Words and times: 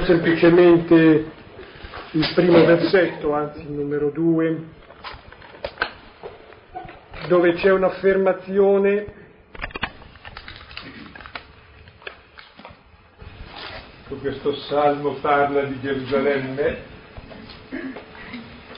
semplicemente 0.00 1.30
il 2.12 2.32
primo 2.34 2.64
versetto, 2.64 3.34
anzi 3.34 3.60
il 3.60 3.72
numero 3.72 4.10
due, 4.10 4.62
dove 7.28 7.52
c'è 7.54 7.70
un'affermazione 7.70 9.20
questo 14.22 14.54
salmo 14.54 15.14
parla 15.14 15.64
di 15.64 15.80
Gerusalemme, 15.80 16.78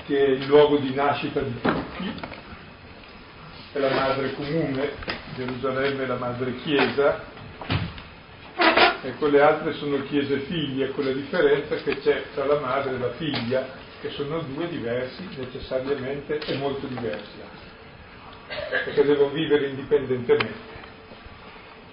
che 0.06 0.24
è 0.24 0.28
il 0.30 0.46
luogo 0.46 0.78
di 0.78 0.94
nascita 0.94 1.40
di 1.40 1.60
tutti, 1.60 2.12
è 3.72 3.78
la 3.78 3.90
madre 3.90 4.32
comune, 4.32 4.92
Gerusalemme 5.36 6.04
è 6.04 6.06
la 6.06 6.16
madre 6.16 6.54
chiesa, 6.56 7.24
e 9.05 9.14
quelle 9.16 9.43
altre 9.43 9.75
sono 9.75 10.02
chiese 10.05 10.41
figlie, 10.41 10.91
con 10.93 11.04
la 11.04 11.12
differenza 11.12 11.77
che 11.77 11.99
c'è 12.00 12.22
tra 12.35 12.46
la 12.46 12.58
madre 12.58 12.95
e 12.95 12.99
la 12.99 13.12
figlia, 13.12 13.67
che 14.00 14.08
sono 14.11 14.40
due 14.40 14.67
diversi 14.68 15.29
necessariamente 15.36 16.39
e 16.39 16.57
molto 16.57 16.86
diversi, 16.86 17.39
perché 18.71 19.04
devono 19.04 19.31
vivere 19.31 19.68
indipendentemente. 19.68 20.72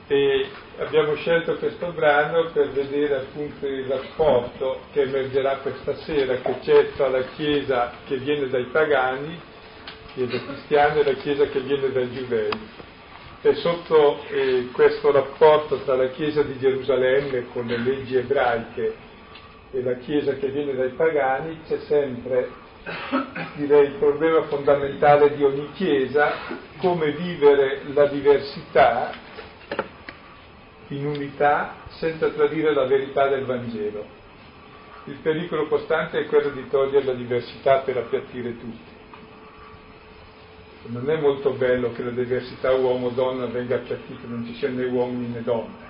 E 0.07 0.47
abbiamo 0.77 1.15
scelto 1.15 1.57
questo 1.57 1.91
brano 1.91 2.49
per 2.51 2.69
vedere 2.71 3.15
appunto 3.15 3.67
il 3.67 3.85
rapporto 3.85 4.81
che 4.93 5.01
emergerà 5.01 5.57
questa 5.57 5.95
sera, 5.97 6.35
che 6.35 6.59
c'è 6.61 6.91
tra 6.95 7.09
la 7.09 7.23
Chiesa 7.35 7.91
che 8.05 8.17
viene 8.17 8.47
dai 8.47 8.65
pagani, 8.71 9.39
Chiesa 10.13 10.39
cristiana, 10.45 10.95
e 10.95 11.03
la 11.03 11.13
Chiesa 11.19 11.45
che 11.45 11.59
viene 11.59 11.91
dai 11.91 12.11
giudei 12.13 12.49
e 13.43 13.55
sotto 13.55 14.23
eh, 14.29 14.69
questo 14.71 15.11
rapporto 15.11 15.77
tra 15.83 15.95
la 15.95 16.09
Chiesa 16.09 16.43
di 16.43 16.59
Gerusalemme 16.59 17.47
con 17.51 17.65
le 17.65 17.77
leggi 17.77 18.15
ebraiche 18.15 18.95
e 19.71 19.81
la 19.81 19.95
Chiesa 19.95 20.35
che 20.35 20.49
viene 20.49 20.75
dai 20.75 20.89
pagani 20.89 21.59
c'è 21.67 21.79
sempre, 21.87 22.49
direi, 23.55 23.87
il 23.87 23.93
problema 23.93 24.43
fondamentale 24.43 25.35
di 25.35 25.43
ogni 25.43 25.71
Chiesa, 25.73 26.33
come 26.77 27.11
vivere 27.13 27.81
la 27.93 28.05
diversità 28.05 29.11
in 30.89 31.07
unità 31.07 31.77
senza 31.97 32.29
tradire 32.29 32.73
la 32.73 32.85
verità 32.85 33.27
del 33.27 33.45
Vangelo. 33.45 34.19
Il 35.05 35.15
pericolo 35.15 35.67
costante 35.67 36.19
è 36.19 36.25
quello 36.27 36.49
di 36.49 36.67
togliere 36.69 37.05
la 37.05 37.13
diversità 37.13 37.79
per 37.79 37.97
appiattire 37.97 38.59
tutti 38.59 38.90
non 40.83 41.09
è 41.09 41.17
molto 41.17 41.51
bello 41.51 41.91
che 41.91 42.03
la 42.03 42.11
diversità 42.11 42.73
uomo-donna 42.73 43.45
venga 43.45 43.75
appiattita, 43.75 44.27
non 44.27 44.45
ci 44.45 44.55
siano 44.55 44.77
né 44.77 44.85
uomini 44.85 45.27
né 45.27 45.41
donne. 45.41 45.89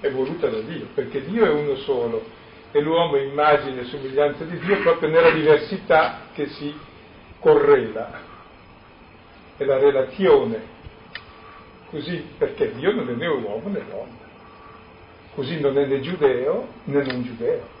È 0.00 0.10
voluta 0.10 0.48
da 0.48 0.60
Dio, 0.60 0.86
perché 0.94 1.24
Dio 1.24 1.44
è 1.44 1.50
uno 1.50 1.76
solo 1.76 2.24
e 2.70 2.80
l'uomo 2.80 3.16
è 3.16 3.22
immagine 3.22 3.82
e 3.82 3.84
somiglianza 3.84 4.44
di 4.44 4.58
Dio 4.58 4.80
proprio 4.80 5.08
nella 5.08 5.30
diversità 5.30 6.28
che 6.32 6.48
si 6.48 6.74
correla. 7.38 8.20
È 9.56 9.64
la 9.64 9.78
relazione. 9.78 10.70
Così, 11.90 12.24
perché 12.38 12.72
Dio 12.72 12.92
non 12.92 13.08
è 13.10 13.12
né 13.12 13.26
uomo 13.26 13.68
né 13.68 13.84
donna. 13.88 14.20
Così 15.34 15.60
non 15.60 15.76
è 15.76 15.84
né 15.84 16.00
giudeo 16.00 16.68
né 16.84 17.02
non 17.04 17.22
giudeo. 17.22 17.80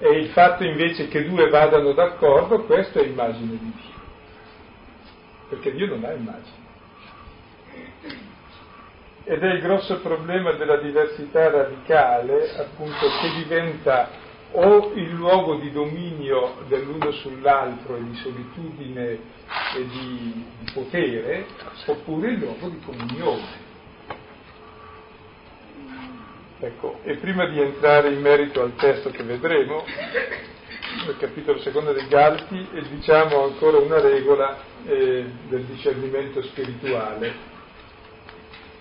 E 0.00 0.08
il 0.10 0.28
fatto 0.28 0.64
invece 0.64 1.08
che 1.08 1.26
due 1.26 1.48
vadano 1.48 1.92
d'accordo, 1.92 2.62
questo 2.62 3.00
è 3.00 3.04
immagine 3.04 3.50
di 3.50 3.72
Dio. 3.74 3.96
Perché 5.48 5.72
Dio 5.72 5.86
non 5.86 6.04
ha 6.04 6.12
immagine. 6.12 6.66
Ed 9.24 9.42
è 9.42 9.52
il 9.54 9.60
grosso 9.60 9.98
problema 10.00 10.52
della 10.52 10.76
diversità 10.76 11.50
radicale, 11.50 12.56
appunto, 12.56 13.06
che 13.20 13.32
diventa 13.42 14.08
o 14.52 14.92
il 14.94 15.10
luogo 15.10 15.56
di 15.56 15.70
dominio 15.70 16.64
dell'uno 16.68 17.10
sull'altro 17.10 17.96
e 17.96 18.04
di 18.04 18.14
solitudine 18.14 19.10
e 19.76 19.86
di, 19.86 20.44
di 20.60 20.72
potere, 20.72 21.46
oppure 21.86 22.30
il 22.30 22.38
luogo 22.38 22.68
di 22.68 22.80
comunione. 22.80 23.67
Ecco, 26.60 26.98
e 27.04 27.14
prima 27.14 27.46
di 27.46 27.60
entrare 27.60 28.08
in 28.08 28.20
merito 28.20 28.60
al 28.60 28.74
testo 28.74 29.10
che 29.10 29.22
vedremo, 29.22 29.84
nel 31.06 31.16
capitolo 31.16 31.60
secondo 31.60 31.92
dei 31.92 32.08
Galti, 32.08 32.68
e 32.72 32.82
diciamo 32.88 33.44
ancora 33.44 33.78
una 33.78 34.00
regola 34.00 34.58
eh, 34.84 35.24
del 35.46 35.62
discernimento 35.66 36.42
spirituale. 36.42 37.32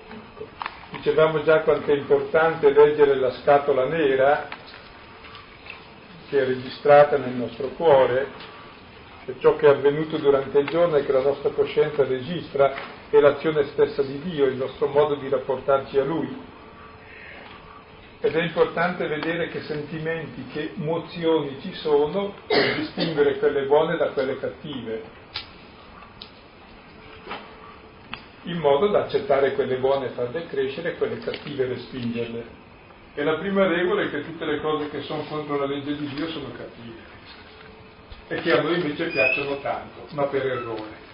Ecco. 0.09 0.47
Dicevamo 0.89 1.43
già 1.43 1.61
quanto 1.61 1.91
è 1.91 1.95
importante 1.95 2.71
leggere 2.71 3.13
la 3.13 3.31
scatola 3.41 3.85
nera 3.85 4.47
che 6.29 6.41
è 6.41 6.45
registrata 6.45 7.17
nel 7.17 7.33
nostro 7.33 7.67
cuore, 7.67 8.27
che 9.23 9.35
ciò 9.37 9.55
che 9.55 9.67
è 9.67 9.69
avvenuto 9.69 10.17
durante 10.17 10.57
il 10.57 10.67
giorno 10.67 10.95
e 10.95 11.05
che 11.05 11.11
la 11.11 11.21
nostra 11.21 11.49
coscienza 11.49 12.03
registra 12.03 12.73
è 13.11 13.19
l'azione 13.19 13.65
stessa 13.65 14.01
di 14.01 14.19
Dio, 14.23 14.45
il 14.45 14.55
nostro 14.55 14.87
modo 14.87 15.13
di 15.13 15.29
rapportarci 15.29 15.99
a 15.99 16.03
Lui 16.03 16.55
ed 18.19 18.35
è 18.35 18.41
importante 18.41 19.07
vedere 19.07 19.49
che 19.49 19.61
sentimenti, 19.61 20.47
che 20.51 20.71
mozioni 20.75 21.59
ci 21.61 21.73
sono 21.73 22.33
per 22.47 22.75
distinguere 22.77 23.37
quelle 23.37 23.65
buone 23.65 23.95
da 23.95 24.09
quelle 24.09 24.39
cattive, 24.39 25.03
in 28.43 28.57
modo 28.57 28.87
da 28.87 29.03
accettare 29.03 29.53
quelle 29.53 29.77
buone 29.77 30.07
e 30.07 30.09
farle 30.09 30.47
crescere 30.47 30.91
e 30.93 30.97
quelle 30.97 31.19
cattive 31.19 31.65
respingerle. 31.65 32.65
E 33.13 33.23
la 33.23 33.37
prima 33.37 33.67
regola 33.67 34.03
è 34.03 34.09
che 34.09 34.23
tutte 34.23 34.45
le 34.45 34.61
cose 34.61 34.89
che 34.89 35.01
sono 35.01 35.23
contro 35.23 35.57
la 35.57 35.65
legge 35.65 35.95
di 35.95 36.07
Dio 36.07 36.27
sono 36.29 36.51
cattive 36.51 37.15
e 38.29 38.41
che 38.41 38.51
a 38.51 38.61
noi 38.61 38.79
invece 38.79 39.09
piacciono 39.09 39.59
tanto, 39.59 40.07
ma 40.11 40.23
per 40.23 40.45
errore. 40.45 41.05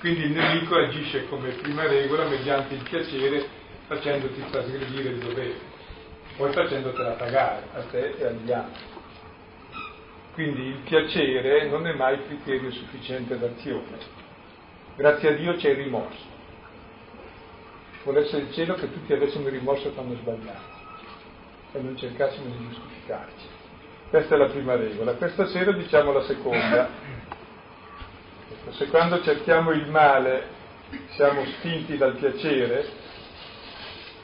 Quindi 0.00 0.24
il 0.24 0.30
nemico 0.30 0.76
agisce 0.76 1.26
come 1.28 1.50
prima 1.50 1.86
regola 1.86 2.24
mediante 2.26 2.74
il 2.74 2.82
piacere 2.82 3.46
facendoti 3.86 4.44
trasgredire 4.50 5.10
il 5.10 5.18
dovere 5.18 5.67
poi 6.38 6.52
facendotela 6.52 7.10
pagare 7.14 7.64
a 7.74 7.80
te 7.90 8.14
e 8.16 8.24
agli 8.24 8.52
altri. 8.52 8.84
Quindi 10.34 10.66
il 10.66 10.78
piacere 10.84 11.68
non 11.68 11.84
è 11.88 11.92
mai 11.94 12.24
criterio 12.26 12.70
sufficiente 12.70 13.36
d'azione. 13.36 13.98
Grazie 14.94 15.30
a 15.30 15.32
Dio 15.32 15.56
c'è 15.56 15.70
il 15.70 15.76
rimorso. 15.76 16.36
Volesse 18.04 18.36
il 18.36 18.52
cielo 18.52 18.74
che 18.74 18.92
tutti 18.92 19.12
avessimo 19.12 19.48
il 19.48 19.54
rimorso 19.54 19.90
quando 19.90 20.14
sbagliamo 20.14 20.76
e 21.72 21.80
non 21.80 21.96
cercassimo 21.96 22.44
di 22.44 22.68
giustificarci. 22.68 23.46
Questa 24.08 24.36
è 24.36 24.38
la 24.38 24.46
prima 24.46 24.76
regola. 24.76 25.14
Questa 25.14 25.46
sera 25.46 25.72
diciamo 25.72 26.12
la 26.12 26.22
seconda. 26.22 26.88
Se 28.70 28.86
quando 28.86 29.20
cerchiamo 29.22 29.72
il 29.72 29.90
male 29.90 30.46
siamo 31.16 31.44
spinti 31.46 31.96
dal 31.96 32.14
piacere, 32.14 32.97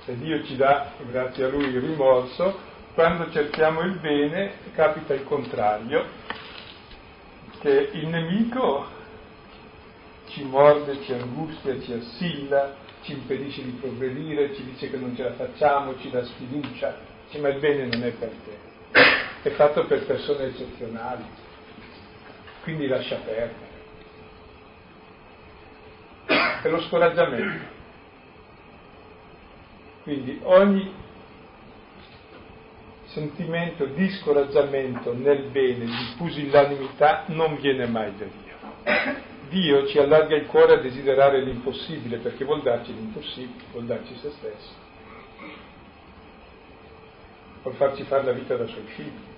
e 0.06 0.16
Dio 0.18 0.44
ci 0.44 0.56
dà, 0.56 0.92
grazie 1.10 1.44
a 1.44 1.48
Lui, 1.48 1.64
il 1.64 1.80
rimorso, 1.80 2.72
quando 2.94 3.30
cerchiamo 3.30 3.80
il 3.80 3.98
bene 3.98 4.52
capita 4.74 5.14
il 5.14 5.24
contrario, 5.24 6.04
che 7.60 7.90
il 7.92 8.06
nemico 8.08 8.86
ci 10.28 10.44
morde, 10.44 11.02
ci 11.02 11.12
angustia, 11.12 11.80
ci 11.80 11.92
assilla, 11.92 12.76
ci 13.02 13.12
impedisce 13.12 13.62
di 13.62 13.70
progredire, 13.70 14.54
ci 14.54 14.64
dice 14.64 14.90
che 14.90 14.96
non 14.96 15.16
ce 15.16 15.22
la 15.22 15.32
facciamo, 15.32 15.98
ci 15.98 16.10
dà 16.10 16.22
sfiducia, 16.22 16.96
dice 17.24 17.38
ma 17.38 17.48
il 17.48 17.58
bene 17.58 17.86
non 17.86 18.02
è 18.02 18.10
per 18.10 18.32
te, 18.44 19.48
è 19.48 19.50
fatto 19.52 19.86
per 19.86 20.04
persone 20.04 20.44
eccezionali, 20.46 21.24
quindi 22.62 22.86
lascia 22.86 23.16
perdere. 23.16 23.72
È 26.62 26.68
lo 26.68 26.80
scoraggiamento. 26.82 27.73
Quindi 30.04 30.38
ogni 30.42 30.92
sentimento 33.06 33.86
di 33.86 34.06
scoraggiamento 34.10 35.14
nel 35.14 35.44
bene, 35.50 35.86
di 35.86 36.14
pusillanimità, 36.18 37.24
non 37.28 37.56
viene 37.56 37.86
mai 37.86 38.14
da 38.14 38.26
Dio. 38.26 39.22
Dio 39.48 39.86
ci 39.86 39.98
allarga 39.98 40.36
il 40.36 40.44
cuore 40.44 40.74
a 40.74 40.80
desiderare 40.82 41.42
l'impossibile 41.42 42.18
perché 42.18 42.44
vuol 42.44 42.60
darci 42.60 42.92
l'impossibile, 42.92 43.64
vuol 43.72 43.84
darci 43.84 44.14
se 44.16 44.30
stesso, 44.32 44.72
vuol 47.62 47.74
farci 47.76 48.02
fare 48.02 48.24
la 48.24 48.32
vita 48.32 48.56
da 48.56 48.66
suoi 48.66 48.84
figli. 48.88 49.32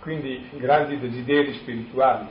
Quindi 0.00 0.46
grandi 0.58 0.98
desideri 0.98 1.54
spirituali, 1.54 2.26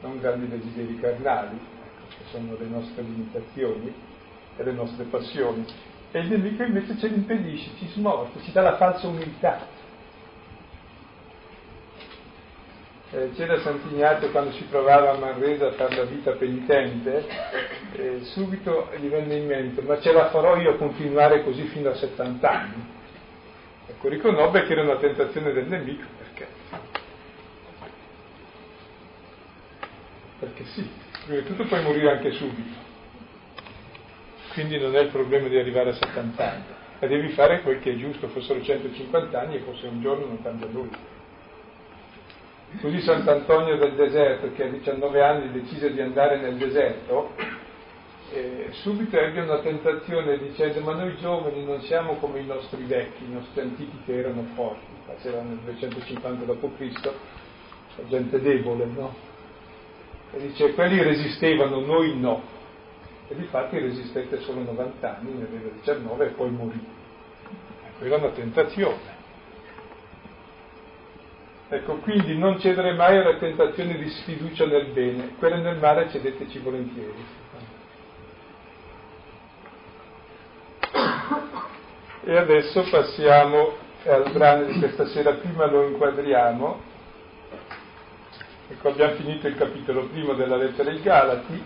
non 0.00 0.20
grandi 0.20 0.46
desideri 0.46 0.96
carnali, 1.00 1.56
ecco, 1.56 2.06
che 2.08 2.24
sono 2.30 2.56
le 2.56 2.66
nostre 2.66 3.02
limitazioni, 3.02 4.10
le 4.62 4.72
nostre 4.72 5.04
passioni. 5.04 5.64
E 6.10 6.18
il 6.20 6.28
nemico 6.28 6.62
invece 6.62 6.98
ce 6.98 7.08
li 7.08 7.14
impedisce, 7.14 7.70
ci 7.78 7.88
smorza, 7.88 8.40
ci 8.42 8.52
dà 8.52 8.62
la 8.62 8.76
falsa 8.76 9.06
umiltà. 9.06 9.80
Eh, 13.14 13.30
c'era 13.34 13.58
Sant'Ignazio 13.60 14.30
quando 14.30 14.52
si 14.52 14.66
trovava 14.70 15.10
a 15.10 15.18
Manresa 15.18 15.66
a 15.66 15.72
fare 15.72 15.96
la 15.96 16.04
vita 16.04 16.32
penitente, 16.32 17.26
eh, 17.92 18.20
subito 18.22 18.88
gli 18.98 19.08
venne 19.08 19.36
in 19.36 19.46
mente, 19.46 19.82
ma 19.82 20.00
ce 20.00 20.12
la 20.12 20.30
farò 20.30 20.56
io 20.56 20.70
a 20.70 20.76
continuare 20.76 21.44
così 21.44 21.64
fino 21.64 21.90
a 21.90 21.94
70 21.94 22.50
anni. 22.50 23.00
Ecco, 23.86 24.08
riconobbe 24.08 24.64
che 24.64 24.72
era 24.72 24.82
una 24.82 24.96
tentazione 24.96 25.52
del 25.52 25.66
nemico, 25.66 26.06
perché? 26.16 26.46
Perché 30.38 30.64
sì, 30.64 30.90
prima 31.26 31.40
di 31.40 31.46
tutto 31.46 31.66
puoi 31.66 31.82
morire 31.82 32.12
anche 32.12 32.32
subito, 32.32 32.78
quindi 34.52 34.78
non 34.78 34.94
è 34.96 35.00
il 35.00 35.08
problema 35.08 35.48
di 35.48 35.58
arrivare 35.58 35.90
a 35.90 35.94
70 35.94 36.50
anni, 36.50 36.64
ma 37.00 37.06
devi 37.06 37.28
fare 37.30 37.62
quel 37.62 37.80
che 37.80 37.92
è 37.92 37.96
giusto, 37.96 38.28
fossero 38.28 38.62
150 38.62 39.40
anni 39.40 39.56
e 39.56 39.60
fosse 39.60 39.86
un 39.86 40.00
giorno 40.00 40.26
non 40.26 40.42
cambia 40.42 40.68
nulla. 40.70 41.20
Così 42.80 43.00
Sant'Antonio 43.00 43.76
del 43.76 43.94
deserto, 43.94 44.52
che 44.52 44.64
a 44.64 44.68
19 44.68 45.22
anni 45.22 45.52
decise 45.52 45.92
di 45.92 46.00
andare 46.00 46.38
nel 46.38 46.56
deserto, 46.56 47.34
eh, 48.32 48.68
subito 48.70 49.18
ebbe 49.18 49.42
una 49.42 49.58
tentazione 49.58 50.38
dicendo 50.38 50.80
ma 50.80 50.94
noi 50.94 51.16
giovani 51.18 51.64
non 51.64 51.82
siamo 51.82 52.14
come 52.14 52.40
i 52.40 52.46
nostri 52.46 52.82
vecchi, 52.84 53.24
i 53.24 53.32
nostri 53.32 53.60
antichi 53.60 53.98
che 54.06 54.16
erano 54.16 54.46
forti, 54.54 54.86
facevano 55.04 55.50
nel 55.50 55.58
250 55.64 56.52
d.C., 56.52 57.10
gente 58.08 58.40
debole, 58.40 58.86
no? 58.86 59.14
E 60.32 60.38
dice 60.38 60.72
quelli 60.72 61.02
resistevano, 61.02 61.80
noi 61.80 62.18
no. 62.18 62.60
E 63.32 63.34
difatti 63.34 63.78
resistette 63.78 64.40
solo 64.40 64.60
90 64.60 65.16
anni, 65.16 65.32
ne 65.32 65.44
aveva 65.44 65.70
19 65.80 66.26
e 66.26 66.28
poi 66.32 66.50
morì. 66.50 66.86
Ecco, 67.86 68.04
era 68.04 68.16
una 68.16 68.28
tentazione. 68.28 69.20
Ecco, 71.70 71.94
quindi 72.00 72.36
non 72.36 72.60
cedere 72.60 72.92
mai 72.92 73.16
alla 73.16 73.38
tentazione 73.38 73.96
di 73.96 74.06
sfiducia 74.10 74.66
nel 74.66 74.88
bene, 74.88 75.34
quella 75.38 75.56
nel 75.56 75.78
male 75.78 76.10
cedeteci 76.10 76.58
volentieri. 76.58 77.24
E 82.24 82.36
adesso 82.36 82.84
passiamo 82.90 83.72
al 84.04 84.30
brano 84.30 84.64
di 84.64 84.78
questa 84.78 85.06
sera, 85.06 85.32
prima 85.32 85.64
lo 85.64 85.88
inquadriamo. 85.88 86.91
Ecco, 88.72 88.88
abbiamo 88.88 89.16
finito 89.16 89.46
il 89.48 89.54
capitolo 89.54 90.06
primo 90.06 90.32
della 90.32 90.56
lettera 90.56 90.90
ai 90.90 91.02
Galati, 91.02 91.62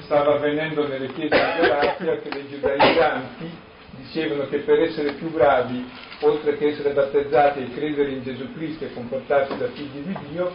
stava 0.00 0.34
avvenendo 0.34 0.86
nelle 0.86 1.06
chiese 1.14 1.34
di 1.34 1.66
Galazia 1.66 2.18
che 2.18 2.28
dei 2.28 2.46
giudaizzanti 2.46 3.50
dicevano 3.92 4.46
che 4.48 4.58
per 4.58 4.80
essere 4.80 5.12
più 5.12 5.30
bravi, 5.30 5.88
oltre 6.20 6.58
che 6.58 6.68
essere 6.68 6.92
battezzati 6.92 7.60
e 7.60 7.72
credere 7.72 8.10
in 8.10 8.22
Gesù 8.22 8.52
Cristo 8.52 8.84
e 8.84 8.92
comportarsi 8.92 9.56
da 9.56 9.68
figli 9.68 10.00
di 10.00 10.16
Dio, 10.28 10.54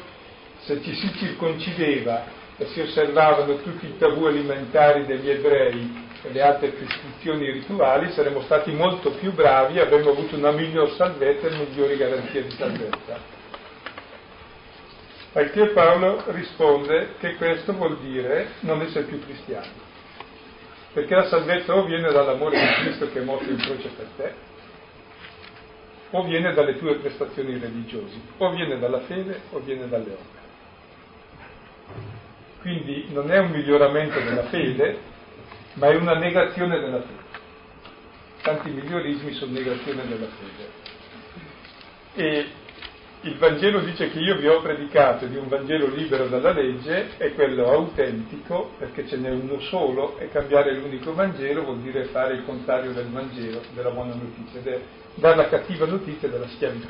se 0.59 0.79
ci 0.83 0.93
si 0.93 1.11
circoncideva 1.15 2.25
e 2.57 2.65
si 2.67 2.81
osservavano 2.81 3.57
tutti 3.61 3.87
i 3.87 3.97
tabù 3.97 4.25
alimentari 4.25 5.07
degli 5.07 5.31
ebrei 5.31 6.07
e 6.21 6.31
le 6.31 6.41
altre 6.43 6.69
prescrizioni 6.69 7.49
rituali, 7.49 8.11
saremmo 8.11 8.41
stati 8.41 8.71
molto 8.71 9.09
più 9.13 9.33
bravi 9.33 9.77
e 9.77 9.81
avremmo 9.81 10.11
avuto 10.11 10.35
una 10.35 10.51
miglior 10.51 10.91
salvezza 10.91 11.47
e 11.47 11.57
migliori 11.57 11.97
garanzie 11.97 12.43
di 12.43 12.51
salvezza. 12.51 13.34
Al 15.35 15.51
che 15.51 15.67
Paolo 15.67 16.23
risponde 16.27 17.15
che 17.19 17.35
questo 17.35 17.73
vuol 17.73 17.97
dire 17.99 18.47
non 18.61 18.81
essere 18.81 19.05
più 19.05 19.19
cristiani 19.23 19.93
perché 20.95 21.13
la 21.13 21.27
salvezza 21.27 21.75
o 21.75 21.83
viene 21.83 22.09
dall'amore 22.09 22.57
di 22.57 22.73
Cristo 22.83 23.11
che 23.11 23.19
è 23.19 23.23
morto 23.23 23.49
in 23.49 23.57
croce 23.57 23.89
per 23.89 24.07
te, 24.15 24.33
o 26.11 26.23
viene 26.23 26.53
dalle 26.53 26.77
tue 26.77 26.95
prestazioni 26.95 27.57
religiose, 27.57 28.15
o 28.37 28.49
viene 28.51 28.79
dalla 28.79 29.01
fede 29.01 29.41
o 29.49 29.59
viene 29.59 29.89
dalle 29.89 30.13
opere. 30.13 30.43
Quindi 32.61 33.07
non 33.09 33.29
è 33.29 33.39
un 33.39 33.51
miglioramento 33.51 34.21
della 34.21 34.43
fede, 34.43 34.97
ma 35.73 35.89
è 35.89 35.95
una 35.95 36.17
negazione 36.17 36.79
della 36.79 37.01
fede. 37.01 37.23
Tanti 38.41 38.69
migliorismi 38.69 39.33
sono 39.33 39.51
negazione 39.51 40.07
della 40.07 40.27
fede. 40.27 40.69
E 42.13 42.47
il 43.25 43.37
Vangelo 43.37 43.79
dice 43.79 44.11
che 44.11 44.19
io 44.19 44.37
vi 44.37 44.47
ho 44.47 44.61
predicato 44.61 45.25
di 45.25 45.35
un 45.35 45.47
Vangelo 45.47 45.87
libero 45.87 46.27
dalla 46.27 46.51
legge 46.51 47.17
e 47.17 47.33
quello 47.33 47.71
autentico, 47.71 48.73
perché 48.77 49.07
ce 49.07 49.17
n'è 49.17 49.31
uno 49.31 49.59
solo, 49.61 50.19
e 50.19 50.29
cambiare 50.29 50.75
l'unico 50.75 51.13
Vangelo 51.15 51.63
vuol 51.63 51.79
dire 51.79 52.05
fare 52.05 52.35
il 52.35 52.45
contrario 52.45 52.91
del 52.91 53.09
Vangelo, 53.09 53.61
della 53.73 53.89
buona 53.89 54.13
notizia, 54.13 54.59
ed 54.59 54.67
è 54.67 54.79
dare 55.15 55.35
la 55.37 55.49
cattiva 55.49 55.87
notizia 55.87 56.29
della 56.29 56.47
schiavitù. 56.49 56.87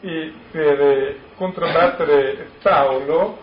E 0.00 0.32
per 0.50 0.80
eh, 0.80 1.16
controbattere 1.36 2.48
Paolo, 2.62 3.38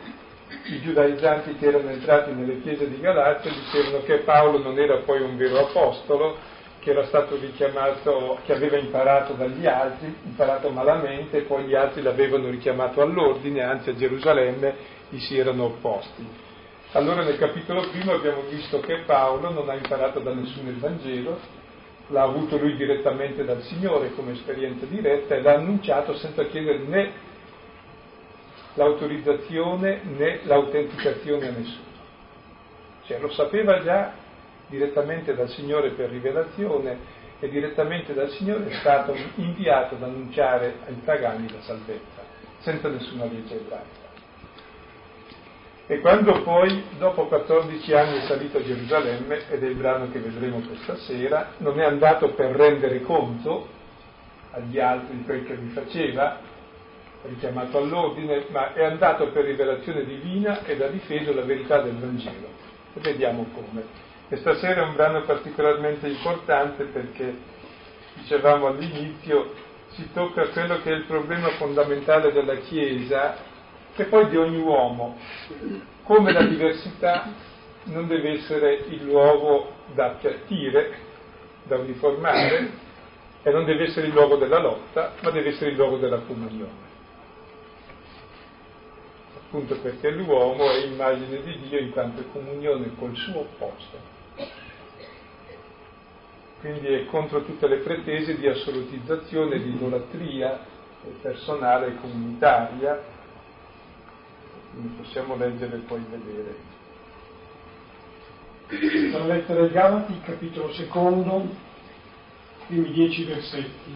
i 0.64 0.82
giudaizzanti 0.82 1.58
che 1.58 1.68
erano 1.68 1.90
entrati 1.92 2.32
nelle 2.32 2.60
chiese 2.62 2.90
di 2.90 3.00
Galazia 3.00 3.52
dicevano 3.52 4.04
che 4.04 4.18
Paolo 4.20 4.58
non 4.58 4.80
era 4.80 4.98
poi 4.98 5.22
un 5.22 5.38
vero 5.38 5.60
apostolo, 5.60 6.38
che 6.80 6.92
era 6.92 7.06
stato 7.06 7.36
richiamato, 7.36 8.40
che 8.46 8.54
aveva 8.54 8.78
imparato 8.78 9.34
dagli 9.34 9.66
altri, 9.66 10.16
imparato 10.24 10.70
malamente, 10.70 11.42
poi 11.42 11.66
gli 11.66 11.76
altri 11.76 12.02
l'avevano 12.02 12.50
richiamato 12.50 13.02
all'ordine, 13.02 13.62
anzi 13.62 13.90
a 13.90 13.96
Gerusalemme 13.96 14.76
gli 15.10 15.20
si 15.20 15.38
erano 15.38 15.66
opposti. 15.66 16.26
Allora 16.94 17.24
nel 17.24 17.38
capitolo 17.38 17.88
primo 17.90 18.14
abbiamo 18.14 18.44
visto 18.50 18.80
che 18.80 19.04
Paolo 19.06 19.52
non 19.52 19.70
ha 19.70 19.76
imparato 19.76 20.20
da 20.20 20.34
nessuno 20.34 20.70
il 20.70 20.78
Vangelo, 20.78 21.40
l'ha 22.08 22.24
avuto 22.24 22.58
lui 22.58 22.76
direttamente 22.76 23.44
dal 23.44 23.62
Signore 23.64 24.14
come 24.14 24.32
esperienza 24.32 24.86
diretta 24.86 25.36
e 25.36 25.42
l'ha 25.42 25.56
annunciato 25.56 26.16
senza 26.16 26.46
chiedere 26.46 26.80
né 26.80 27.12
l'autorizzazione 28.74 30.02
né 30.04 30.40
l'autenticazione 30.44 31.48
a 31.48 31.52
nessuno. 31.52 31.88
Cioè 33.06 33.20
lo 33.20 33.30
sapeva 33.32 33.84
già 33.84 34.14
direttamente 34.70 35.36
dal 35.36 35.50
Signore 35.50 35.92
per 35.92 36.10
rivelazione 36.10 37.18
e 37.40 37.50
direttamente 37.50 38.14
dal 38.14 38.30
Signore 38.30 38.70
è 38.70 38.74
stato 38.76 39.16
inviato 39.36 39.96
ad 39.96 40.04
annunciare 40.04 40.76
ai 40.88 40.96
pagani 41.04 41.52
la 41.52 41.62
salvezza, 41.62 42.24
senza 42.60 42.88
nessuna 42.90 43.26
legge 43.26 43.56
ebraica. 43.56 44.08
E 45.88 46.00
quando 46.02 46.44
poi, 46.44 46.84
dopo 47.00 47.26
14 47.26 47.94
anni, 47.94 48.20
è 48.20 48.22
salito 48.28 48.60
a 48.60 48.64
Gerusalemme, 48.64 49.50
ed 49.50 49.64
è 49.64 49.66
il 49.66 49.76
brano 49.76 50.12
che 50.12 50.20
vedremo 50.20 50.60
questa 50.60 50.96
sera, 50.98 51.54
non 51.58 51.80
è 51.80 51.84
andato 51.84 52.30
per 52.34 52.52
rendere 52.52 53.02
conto 53.02 53.68
agli 54.52 54.80
altri 54.80 55.18
di 55.18 55.24
quel 55.24 55.46
che 55.46 55.56
lui 55.56 55.70
faceva, 55.70 56.38
richiamato 57.24 57.80
all'ordine, 57.80 58.46
ma 58.50 58.74
è 58.74 58.84
andato 58.84 59.32
per 59.32 59.46
rivelazione 59.46 60.06
divina 60.06 60.64
ed 60.64 60.82
ha 60.82 60.88
difeso 60.88 61.34
la 61.34 61.42
verità 61.42 61.82
del 61.82 61.96
Vangelo. 61.96 62.48
E 62.94 63.00
vediamo 63.00 63.48
come. 63.54 64.09
E 64.32 64.38
stasera 64.38 64.82
è 64.82 64.86
un 64.86 64.94
brano 64.94 65.24
particolarmente 65.24 66.08
importante 66.08 66.84
perché, 66.84 67.36
dicevamo 68.14 68.68
all'inizio, 68.68 69.54
si 69.94 70.12
tocca 70.14 70.50
quello 70.50 70.80
che 70.82 70.92
è 70.92 70.96
il 70.96 71.06
problema 71.06 71.50
fondamentale 71.58 72.32
della 72.32 72.58
Chiesa, 72.58 73.38
che 73.96 74.06
poi 74.06 74.30
di 74.30 74.38
ogni 74.38 74.60
uomo, 74.60 75.18
come 76.04 76.32
la 76.32 76.44
diversità 76.44 77.28
non 77.86 78.08
deve 78.08 78.34
essere 78.34 78.86
il 78.90 79.04
luogo 79.04 79.74
da 79.96 80.12
appiattire, 80.12 80.94
da 81.64 81.78
uniformare, 81.78 82.70
e 83.42 83.52
non 83.52 83.66
deve 83.66 83.86
essere 83.86 84.08
il 84.08 84.14
luogo 84.14 84.36
della 84.36 84.60
lotta, 84.60 85.14
ma 85.24 85.32
deve 85.32 85.50
essere 85.50 85.72
il 85.72 85.76
luogo 85.76 85.98
della 85.98 86.20
comunione. 86.20 86.88
Appunto 89.38 89.76
perché 89.80 90.12
l'uomo 90.12 90.70
è 90.70 90.86
immagine 90.86 91.42
di 91.42 91.60
Dio 91.68 91.80
in 91.80 91.90
quanto 91.90 92.22
è 92.22 92.26
comunione 92.32 92.92
col 92.96 93.16
suo 93.16 93.40
opposto 93.40 94.18
quindi 96.60 96.88
è 96.88 97.06
contro 97.06 97.44
tutte 97.44 97.68
le 97.68 97.78
pretese 97.78 98.38
di 98.38 98.48
assolutizzazione, 98.48 99.62
di 99.62 99.70
idolatria 99.70 100.60
personale 101.22 101.88
e 101.88 101.96
comunitaria, 102.02 103.02
quindi 104.72 104.96
possiamo 104.98 105.36
leggere 105.36 105.78
e 105.78 105.80
poi 105.80 106.04
vedere. 106.10 106.78
La 109.12 109.26
lettera 109.26 109.64
ai 109.64 109.72
Galati, 109.72 110.20
capitolo 110.22 110.72
secondo, 110.74 111.48
primi 112.68 112.92
dieci 112.92 113.24
versetti. 113.24 113.94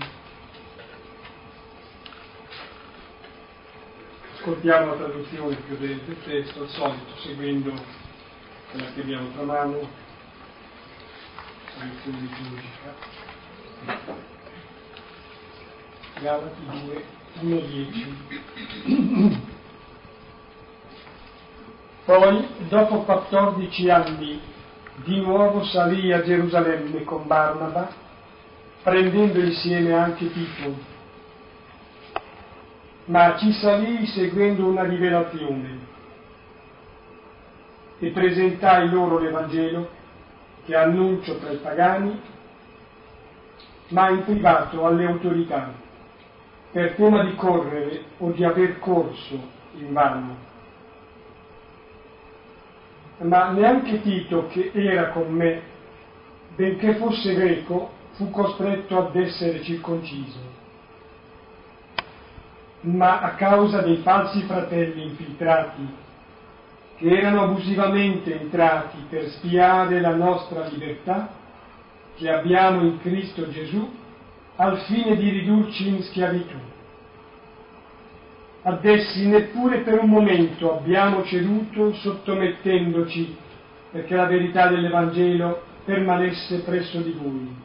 Ascoltiamo 4.36 4.88
la 4.88 4.96
traduzione 4.96 5.56
più 5.56 5.78
del 5.78 6.00
testo, 6.24 6.64
al 6.64 6.70
solito, 6.70 7.16
seguendo 7.18 7.74
quella 8.72 8.92
che 8.94 9.02
abbiamo 9.02 9.30
tra 9.32 9.44
mano 9.44 9.88
lezione 11.80 12.20
liturgica. 12.20 12.94
Galati 16.20 16.62
2, 16.66 17.04
1, 17.42 17.60
10. 17.60 19.42
Poi, 22.06 22.48
dopo 22.68 23.04
14 23.04 23.90
anni, 23.90 24.42
di 25.04 25.20
nuovo 25.22 25.64
salì 25.64 26.12
a 26.12 26.22
Gerusalemme 26.22 27.04
con 27.04 27.26
Barnaba, 27.26 27.90
prendendo 28.84 29.40
insieme 29.40 29.94
anche 29.94 30.32
Tito. 30.32 30.92
ma 33.06 33.36
ci 33.38 33.52
salii 33.52 34.06
seguendo 34.08 34.66
una 34.66 34.84
rivelazione 34.84 35.92
e 38.00 38.10
presentai 38.12 38.90
loro 38.90 39.20
l'Evangelo 39.20 39.90
che 40.66 40.76
annuncio 40.76 41.38
tra 41.38 41.52
i 41.52 41.58
pagani, 41.58 42.22
ma 43.90 44.10
in 44.10 44.24
privato 44.24 44.86
alle 44.86 45.06
autorità, 45.06 45.72
per 46.72 46.94
tema 46.94 47.24
di 47.24 47.36
correre 47.36 48.04
o 48.18 48.32
di 48.32 48.44
aver 48.44 48.80
corso 48.80 49.40
in 49.76 49.94
vano. 49.94 50.52
Ma 53.18 53.52
neanche 53.52 54.02
Tito, 54.02 54.48
che 54.48 54.72
era 54.74 55.10
con 55.10 55.32
me, 55.32 55.62
benché 56.56 56.96
fosse 56.96 57.34
greco, 57.34 57.92
fu 58.14 58.30
costretto 58.30 58.98
ad 58.98 59.16
essere 59.16 59.62
circonciso 59.62 60.62
ma 62.84 63.22
a 63.22 63.36
causa 63.36 63.82
dei 63.82 63.98
falsi 63.98 64.42
fratelli 64.42 65.04
infiltrati 65.04 66.02
che 67.04 67.10
erano 67.10 67.44
abusivamente 67.44 68.40
entrati 68.40 68.96
per 69.10 69.28
spiare 69.32 70.00
la 70.00 70.16
nostra 70.16 70.66
libertà 70.70 71.34
che 72.16 72.32
abbiamo 72.32 72.82
in 72.82 73.02
Cristo 73.02 73.50
Gesù 73.52 73.92
al 74.56 74.78
fine 74.84 75.18
di 75.18 75.30
ridurci 75.30 75.90
in 75.90 76.02
schiavitù. 76.04 76.56
Ad 78.62 78.86
essi 78.86 79.28
neppure 79.28 79.80
per 79.80 80.00
un 80.02 80.12
momento 80.12 80.78
abbiamo 80.78 81.26
ceduto 81.26 81.92
sottomettendoci 81.96 83.36
perché 83.92 84.16
la 84.16 84.26
verità 84.26 84.70
dell'Evangelo 84.70 85.62
permanesse 85.84 86.60
presso 86.60 87.02
di 87.02 87.12
voi 87.12 87.56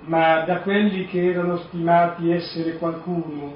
ma 0.00 0.40
da 0.40 0.60
quelli 0.60 1.06
che 1.06 1.30
erano 1.30 1.58
stimati 1.58 2.30
essere 2.30 2.78
qualcuno, 2.78 3.54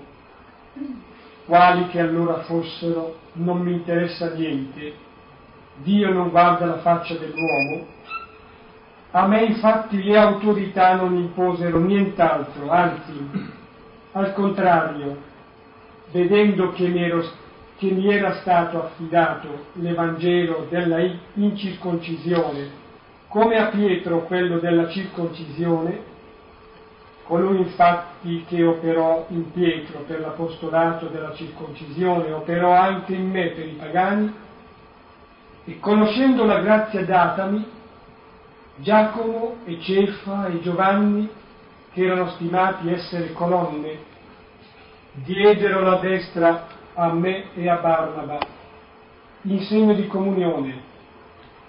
quali 1.46 1.88
che 1.88 2.00
allora 2.00 2.42
fossero, 2.42 3.16
non 3.34 3.60
mi 3.60 3.72
interessa 3.72 4.32
niente, 4.32 4.94
Dio 5.76 6.12
non 6.12 6.30
guarda 6.30 6.66
la 6.66 6.78
faccia 6.78 7.14
dell'uomo. 7.14 7.86
A 9.10 9.26
me 9.26 9.44
infatti 9.44 10.02
le 10.02 10.16
autorità 10.16 10.94
non 10.94 11.14
imposero 11.16 11.78
nient'altro, 11.78 12.70
anzi, 12.70 13.30
al 14.12 14.32
contrario, 14.32 15.16
vedendo 16.10 16.72
che 16.72 16.88
mi, 16.88 17.02
ero, 17.02 17.22
che 17.76 17.90
mi 17.90 18.12
era 18.12 18.34
stato 18.34 18.82
affidato 18.82 19.66
l'Evangelo 19.74 20.66
della 20.68 20.98
incirconcisione, 21.34 22.82
come 23.28 23.56
a 23.56 23.66
Pietro 23.66 24.24
quello 24.24 24.58
della 24.58 24.88
circoncisione, 24.88 26.12
Colui 27.26 27.58
infatti 27.58 28.44
che 28.46 28.62
operò 28.64 29.24
in 29.28 29.50
Pietro 29.50 30.00
per 30.00 30.20
l'apostolato 30.20 31.06
della 31.06 31.32
circoncisione, 31.32 32.30
operò 32.32 32.72
anche 32.72 33.14
in 33.14 33.30
me 33.30 33.48
per 33.48 33.66
i 33.66 33.76
pagani, 33.78 34.34
e 35.64 35.80
conoscendo 35.80 36.44
la 36.44 36.60
grazia 36.60 37.02
datami, 37.02 37.66
Giacomo 38.76 39.56
e 39.64 39.80
Cefa 39.80 40.48
e 40.48 40.60
Giovanni, 40.60 41.30
che 41.94 42.04
erano 42.04 42.28
stimati 42.32 42.92
essere 42.92 43.32
colonne, 43.32 43.96
diedero 45.12 45.80
la 45.80 45.96
destra 45.96 46.66
a 46.92 47.10
me 47.10 47.54
e 47.54 47.68
a 47.70 47.76
Barnaba, 47.76 48.38
in 49.42 49.62
segno 49.62 49.94
di 49.94 50.06
comunione, 50.08 50.74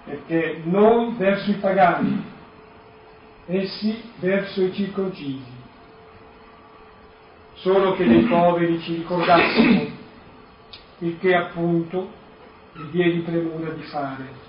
perché 0.04 0.60
noi 0.64 1.14
verso 1.16 1.50
i 1.50 1.54
pagani 1.54 2.34
essi 3.46 4.02
verso 4.18 4.62
i 4.62 4.72
circoncisi, 4.72 5.54
solo 7.54 7.94
che 7.94 8.06
dei 8.06 8.22
poveri 8.22 8.80
ci 8.80 8.96
ricordassimo 8.96 9.94
il 10.98 11.18
che 11.18 11.34
appunto 11.34 12.10
gli 12.72 12.84
diedi 12.90 13.20
premura 13.20 13.70
di 13.70 13.82
fare. 13.82 14.44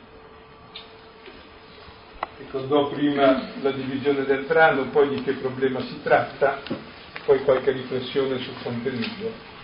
Ricordò 2.38 2.89
prima 2.89 3.50
la 3.62 3.72
divisione 3.72 4.24
del 4.25 4.46
brano, 4.46 4.86
poi 4.89 5.10
di 5.10 5.24
che 5.24 5.34
problema 5.34 5.82
si 5.82 6.01
tratta, 6.04 6.60
poi 7.25 7.44
qualche 7.44 7.72
riflessione 7.72 8.38
sul 8.39 8.54
contenuto. 8.62 9.56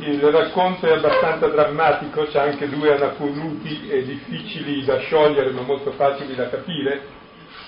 Il 0.00 0.20
racconto 0.20 0.86
è 0.86 0.92
abbastanza 0.92 1.48
drammatico, 1.48 2.24
c'è 2.24 2.40
anche 2.40 2.68
due 2.68 2.94
anacoluti 2.94 3.88
difficili 4.04 4.84
da 4.84 4.98
sciogliere 4.98 5.50
ma 5.50 5.62
molto 5.62 5.92
facili 5.92 6.34
da 6.34 6.48
capire 6.48 7.17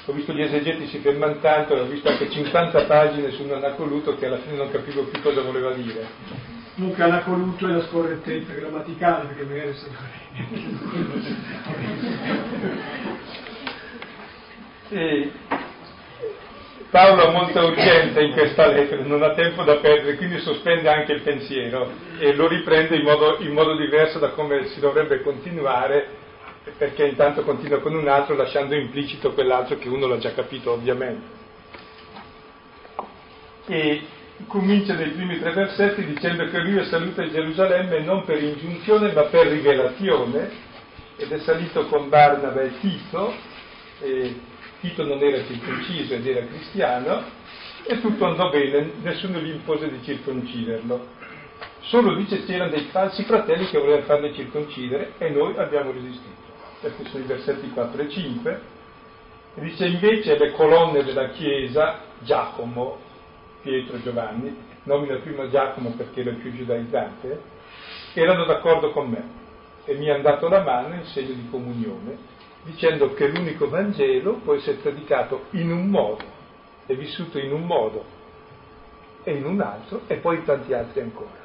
ho 0.07 0.13
visto 0.13 0.33
gli 0.33 0.43
esegeti 0.43 0.87
si 0.87 0.99
fermano 0.99 1.39
tanto, 1.41 1.75
ho 1.75 1.85
visto 1.85 2.09
anche 2.09 2.31
50 2.31 2.85
pagine 2.85 3.31
su 3.33 3.43
un 3.43 3.53
anacoluto 3.53 4.17
che 4.17 4.27
alla 4.27 4.39
fine 4.39 4.57
non 4.57 4.71
capivo 4.71 5.05
più 5.05 5.21
cosa 5.21 5.43
voleva 5.43 5.73
dire. 5.73 6.07
Comunque 6.75 7.03
anacoluto 7.03 7.69
è 7.69 7.73
la 7.73 7.83
scorrettezza 7.83 8.53
grammaticale, 8.53 9.27
perché 9.27 9.45
magari 9.45 9.75
se 9.75 9.89
e 14.93 15.31
Paolo 16.91 17.29
ha 17.29 17.31
molta 17.31 17.63
urgenza 17.63 18.21
in 18.21 18.33
questa 18.33 18.67
lettera, 18.67 19.05
non 19.05 19.23
ha 19.23 19.33
tempo 19.35 19.63
da 19.63 19.77
perdere, 19.77 20.17
quindi 20.17 20.41
sospende 20.41 20.89
anche 20.89 21.13
il 21.13 21.21
pensiero 21.21 21.89
e 22.19 22.35
lo 22.35 22.49
riprende 22.49 22.97
in 22.97 23.05
modo, 23.05 23.37
in 23.39 23.53
modo 23.53 23.77
diverso 23.77 24.19
da 24.19 24.31
come 24.31 24.67
si 24.67 24.81
dovrebbe 24.81 25.23
continuare 25.23 26.20
perché 26.77 27.07
intanto 27.07 27.43
continua 27.43 27.81
con 27.81 27.95
un 27.95 28.07
altro 28.09 28.37
lasciando 28.37 28.75
implicito 28.75 29.33
quell'altro 29.33 29.79
che 29.79 29.89
uno 29.89 30.07
l'ha 30.07 30.19
già 30.19 30.33
capito 30.35 30.73
ovviamente. 30.73 31.39
E 33.67 34.03
comincia 34.47 34.95
nei 34.95 35.11
primi 35.11 35.39
tre 35.39 35.53
versetti 35.53 36.05
dicendo 36.05 36.49
che 36.49 36.59
lui 36.59 36.77
è 36.79 36.85
salito 36.85 37.23
a 37.23 37.31
Gerusalemme 37.31 38.01
non 38.01 38.25
per 38.25 38.43
ingiunzione 38.43 39.13
ma 39.13 39.23
per 39.25 39.47
rivelazione 39.47 40.69
ed 41.17 41.31
è 41.31 41.39
salito 41.41 41.87
con 41.87 42.09
Barnaba 42.09 42.61
e 42.63 42.79
Tito, 42.81 43.35
e 44.01 44.41
Tito 44.81 45.05
non 45.05 45.23
era 45.23 45.45
circonciso 45.45 46.15
ed 46.15 46.27
era 46.27 46.47
cristiano 46.47 47.23
e 47.85 48.01
tutto 48.01 48.27
andò 48.27 48.51
bene, 48.51 48.93
nessuno 49.03 49.39
gli 49.39 49.51
impose 49.51 49.91
di 49.91 50.03
circonciderlo. 50.03 51.19
Solo 51.83 52.15
dice 52.15 52.45
c'erano 52.45 52.71
dei 52.71 52.89
falsi 52.91 53.25
fratelli 53.25 53.67
che 53.69 53.79
volevano 53.79 54.05
farli 54.05 54.35
circoncidere 54.35 55.13
e 55.19 55.31
noi 55.31 55.57
abbiamo 55.57 55.91
resistito 55.91 56.40
questi 56.81 57.05
sono 57.11 57.25
i 57.25 57.27
versetti 57.27 57.71
4 57.71 58.03
e 58.03 58.09
5, 58.09 58.61
e 59.55 59.61
dice 59.61 59.87
invece 59.87 60.39
le 60.39 60.53
colonne 60.53 61.05
della 61.05 61.29
Chiesa, 61.31 62.01
Giacomo, 62.21 62.99
Pietro 63.63 64.01
Giovanni, 64.01 64.57
nomina 64.85 65.17
prima 65.17 65.49
Giacomo 65.49 65.91
perché 65.91 66.21
era 66.21 66.31
il 66.31 66.37
più 66.37 66.55
giudaizzante, 66.55 67.43
erano 68.15 68.45
d'accordo 68.45 68.91
con 68.91 69.09
me 69.09 69.39
e 69.85 69.95
mi 69.95 70.11
hanno 70.11 70.23
dato 70.23 70.49
la 70.49 70.63
mano 70.63 70.95
in 70.95 71.05
segno 71.05 71.35
di 71.35 71.49
comunione, 71.51 72.17
dicendo 72.65 73.13
che 73.15 73.29
l'unico 73.29 73.69
Vangelo 73.69 74.35
può 74.35 74.55
essere 74.55 74.79
predicato 74.79 75.47
in 75.51 75.71
un 75.71 75.89
modo, 75.89 76.25
è 76.87 76.95
vissuto 76.95 77.39
in 77.39 77.53
un 77.53 77.67
modo 77.67 78.19
e 79.23 79.33
in 79.33 79.45
un 79.45 79.61
altro 79.61 80.03
e 80.07 80.17
poi 80.17 80.37
in 80.37 80.45
tanti 80.45 80.73
altri 80.73 81.01
ancora. 81.01 81.39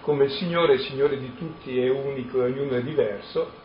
Come 0.00 0.24
il 0.24 0.30
Signore 0.32 0.74
è 0.74 0.78
Signore 0.78 1.18
di 1.18 1.34
tutti, 1.36 1.78
è 1.78 1.88
unico 1.88 2.42
e 2.42 2.50
ognuno 2.50 2.76
è 2.76 2.82
diverso, 2.82 3.62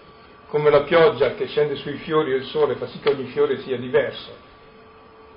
come 0.49 0.69
la 0.71 0.81
pioggia 0.81 1.35
che 1.35 1.47
scende 1.47 1.75
sui 1.75 1.97
fiori 1.97 2.33
e 2.33 2.37
il 2.37 2.45
sole 2.45 2.75
fa 2.75 2.87
sì 2.87 2.99
che 2.99 3.09
ogni 3.09 3.25
fiore 3.25 3.59
sia 3.59 3.77
diverso. 3.77 4.47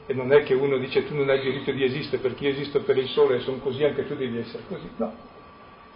E 0.06 0.14
non 0.14 0.32
è 0.32 0.42
che 0.42 0.54
uno 0.54 0.78
dice 0.78 1.06
tu 1.06 1.14
non 1.14 1.28
hai 1.28 1.40
diritto 1.40 1.70
di 1.70 1.84
esistere 1.84 2.20
perché 2.20 2.46
io 2.46 2.50
esisto 2.50 2.80
per 2.80 2.96
il 2.96 3.08
sole 3.08 3.36
e 3.36 3.40
sono 3.40 3.58
così, 3.58 3.84
anche 3.84 4.06
tu 4.06 4.16
devi 4.16 4.38
essere 4.38 4.62
così. 4.68 4.88
No. 4.96 5.30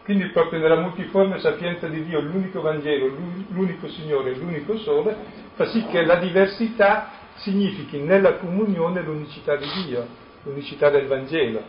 Quindi 0.05 0.27
proprio 0.27 0.61
nella 0.61 0.77
multiforme 0.77 1.41
sapienza 1.41 1.89
di 1.89 2.05
Dio, 2.05 2.21
l'unico 2.21 2.61
Vangelo, 2.61 3.09
l'unico 3.49 3.89
Signore, 3.89 4.37
l'unico 4.37 4.79
Sole, 4.79 5.17
fa 5.55 5.67
sì 5.67 5.85
che 5.87 6.05
la 6.05 6.17
diversità 6.17 7.11
significhi 7.37 7.99
nella 7.99 8.35
comunione 8.35 9.03
l'unicità 9.03 9.57
di 9.57 9.67
Dio, 9.85 10.07
l'unicità 10.45 10.91
del 10.91 11.07
Vangelo. 11.07 11.61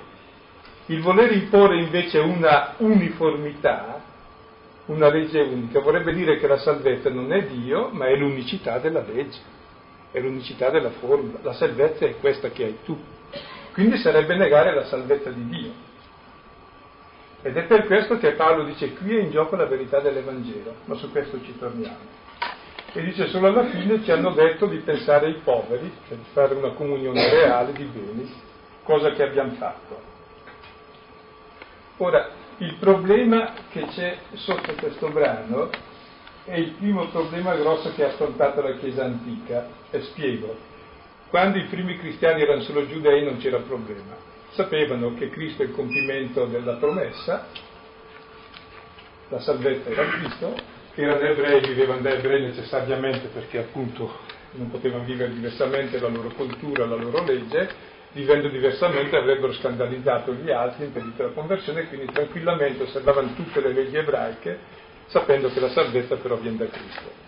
Il 0.86 1.01
voler 1.01 1.32
imporre 1.32 1.80
invece 1.80 2.20
una 2.20 2.75
uniformità 2.77 3.97
una 4.88 5.10
legge 5.10 5.41
unica, 5.41 5.79
vorrebbe 5.79 6.13
dire 6.13 6.38
che 6.38 6.48
la 6.48 6.58
salvezza 6.58 7.10
non 7.10 7.32
è 7.34 7.44
Dio, 7.46 7.89
ma 7.91 8.08
è 8.08 8.15
l'unicità 8.15 8.79
della 8.79 9.03
legge, 9.06 9.39
è 10.12 10.20
l'unicità 10.20 10.70
della 10.70 10.91
formula. 10.91 11.39
La 11.41 11.53
salvezza 11.53 12.06
è 12.06 12.17
questa 12.20 12.50
che 12.50 12.63
hai 12.63 12.77
tu. 12.84 12.98
Quindi 13.74 13.98
sarebbe 13.98 14.36
negare 14.36 14.74
la 14.74 14.86
salvezza 14.86 15.29
di 15.29 15.48
Dio. 15.48 15.72
Ed 17.41 17.56
è 17.56 17.63
per 17.65 17.86
questo 17.86 18.17
che 18.17 18.32
Paolo 18.32 18.63
dice 18.63 18.94
qui 18.94 19.15
è 19.15 19.22
in 19.22 19.32
gioco 19.32 19.56
la 19.56 19.65
verità 19.65 20.00
dell'Evangelo, 20.00 20.75
ma 20.86 20.96
su 20.96 21.12
questo 21.12 21.39
ci 21.44 21.58
torniamo. 21.58 22.15
E 22.94 23.03
dice 23.03 23.27
solo 23.27 23.48
alla 23.48 23.65
fine 23.65 24.03
ci 24.03 24.12
hanno 24.12 24.32
detto 24.32 24.65
di 24.65 24.77
pensare 24.77 25.27
ai 25.27 25.39
poveri, 25.44 25.91
cioè 26.08 26.17
di 26.17 26.25
fare 26.32 26.56
una 26.56 26.72
comunione 26.72 27.29
reale 27.29 27.74
di 27.74 27.84
beni, 27.84 28.34
cosa 28.84 29.12
che 29.12 29.24
abbiamo 29.24 29.51
fatto. 29.51 30.01
Ora, 31.98 32.29
il 32.60 32.76
problema 32.76 33.54
che 33.70 33.86
c'è 33.88 34.18
sotto 34.34 34.74
questo 34.74 35.10
brano 35.10 35.70
è 36.44 36.56
il 36.56 36.72
primo 36.72 37.08
problema 37.08 37.56
grosso 37.56 37.94
che 37.94 38.04
ha 38.04 38.08
affrontato 38.08 38.62
la 38.62 38.78
Chiesa 38.78 39.04
antica, 39.04 39.68
e 39.92 40.02
spiego. 40.04 40.56
Quando 41.30 41.58
i 41.58 41.66
primi 41.66 41.98
cristiani 41.98 42.42
erano 42.42 42.62
solo 42.62 42.88
giudei 42.88 43.24
non 43.24 43.38
c'era 43.38 43.60
problema. 43.60 44.36
sapevano 44.52 45.14
che 45.14 45.30
Cristo 45.30 45.62
è 45.62 45.66
il 45.66 45.74
compimento 45.74 46.46
della 46.46 46.78
promessa, 46.78 47.46
la 49.30 49.40
salvezza 49.40 49.90
era 49.90 50.08
Cristo, 50.08 50.56
erano 50.96 51.20
ebrei, 51.20 51.60
vivevano 51.60 52.02
da 52.02 52.12
ebrei 52.12 52.42
necessariamente 52.42 53.28
perché 53.28 53.60
appunto 53.60 54.20
non 54.52 54.72
potevano 54.72 55.04
vivere 55.04 55.34
diversamente 55.34 56.00
la 56.00 56.08
loro 56.08 56.30
cultura, 56.30 56.86
la 56.86 56.96
loro 56.96 57.24
legge, 57.24 57.70
vivendo 58.14 58.48
diversamente 58.48 59.16
avrebbero 59.16 59.54
scandalizzato 59.54 60.34
gli 60.34 60.50
altri, 60.50 60.86
impedito 60.86 61.24
la 61.24 61.30
conversione 61.30 61.82
e 61.82 61.88
quindi 61.88 62.12
tranquillamente 62.12 62.84
osservavano 62.84 63.34
tutte 63.34 63.62
le 63.62 63.74
leggi 63.74 63.98
ebraiche 63.98 64.60
sapendo 65.08 65.50
che 65.50 65.60
la 65.60 65.70
salvezza 65.70 66.16
però 66.18 66.36
viene 66.36 66.58
da 66.58 66.68
Cristo. 66.68 67.26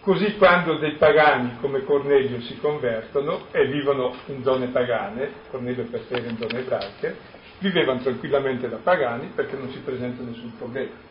Così 0.00 0.36
quando 0.36 0.78
dei 0.78 0.96
pagani 0.96 1.58
come 1.60 1.84
Cornelio 1.84 2.40
si 2.40 2.58
convertono 2.58 3.46
e 3.52 3.66
vivono 3.66 4.16
in 4.26 4.42
zone 4.42 4.66
pagane, 4.68 5.30
Cornelio 5.50 5.84
per 5.84 6.02
sé 6.08 6.14
era 6.14 6.28
in 6.28 6.38
zone 6.38 6.58
ebraiche, 6.58 7.16
vivevano 7.58 8.00
tranquillamente 8.00 8.68
da 8.68 8.78
pagani 8.82 9.30
perché 9.32 9.56
non 9.56 9.70
si 9.70 9.78
presenta 9.78 10.24
nessun 10.24 10.56
problema. 10.56 11.10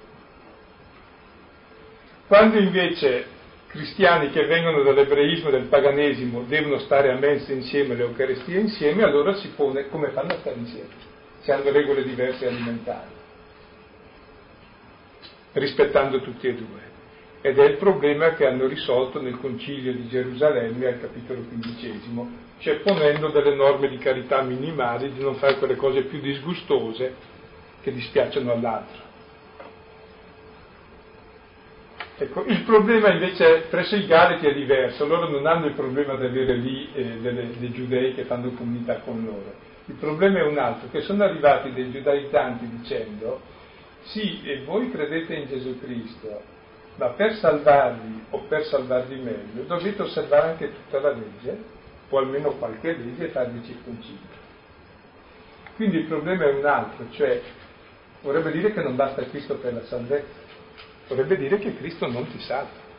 Quando 2.28 2.60
invece 2.60 3.26
cristiani 3.72 4.32
che 4.32 4.46
vengono 4.46 4.84
dall'ebraismo 4.84 5.48
e 5.48 5.52
dal 5.52 5.68
paganesimo 5.68 6.44
devono 6.44 6.78
stare 6.80 7.10
a 7.10 7.18
mensa 7.18 7.54
insieme, 7.54 7.96
l'Eucaristia 7.96 8.60
insieme, 8.60 9.04
allora 9.04 9.34
si 9.36 9.48
pone 9.56 9.88
come 9.88 10.10
fanno 10.10 10.34
a 10.34 10.40
stare 10.40 10.58
insieme, 10.58 10.90
se 11.40 11.54
hanno 11.54 11.72
regole 11.72 12.04
diverse 12.04 12.48
alimentari, 12.48 13.10
rispettando 15.54 16.20
tutti 16.22 16.48
e 16.48 16.54
due. 16.54 16.90
Ed 17.44 17.58
è 17.58 17.64
il 17.64 17.78
problema 17.78 18.36
che 18.36 18.46
hanno 18.46 18.68
risolto 18.68 19.20
nel 19.20 19.40
concilio 19.40 19.94
di 19.94 20.08
Gerusalemme 20.10 20.86
al 20.86 21.00
capitolo 21.00 21.42
quindicesimo, 21.42 22.30
cioè 22.60 22.76
ponendo 22.82 23.30
delle 23.30 23.56
norme 23.56 23.88
di 23.88 23.98
carità 23.98 24.42
minimali, 24.42 25.14
di 25.14 25.24
non 25.24 25.36
fare 25.36 25.56
quelle 25.56 25.76
cose 25.76 26.02
più 26.04 26.20
disgustose 26.20 27.16
che 27.82 27.92
dispiacciono 27.92 28.52
all'altro. 28.52 29.11
Ecco, 32.22 32.44
il 32.46 32.62
problema 32.62 33.12
invece 33.12 33.66
presso 33.68 33.96
i 33.96 34.06
Galati 34.06 34.46
è 34.46 34.54
diverso, 34.54 35.08
loro 35.08 35.28
non 35.28 35.48
hanno 35.48 35.66
il 35.66 35.74
problema 35.74 36.16
di 36.16 36.26
avere 36.26 36.54
lì 36.54 36.88
eh, 36.94 37.18
delle, 37.20 37.50
dei 37.58 37.72
giudei 37.72 38.14
che 38.14 38.26
fanno 38.26 38.52
comunità 38.52 39.00
con 39.00 39.24
loro. 39.26 39.52
Il 39.86 39.96
problema 39.96 40.38
è 40.38 40.44
un 40.44 40.60
altro, 40.60 40.88
che 40.92 41.02
sono 41.02 41.24
arrivati 41.24 41.74
dei 41.74 41.90
giudaizzanti 41.90 42.70
dicendo 42.78 43.42
sì, 44.04 44.40
e 44.44 44.62
voi 44.64 44.92
credete 44.92 45.34
in 45.34 45.48
Gesù 45.48 45.80
Cristo, 45.80 46.44
ma 46.98 47.08
per 47.08 47.34
salvarvi 47.38 48.26
o 48.30 48.42
per 48.48 48.66
salvarvi 48.66 49.16
meglio 49.16 49.64
dovete 49.66 50.04
osservare 50.04 50.50
anche 50.50 50.72
tutta 50.74 51.00
la 51.00 51.14
legge, 51.14 51.58
o 52.08 52.20
almeno 52.20 52.52
qualche 52.52 52.98
legge, 52.98 53.26
e 53.26 53.30
farvi 53.30 53.64
circoncidere. 53.66 54.40
Quindi 55.76 55.98
il 55.98 56.06
problema 56.06 56.46
è 56.46 56.54
un 56.54 56.66
altro, 56.68 57.08
cioè 57.10 57.42
vorrebbe 58.22 58.52
dire 58.52 58.72
che 58.74 58.84
non 58.84 58.96
basta 58.96 59.24
Cristo 59.24 59.56
per 59.56 59.74
la 59.74 59.84
salvezza, 59.86 60.41
vorrebbe 61.12 61.36
dire 61.36 61.60
che 61.60 61.76
Cristo 61.76 62.08
non 62.08 62.30
ti 62.30 62.40
salva. 62.40 62.90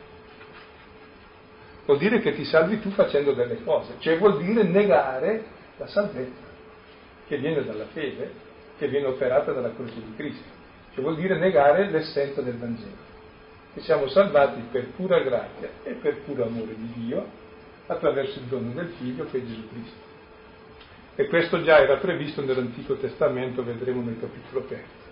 Vuol 1.85 1.97
dire 1.97 2.19
che 2.21 2.33
ti 2.33 2.45
salvi 2.45 2.79
tu 2.79 2.91
facendo 2.91 3.33
delle 3.33 3.61
cose, 3.63 3.95
cioè 3.99 4.17
vuol 4.17 4.37
dire 4.37 4.63
negare 4.63 5.43
la 5.77 5.87
salvezza 5.87 6.51
che 7.27 7.37
viene 7.37 7.63
dalla 7.63 7.85
fede, 7.87 8.31
che 8.77 8.87
viene 8.87 9.07
operata 9.07 9.51
dalla 9.51 9.73
croce 9.73 9.95
di 9.95 10.13
Cristo, 10.15 10.47
cioè 10.93 11.03
vuol 11.03 11.15
dire 11.15 11.37
negare 11.37 11.89
l'essenza 11.89 12.41
del 12.41 12.57
Vangelo 12.57 13.11
che 13.73 13.81
siamo 13.81 14.07
salvati 14.07 14.61
per 14.71 14.89
pura 14.95 15.19
grazia 15.21 15.67
e 15.83 15.93
per 15.93 16.21
puro 16.21 16.45
amore 16.45 16.75
di 16.75 16.93
Dio 16.93 17.25
attraverso 17.87 18.37
il 18.37 18.45
dono 18.45 18.69
del 18.71 18.93
Figlio 18.99 19.25
che 19.31 19.39
è 19.39 19.43
Gesù 19.43 19.67
Cristo. 19.67 20.11
E 21.15 21.27
questo 21.27 21.63
già 21.63 21.79
era 21.79 21.97
previsto 21.97 22.43
nell'Antico 22.43 22.95
Testamento, 22.97 23.63
vedremo 23.63 24.01
nel 24.01 24.19
capitolo 24.19 24.65
terzo, 24.65 25.02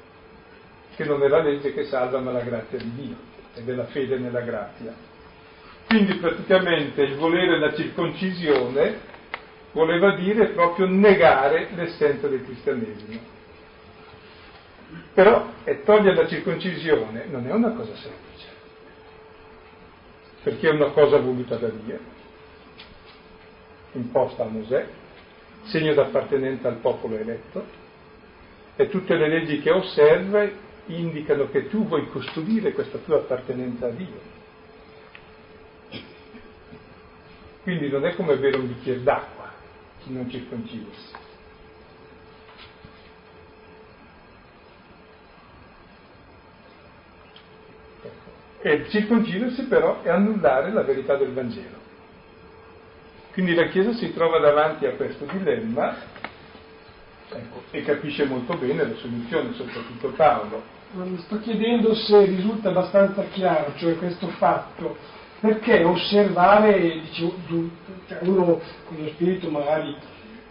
che 1.01 1.08
non 1.08 1.24
è 1.24 1.27
la 1.27 1.41
legge 1.41 1.74
che 1.74 1.86
salva 1.86 2.20
ma 2.20 2.31
la 2.31 2.41
grazia 2.41 2.77
di 2.77 2.93
Dio 2.93 3.15
ed 3.55 3.67
è 3.67 3.74
la 3.74 3.86
fede 3.86 4.17
nella 4.17 4.41
grazia. 4.41 4.93
Quindi 5.88 6.15
praticamente 6.15 7.01
il 7.01 7.15
volere 7.15 7.60
la 7.60 7.74
circoncisione 7.74 9.10
voleva 9.72 10.15
dire 10.15 10.50
proprio 10.50 10.85
negare 10.87 11.70
l'essenza 11.74 12.27
del 12.27 12.44
cristianesimo. 12.44 13.20
Però 15.14 15.50
e 15.64 15.83
togliere 15.83 16.16
la 16.16 16.27
circoncisione 16.27 17.25
non 17.29 17.48
è 17.48 17.51
una 17.51 17.72
cosa 17.72 17.96
semplice 17.96 18.29
perché 20.44 20.70
è 20.70 20.72
una 20.72 20.90
cosa 20.90 21.20
voluta 21.20 21.55
da 21.55 21.68
Dio, 21.68 22.00
imposta 23.92 24.44
a 24.44 24.48
Mosè, 24.48 24.87
segno 25.66 25.94
d'appartenenza 25.94 26.68
al 26.68 26.77
popolo 26.77 27.16
eletto, 27.16 27.64
e 28.75 28.90
tutte 28.90 29.16
le 29.16 29.27
leggi 29.27 29.59
che 29.59 29.70
osserva 29.70 30.50
indicano 30.87 31.50
che 31.50 31.70
tu 31.70 31.87
vuoi 31.87 32.07
custodire 32.07 32.74
questa 32.74 32.98
tua 33.00 33.17
appartenenza 33.17 33.87
a 33.87 33.89
Dio. 33.89 34.39
Quindi 37.63 37.89
non 37.89 38.05
è 38.05 38.15
come 38.15 38.37
bere 38.37 38.57
un 38.57 38.67
bicchiere 38.67 39.03
d'acqua 39.03 39.51
chi 40.00 40.11
non 40.11 40.29
circoncidersi. 40.29 41.13
E 48.63 48.89
circoncidersi 48.89 49.63
però 49.63 50.01
è 50.01 50.09
annullare 50.09 50.72
la 50.72 50.83
verità 50.83 51.15
del 51.15 51.33
Vangelo. 51.33 51.79
Quindi 53.33 53.53
la 53.53 53.67
Chiesa 53.67 53.94
si 53.94 54.13
trova 54.13 54.39
davanti 54.39 54.85
a 54.85 54.91
questo 54.91 55.25
dilemma 55.25 55.96
ecco, 57.37 57.61
e 57.72 57.83
capisce 57.83 58.25
molto 58.25 58.55
bene 58.57 58.87
la 58.87 58.96
soluzione, 58.96 59.53
soprattutto 59.53 60.09
Paolo. 60.09 60.79
Sto 61.20 61.39
chiedendo 61.39 61.94
se 61.96 62.25
risulta 62.25 62.70
abbastanza 62.70 63.24
chiaro, 63.31 63.74
cioè 63.77 63.98
questo 63.98 64.27
fatto, 64.27 64.98
perché 65.39 65.83
osservare, 65.83 67.00
dicevo, 67.01 67.33
cioè 68.07 68.20
uno 68.24 68.59
con 68.85 68.98
lo 68.98 69.07
spirito 69.09 69.50
magari 69.50 69.96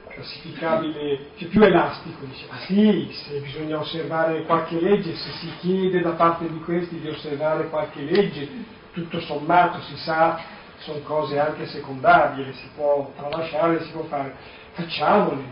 classificabile, 0.09 1.31
cioè 1.37 1.49
più 1.49 1.63
elastico, 1.63 2.25
dice, 2.25 2.47
ma 2.51 2.59
sì, 2.61 3.09
se 3.13 3.39
bisogna 3.41 3.81
osservare 3.81 4.43
qualche 4.45 4.81
legge, 4.81 5.15
se 5.15 5.31
si 5.33 5.51
chiede 5.61 6.01
da 6.01 6.13
parte 6.13 6.51
di 6.51 6.59
questi 6.61 6.99
di 6.99 7.09
osservare 7.09 7.69
qualche 7.69 8.03
legge, 8.03 8.49
tutto 8.93 9.21
sommato 9.21 9.81
si 9.83 9.97
sa, 9.99 10.41
sono 10.79 11.01
cose 11.01 11.39
anche 11.39 11.67
secondarie, 11.67 12.53
si 12.55 12.69
può 12.75 13.13
tralasciare, 13.17 13.83
si 13.85 13.91
può 13.93 14.03
fare, 14.05 14.35
facciamole, 14.73 15.43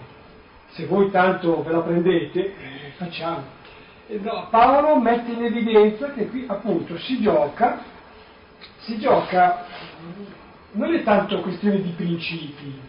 se 0.70 0.87
voi 0.87 1.11
tanto 1.11 1.62
ve 1.62 1.72
la 1.72 1.81
prendete, 1.81 2.40
eh, 2.40 2.90
facciamo. 2.96 3.57
No, 4.07 4.46
Paolo 4.50 4.98
mette 5.00 5.33
in 5.33 5.44
evidenza 5.44 6.12
che 6.12 6.28
qui 6.28 6.44
appunto 6.46 6.96
si 6.98 7.20
gioca, 7.20 7.83
si 8.78 8.98
gioca, 8.98 9.66
non 10.72 10.94
è 10.94 11.02
tanto 11.02 11.40
questione 11.40 11.83
di 11.83 11.90
principi, 11.90 12.81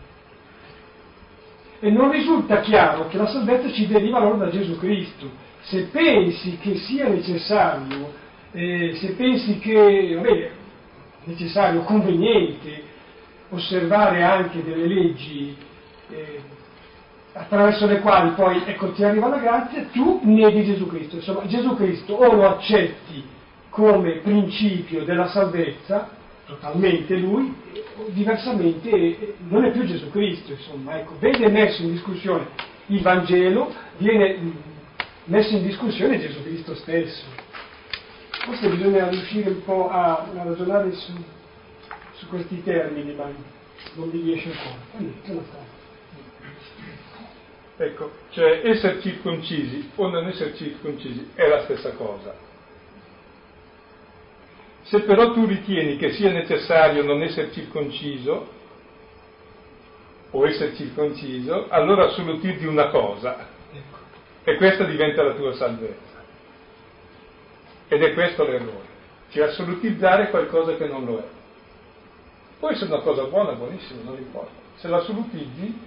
e 1.82 1.90
non 1.92 2.12
risulta 2.12 2.60
chiaro 2.62 3.08
che 3.08 3.18
la 3.18 3.28
salvezza 3.28 3.72
ci 3.72 3.88
deriva 3.88 4.18
allora 4.18 4.46
da 4.46 4.50
Gesù 4.50 4.78
Cristo. 4.78 5.48
Se 5.62 5.84
pensi 5.92 6.58
che 6.58 6.76
sia 6.76 7.08
necessario, 7.08 8.14
eh, 8.52 8.96
se 8.96 9.14
pensi 9.14 9.60
che 9.60 10.16
vabbè, 10.16 10.52
necessario, 11.26 11.82
conveniente 11.82 12.88
osservare 13.50 14.24
anche 14.24 14.64
delle 14.64 14.88
leggi 14.88 15.56
eh, 16.10 16.42
attraverso 17.34 17.86
le 17.86 18.00
quali 18.00 18.32
poi 18.32 18.64
ecco, 18.66 18.92
ti 18.92 19.04
arriva 19.04 19.28
la 19.28 19.38
grazia, 19.38 19.86
tu 19.92 20.20
neghi 20.24 20.66
Gesù 20.66 20.88
Cristo. 20.88 21.16
Insomma, 21.18 21.46
Gesù 21.46 21.76
Cristo 21.76 22.14
o 22.14 22.34
lo 22.34 22.48
accetti 22.48 23.24
come 23.70 24.18
principio 24.18 25.04
della 25.04 25.28
salvezza, 25.28 26.10
totalmente 26.46 27.16
lui, 27.16 27.54
diversamente 28.08 29.36
non 29.48 29.66
è 29.66 29.72
più 29.72 29.86
Gesù 29.86 30.10
Cristo, 30.10 30.52
insomma, 30.54 30.98
ecco, 30.98 31.16
vede 31.20 31.50
messo 31.50 31.84
in 31.84 31.92
discussione 31.92 32.48
il 32.88 33.02
Vangelo, 33.02 33.72
viene 33.98 34.38
messo 35.26 35.56
in 35.56 35.64
discussione 35.64 36.20
Gesù 36.20 36.42
Cristo 36.44 36.76
stesso. 36.76 37.24
Forse 38.46 38.70
bisogna 38.70 39.08
riuscire 39.10 39.50
un 39.50 39.64
po' 39.64 39.90
a, 39.90 40.26
a 40.36 40.44
ragionare 40.44 40.92
su, 40.94 41.14
su, 42.14 42.28
questi 42.28 42.64
termini, 42.64 43.14
ma 43.14 43.26
non 43.94 44.10
mi 44.10 44.22
riesce 44.22 44.50
ancora. 44.50 45.59
Ecco, 47.82 48.12
cioè 48.32 48.62
essere 48.64 49.02
circoncisi 49.02 49.92
o 49.96 50.08
non 50.10 50.28
essere 50.28 50.56
circoncisi 50.56 51.32
è 51.34 51.48
la 51.48 51.64
stessa 51.64 51.92
cosa 51.94 52.48
se 54.90 55.02
però 55.02 55.34
tu 55.34 55.46
ritieni 55.46 55.98
che 55.98 56.14
sia 56.14 56.32
necessario 56.32 57.04
non 57.04 57.22
essere 57.22 57.52
circonciso 57.52 58.58
o 60.32 60.48
essere 60.48 60.76
circonciso, 60.76 61.68
allora 61.70 62.06
assoluti 62.06 62.66
una 62.66 62.90
cosa 62.90 63.48
e 64.44 64.56
questa 64.56 64.86
diventa 64.86 65.22
la 65.22 65.36
tua 65.36 65.54
salvezza. 65.54 66.24
Ed 67.88 68.02
è 68.02 68.14
questo 68.14 68.44
l'errore, 68.46 68.88
cioè 69.30 69.50
assolutizzare 69.50 70.32
qualcosa 70.32 70.76
che 70.76 70.88
non 70.88 71.06
lo 71.06 71.20
è. 71.20 71.28
Può 72.58 72.70
essere 72.70 72.92
una 72.92 73.02
cosa 73.02 73.26
buona, 73.26 73.54
buonissima, 73.54 74.02
non 74.04 74.18
importa. 74.18 74.52
Se 74.78 74.88
l'assolutizzi 74.88 75.80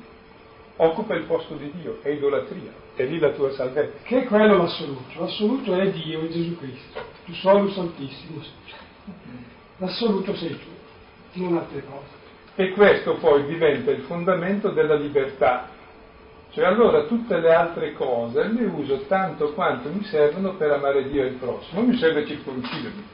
occupa 0.77 1.15
il 1.15 1.25
posto 1.25 1.55
di 1.55 1.71
Dio, 1.81 1.99
è 2.03 2.09
idolatria, 2.09 2.73
è 2.95 3.05
lì 3.05 3.19
la 3.19 3.31
tua 3.31 3.53
salvezza. 3.53 3.99
Che 4.03 4.23
è 4.23 4.25
quello 4.25 4.57
l'assoluto? 4.57 5.21
L'assoluto 5.21 5.75
è 5.75 5.91
Dio, 5.91 6.23
è 6.23 6.29
Gesù 6.29 6.57
Cristo, 6.57 7.01
tu 7.25 7.33
solus 7.35 7.75
santissimus. 7.75 8.51
L'assoluto 9.79 10.35
sei 10.37 10.59
tu, 10.59 11.41
non 11.41 11.59
altre 11.59 11.83
cose. 11.85 12.21
E 12.55 12.71
questo 12.71 13.15
poi 13.15 13.45
diventa 13.47 13.91
il 13.91 14.03
fondamento 14.03 14.71
della 14.71 14.95
libertà. 14.95 15.69
Cioè 16.51 16.67
allora 16.67 17.05
tutte 17.05 17.41
le 17.41 17.55
altre 17.55 17.95
cose 17.95 18.47
le 18.47 18.65
uso 18.65 19.05
tanto 19.09 19.55
quanto 19.55 19.89
mi 19.89 20.05
servono 20.05 20.55
per 20.55 20.71
amare 20.71 21.09
Dio 21.09 21.23
e 21.23 21.29
il 21.29 21.35
prossimo. 21.35 21.81
Non 21.81 21.89
mi 21.89 21.97
serve 21.97 22.27
circoncidermi, 22.27 23.05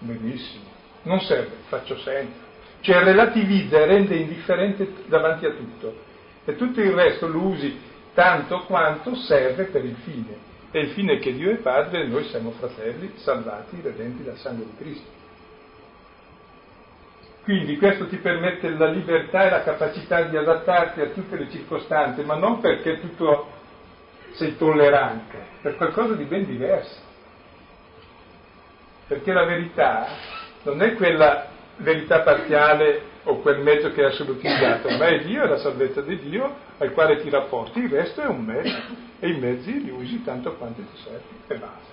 benissimo, 0.00 0.64
non 1.02 1.18
serve, 1.20 1.56
faccio 1.68 1.96
sempre. 1.98 2.50
Cioè 2.80 3.02
relativizza 3.02 3.78
e 3.78 3.86
rende 3.86 4.16
indifferente 4.16 4.92
davanti 5.06 5.46
a 5.46 5.52
tutto. 5.52 6.10
E 6.44 6.56
tutto 6.56 6.80
il 6.80 6.92
resto 6.92 7.28
lo 7.28 7.40
usi 7.40 7.78
tanto 8.14 8.64
quanto 8.64 9.14
serve 9.14 9.64
per 9.64 9.84
il 9.84 9.96
fine. 10.02 10.50
E 10.70 10.80
il 10.80 10.90
fine 10.90 11.14
è 11.14 11.18
che 11.18 11.34
Dio 11.34 11.50
è 11.50 11.56
Padre 11.56 12.02
e 12.02 12.06
noi 12.06 12.24
siamo 12.24 12.52
fratelli, 12.52 13.12
salvati, 13.16 13.80
redenti 13.82 14.24
dal 14.24 14.36
sangue 14.38 14.64
di 14.64 14.76
Cristo. 14.76 15.20
Quindi 17.44 17.76
questo 17.76 18.06
ti 18.06 18.16
permette 18.16 18.70
la 18.70 18.88
libertà 18.88 19.46
e 19.46 19.50
la 19.50 19.62
capacità 19.62 20.22
di 20.22 20.36
adattarti 20.36 21.00
a 21.00 21.08
tutte 21.08 21.36
le 21.36 21.50
circostanze, 21.50 22.22
ma 22.22 22.36
non 22.36 22.60
perché 22.60 23.00
tutto 23.00 23.50
sei 24.32 24.56
tollerante, 24.56 25.38
per 25.60 25.76
qualcosa 25.76 26.14
di 26.14 26.24
ben 26.24 26.46
diverso. 26.46 27.00
Perché 29.08 29.32
la 29.32 29.44
verità 29.44 30.06
non 30.62 30.80
è 30.82 30.94
quella 30.94 31.48
verità 31.76 32.20
parziale 32.20 33.10
o 33.24 33.38
quel 33.40 33.60
mezzo 33.60 33.90
che 33.92 34.02
è 34.02 34.06
assolutizzato, 34.06 34.90
ma 34.96 35.06
è 35.06 35.24
Dio, 35.24 35.44
è 35.44 35.48
la 35.48 35.58
salvezza 35.58 36.00
di 36.00 36.18
Dio 36.18 36.54
al 36.78 36.92
quale 36.92 37.22
ti 37.22 37.30
rapporti, 37.30 37.78
il 37.80 37.88
resto 37.88 38.20
è 38.20 38.26
un 38.26 38.44
mezzo 38.44 38.80
e 39.20 39.28
i 39.28 39.38
mezzi 39.38 39.82
li 39.82 39.90
usi 39.90 40.22
tanto 40.24 40.54
quanto 40.54 40.80
ti 40.80 40.96
serve 41.02 41.22
e 41.46 41.54
basta. 41.56 41.90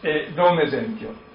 E 0.00 0.30
do 0.32 0.50
un 0.50 0.60
esempio. 0.60 1.32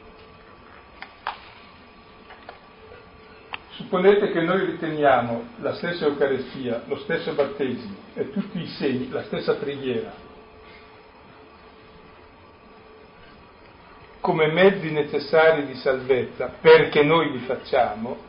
Supponete 3.71 4.31
che 4.31 4.41
noi 4.41 4.65
riteniamo 4.65 5.43
la 5.61 5.73
stessa 5.73 6.05
Eucaristia, 6.05 6.83
lo 6.85 6.97
stesso 6.97 7.33
battesimo 7.33 7.95
e 8.13 8.29
tutti 8.31 8.59
i 8.59 8.67
segni, 8.67 9.09
la 9.09 9.23
stessa 9.23 9.55
preghiera, 9.55 10.13
come 14.19 14.47
mezzi 14.47 14.91
necessari 14.91 15.65
di 15.65 15.75
salvezza 15.75 16.53
perché 16.59 17.03
noi 17.03 17.31
li 17.31 17.39
facciamo 17.39 18.27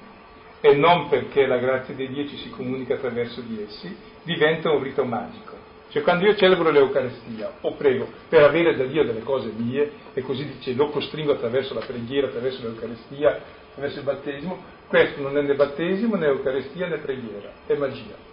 e 0.61 0.75
non 0.75 1.09
perché 1.09 1.47
la 1.47 1.57
grazia 1.57 1.95
di 1.95 2.09
Dio 2.09 2.29
ci 2.29 2.37
si 2.37 2.51
comunica 2.51 2.95
attraverso 2.95 3.41
di 3.41 3.65
essi, 3.67 3.97
diventa 4.23 4.71
un 4.71 4.83
rito 4.83 5.05
magico. 5.05 5.57
Cioè 5.89 6.03
quando 6.03 6.27
io 6.27 6.37
celebro 6.37 6.71
l'Eucaristia 6.71 7.51
o 7.63 7.75
prego 7.75 8.07
per 8.29 8.45
avere 8.45 8.77
da 8.77 8.85
Dio 8.85 9.05
delle 9.05 9.23
cose 9.23 9.51
mie 9.57 9.91
e 10.15 10.23
così 10.23 10.47
dice 10.47 10.75
lo 10.75 10.89
costringo 10.91 11.33
attraverso 11.33 11.75
la 11.75 11.81
preghiera, 11.81 12.29
attraverso 12.29 12.63
l'Eucaristia, 12.63 13.41
attraverso 13.71 13.99
il 13.99 14.05
battesimo, 14.05 14.63
questo 14.87 15.21
non 15.21 15.37
è 15.37 15.43
né 15.43 15.55
battesimo 15.55 16.15
né 16.15 16.27
Eucaristia 16.27 16.87
né 16.87 16.99
preghiera, 16.99 17.51
è 17.67 17.75
magia. 17.75 18.29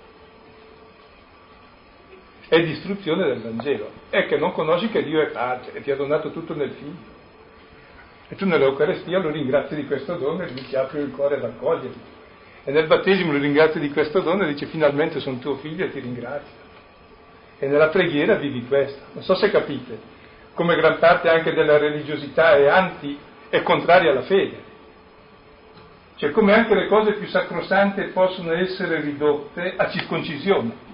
È 2.50 2.62
distruzione 2.62 3.26
del 3.26 3.42
Vangelo. 3.42 3.90
È 4.10 4.26
che 4.26 4.38
non 4.38 4.54
conosci 4.54 4.88
che 4.90 5.04
Dio 5.04 5.22
è 5.22 5.32
pace 5.32 5.74
e 5.74 5.82
ti 5.82 5.92
ha 5.92 5.96
donato 5.96 6.32
tutto 6.32 6.54
nel 6.54 6.72
figlio. 6.72 7.16
E 8.30 8.36
tu 8.36 8.46
nell'Eucaristia 8.46 9.20
lo 9.20 9.30
ringrazi 9.30 9.76
di 9.76 9.86
questo 9.86 10.16
dono 10.16 10.44
e 10.44 10.52
gli 10.52 10.76
apri 10.76 11.00
il 11.00 11.12
cuore 11.12 11.36
ad 11.36 11.46
accoglierlo. 11.46 12.16
E 12.64 12.72
nel 12.72 12.88
battesimo 12.88 13.32
lo 13.32 13.38
ringrazi 13.38 13.80
di 13.80 13.90
questo 13.92 14.20
dono 14.20 14.44
e 14.44 14.48
dice 14.48 14.66
finalmente 14.66 15.22
sono 15.22 15.40
tuo 15.40 15.56
figlio 15.56 15.86
e 15.86 15.92
ti 15.92 16.00
ringrazio. 16.00 16.66
E 17.60 17.68
nella 17.68 17.88
preghiera 17.88 18.36
vivi 18.36 18.66
questo. 18.68 19.02
Non 19.14 19.24
so 19.24 19.36
se 19.36 19.50
capite, 19.50 19.98
come 20.54 20.76
gran 20.76 21.00
parte 21.00 21.30
anche 21.30 21.54
della 21.54 21.78
religiosità 21.78 22.58
è 22.58 22.68
anti, 22.68 23.18
è 23.48 23.64
contraria 23.64 24.12
alla 24.12 24.24
fede. 24.24 24.66
Cioè 26.18 26.32
come 26.32 26.54
anche 26.54 26.76
le 26.76 26.88
cose 26.88 27.14
più 27.14 27.28
sacrosante 27.28 28.08
possono 28.08 28.52
essere 28.52 29.00
ridotte 29.00 29.76
a 29.78 29.90
circoncisione. 29.90 30.87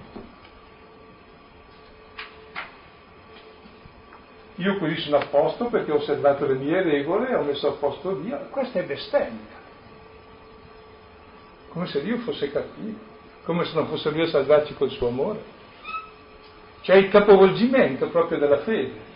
Io 4.56 4.78
così 4.78 4.96
sono 4.98 5.16
a 5.16 5.26
posto 5.26 5.66
perché 5.66 5.90
ho 5.90 5.96
osservato 5.96 6.46
le 6.46 6.54
mie 6.54 6.80
regole 6.80 7.34
ho 7.34 7.42
messo 7.42 7.68
a 7.68 7.72
posto 7.72 8.14
Dio. 8.14 8.38
Questa 8.50 8.78
è 8.78 8.84
bestemmia. 8.84 9.62
Come 11.70 11.86
se 11.86 12.02
Dio 12.02 12.18
fosse 12.18 12.52
cattivo, 12.52 12.98
come 13.42 13.64
se 13.64 13.74
non 13.74 13.88
fosse 13.88 14.10
Lui 14.10 14.22
a 14.22 14.28
salvarci 14.28 14.74
col 14.74 14.90
suo 14.90 15.08
amore. 15.08 15.52
C'è 16.82 16.94
il 16.94 17.08
capovolgimento 17.08 18.08
proprio 18.10 18.38
della 18.38 18.58
fede. 18.58 19.12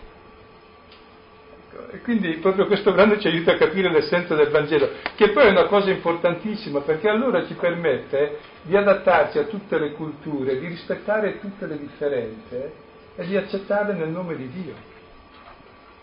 E 1.91 2.01
quindi 2.01 2.33
proprio 2.37 2.65
questo 2.65 2.91
brano 2.91 3.17
ci 3.17 3.27
aiuta 3.27 3.53
a 3.53 3.57
capire 3.57 3.89
l'essenza 3.89 4.35
del 4.35 4.49
Vangelo, 4.49 4.89
che 5.15 5.29
poi 5.29 5.45
è 5.45 5.51
una 5.51 5.67
cosa 5.67 5.89
importantissima 5.89 6.81
perché 6.81 7.07
allora 7.07 7.45
ci 7.45 7.53
permette 7.53 8.39
di 8.63 8.75
adattarci 8.75 9.37
a 9.37 9.43
tutte 9.45 9.77
le 9.77 9.93
culture, 9.93 10.59
di 10.59 10.67
rispettare 10.67 11.39
tutte 11.39 11.65
le 11.65 11.79
differenze 11.79 12.73
e 13.15 13.25
di 13.25 13.37
accettarle 13.37 13.93
nel 13.93 14.09
nome 14.09 14.35
di 14.35 14.49
Dio 14.49 14.97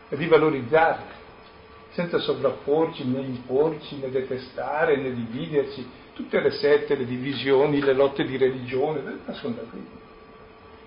e 0.08 0.16
di 0.16 0.26
valorizzarle, 0.26 1.14
senza 1.90 2.18
sovrapporci 2.18 3.04
né 3.04 3.20
imporci 3.20 3.96
né 3.96 4.10
detestare 4.10 4.96
né 4.96 5.12
dividerci, 5.12 5.88
tutte 6.14 6.40
le 6.40 6.50
sette, 6.50 6.94
le 6.94 7.06
divisioni, 7.06 7.80
le 7.80 7.92
lotte 7.92 8.24
di 8.24 8.36
religione, 8.36 9.20
nasconda 9.24 9.62
qui. 9.62 9.84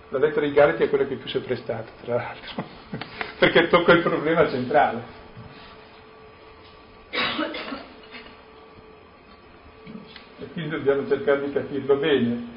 La 0.10 0.18
lettera 0.18 0.46
di 0.46 0.54
Galati 0.54 0.84
è 0.84 0.90
quella 0.90 1.06
che 1.06 1.16
più 1.16 1.30
si 1.30 1.38
è 1.38 1.42
prestata, 1.42 1.90
tra 2.04 2.16
l'altro, 2.16 2.64
perché 3.38 3.68
tocca 3.68 3.94
il 3.94 4.02
problema 4.02 4.50
centrale. 4.50 5.18
E 10.40 10.52
quindi 10.54 10.70
dobbiamo 10.70 11.08
cercare 11.08 11.46
di 11.46 11.52
capirlo 11.52 11.96
bene. 11.98 12.48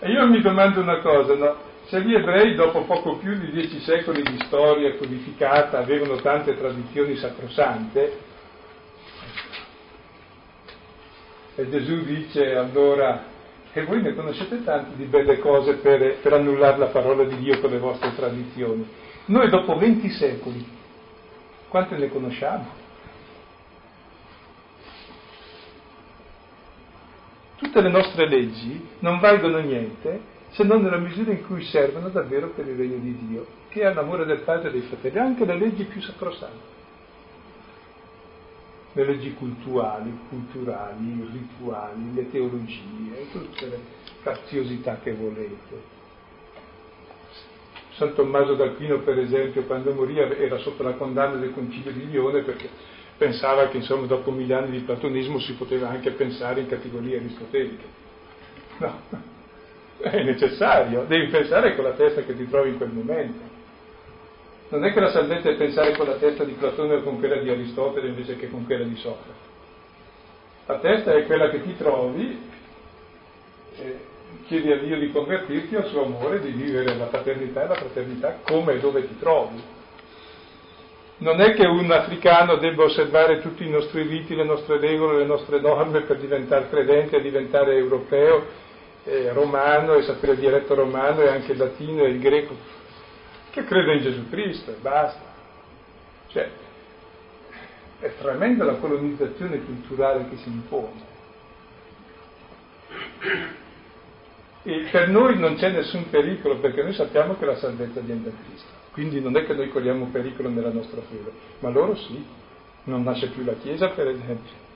E 0.00 0.10
io 0.10 0.26
mi 0.26 0.40
domando 0.40 0.80
una 0.80 0.98
cosa, 0.98 1.34
no? 1.34 1.67
Se 1.88 2.02
gli 2.02 2.14
ebrei, 2.14 2.54
dopo 2.54 2.82
poco 2.82 3.16
più 3.16 3.34
di 3.38 3.50
dieci 3.50 3.80
secoli 3.80 4.22
di 4.22 4.38
storia 4.44 4.94
codificata, 4.96 5.78
avevano 5.78 6.16
tante 6.16 6.54
tradizioni 6.54 7.16
sacrosante, 7.16 8.18
e 11.54 11.68
Gesù 11.70 12.04
dice 12.04 12.54
allora 12.56 13.24
e 13.72 13.84
voi 13.84 14.02
ne 14.02 14.14
conoscete 14.14 14.62
tante 14.64 14.96
di 14.96 15.04
belle 15.04 15.38
cose 15.38 15.76
per, 15.76 16.18
per 16.18 16.32
annullare 16.34 16.76
la 16.76 16.86
parola 16.86 17.24
di 17.24 17.36
Dio 17.36 17.58
con 17.58 17.70
le 17.70 17.78
vostre 17.78 18.14
tradizioni. 18.14 18.86
Noi 19.26 19.48
dopo 19.48 19.76
20 19.76 20.10
secoli, 20.10 20.66
quante 21.68 21.96
ne 21.96 22.08
conosciamo? 22.08 22.66
Tutte 27.56 27.80
le 27.80 27.88
nostre 27.88 28.28
leggi 28.28 28.88
non 28.98 29.20
valgono 29.20 29.58
niente 29.60 30.36
se 30.50 30.64
non 30.64 30.82
nella 30.82 30.98
misura 30.98 31.32
in 31.32 31.46
cui 31.46 31.64
servono 31.64 32.08
davvero 32.08 32.48
per 32.48 32.66
il 32.66 32.76
regno 32.76 32.98
di 32.98 33.16
Dio, 33.26 33.46
che 33.68 33.82
è 33.82 33.92
l'amore 33.92 34.24
del 34.24 34.40
Padre 34.40 34.68
e 34.68 34.72
dei 34.72 34.82
fratelli, 34.82 35.18
anche 35.18 35.44
le 35.44 35.58
leggi 35.58 35.84
più 35.84 36.00
sacrosante 36.00 36.76
le 38.98 39.04
leggi 39.04 39.32
culturali, 39.34 40.12
culturali, 40.28 41.28
rituali, 41.30 42.14
le 42.14 42.30
teologie, 42.30 43.30
tutte 43.30 43.66
le 43.66 43.78
faziosità 44.22 44.98
che 45.00 45.12
volete. 45.12 45.96
San 47.92 48.14
Tommaso 48.14 48.54
d'Aquino, 48.54 48.98
per 49.00 49.18
esempio, 49.18 49.64
quando 49.64 49.92
morì 49.92 50.18
era 50.18 50.58
sotto 50.58 50.82
la 50.82 50.94
condanna 50.94 51.36
del 51.36 51.52
Concilio 51.52 51.92
di 51.92 52.08
Lione 52.10 52.42
perché 52.42 52.68
pensava 53.16 53.68
che 53.68 53.78
insomma, 53.78 54.06
dopo 54.06 54.30
mille 54.30 54.54
anni 54.54 54.70
di 54.70 54.84
platonismo 54.84 55.38
si 55.38 55.52
poteva 55.54 55.88
anche 55.88 56.12
pensare 56.12 56.60
in 56.60 56.68
categorie 56.68 57.18
aristoteliche. 57.18 58.06
No, 58.78 59.00
è 59.98 60.22
necessario, 60.22 61.04
devi 61.06 61.26
pensare 61.28 61.74
con 61.74 61.84
la 61.84 61.92
testa 61.92 62.22
che 62.22 62.36
ti 62.36 62.48
trovi 62.48 62.70
in 62.70 62.76
quel 62.76 62.90
momento. 62.90 63.56
Non 64.70 64.84
è 64.84 64.92
che 64.92 65.00
la 65.00 65.10
salvezza 65.10 65.48
è 65.48 65.54
pensare 65.54 65.96
con 65.96 66.06
la 66.06 66.16
testa 66.16 66.44
di 66.44 66.52
Platone 66.52 66.96
o 66.96 67.02
con 67.02 67.18
quella 67.18 67.36
di 67.36 67.48
Aristotele 67.48 68.08
invece 68.08 68.36
che 68.36 68.50
con 68.50 68.66
quella 68.66 68.84
di 68.84 68.96
Socrate. 68.96 69.46
La 70.66 70.78
testa 70.78 71.14
è 71.14 71.24
quella 71.24 71.48
che 71.48 71.62
ti 71.62 71.74
trovi 71.76 72.38
e 73.78 73.96
chiedi 74.46 74.70
a 74.70 74.76
Dio 74.76 74.98
di 74.98 75.10
convertirti 75.10 75.74
al 75.74 75.86
suo 75.86 76.04
amore, 76.04 76.40
di 76.40 76.50
vivere 76.50 76.94
la 76.96 77.06
paternità 77.06 77.64
e 77.64 77.68
la 77.68 77.74
fraternità 77.74 78.38
come 78.42 78.74
e 78.74 78.78
dove 78.78 79.06
ti 79.06 79.18
trovi. 79.18 79.62
Non 81.20 81.40
è 81.40 81.54
che 81.54 81.66
un 81.66 81.90
africano 81.90 82.56
debba 82.56 82.84
osservare 82.84 83.40
tutti 83.40 83.64
i 83.64 83.70
nostri 83.70 84.02
riti, 84.02 84.36
le 84.36 84.44
nostre 84.44 84.78
regole, 84.78 85.18
le 85.18 85.24
nostre 85.24 85.60
norme 85.60 86.02
per 86.02 86.18
diventare 86.18 86.68
credente 86.68 87.16
e 87.16 87.22
diventare 87.22 87.74
europeo, 87.74 88.44
eh, 89.08 89.32
romano 89.32 89.94
e 89.94 90.02
sapere 90.02 90.32
il 90.32 90.38
dialetto 90.38 90.74
romano 90.74 91.22
e 91.22 91.28
anche 91.28 91.52
il 91.52 91.58
latino 91.58 92.04
e 92.04 92.10
il 92.10 92.20
greco 92.20 92.54
che 93.50 93.64
crede 93.64 93.94
in 93.94 94.02
Gesù 94.02 94.28
Cristo 94.28 94.70
e 94.70 94.76
basta. 94.80 95.26
Cioè, 96.28 96.50
è 98.00 98.12
tremenda 98.20 98.64
la 98.64 98.74
colonizzazione 98.74 99.64
culturale 99.64 100.28
che 100.28 100.36
si 100.36 100.48
impone. 100.48 101.16
E 104.62 104.88
per 104.90 105.08
noi 105.08 105.38
non 105.38 105.56
c'è 105.56 105.70
nessun 105.70 106.10
pericolo 106.10 106.58
perché 106.58 106.82
noi 106.82 106.92
sappiamo 106.92 107.36
che 107.38 107.46
la 107.46 107.56
salvezza 107.56 108.00
viene 108.00 108.24
da 108.24 108.30
Cristo. 108.44 108.68
Quindi 108.92 109.20
non 109.20 109.36
è 109.36 109.46
che 109.46 109.54
noi 109.54 109.70
corriamo 109.70 110.06
pericolo 110.12 110.48
nella 110.48 110.72
nostra 110.72 111.00
fede, 111.00 111.32
ma 111.60 111.70
loro 111.70 111.96
sì. 111.96 112.36
Non 112.84 113.02
nasce 113.02 113.28
più 113.28 113.44
la 113.44 113.54
Chiesa, 113.54 113.88
per 113.88 114.08
esempio. 114.08 114.66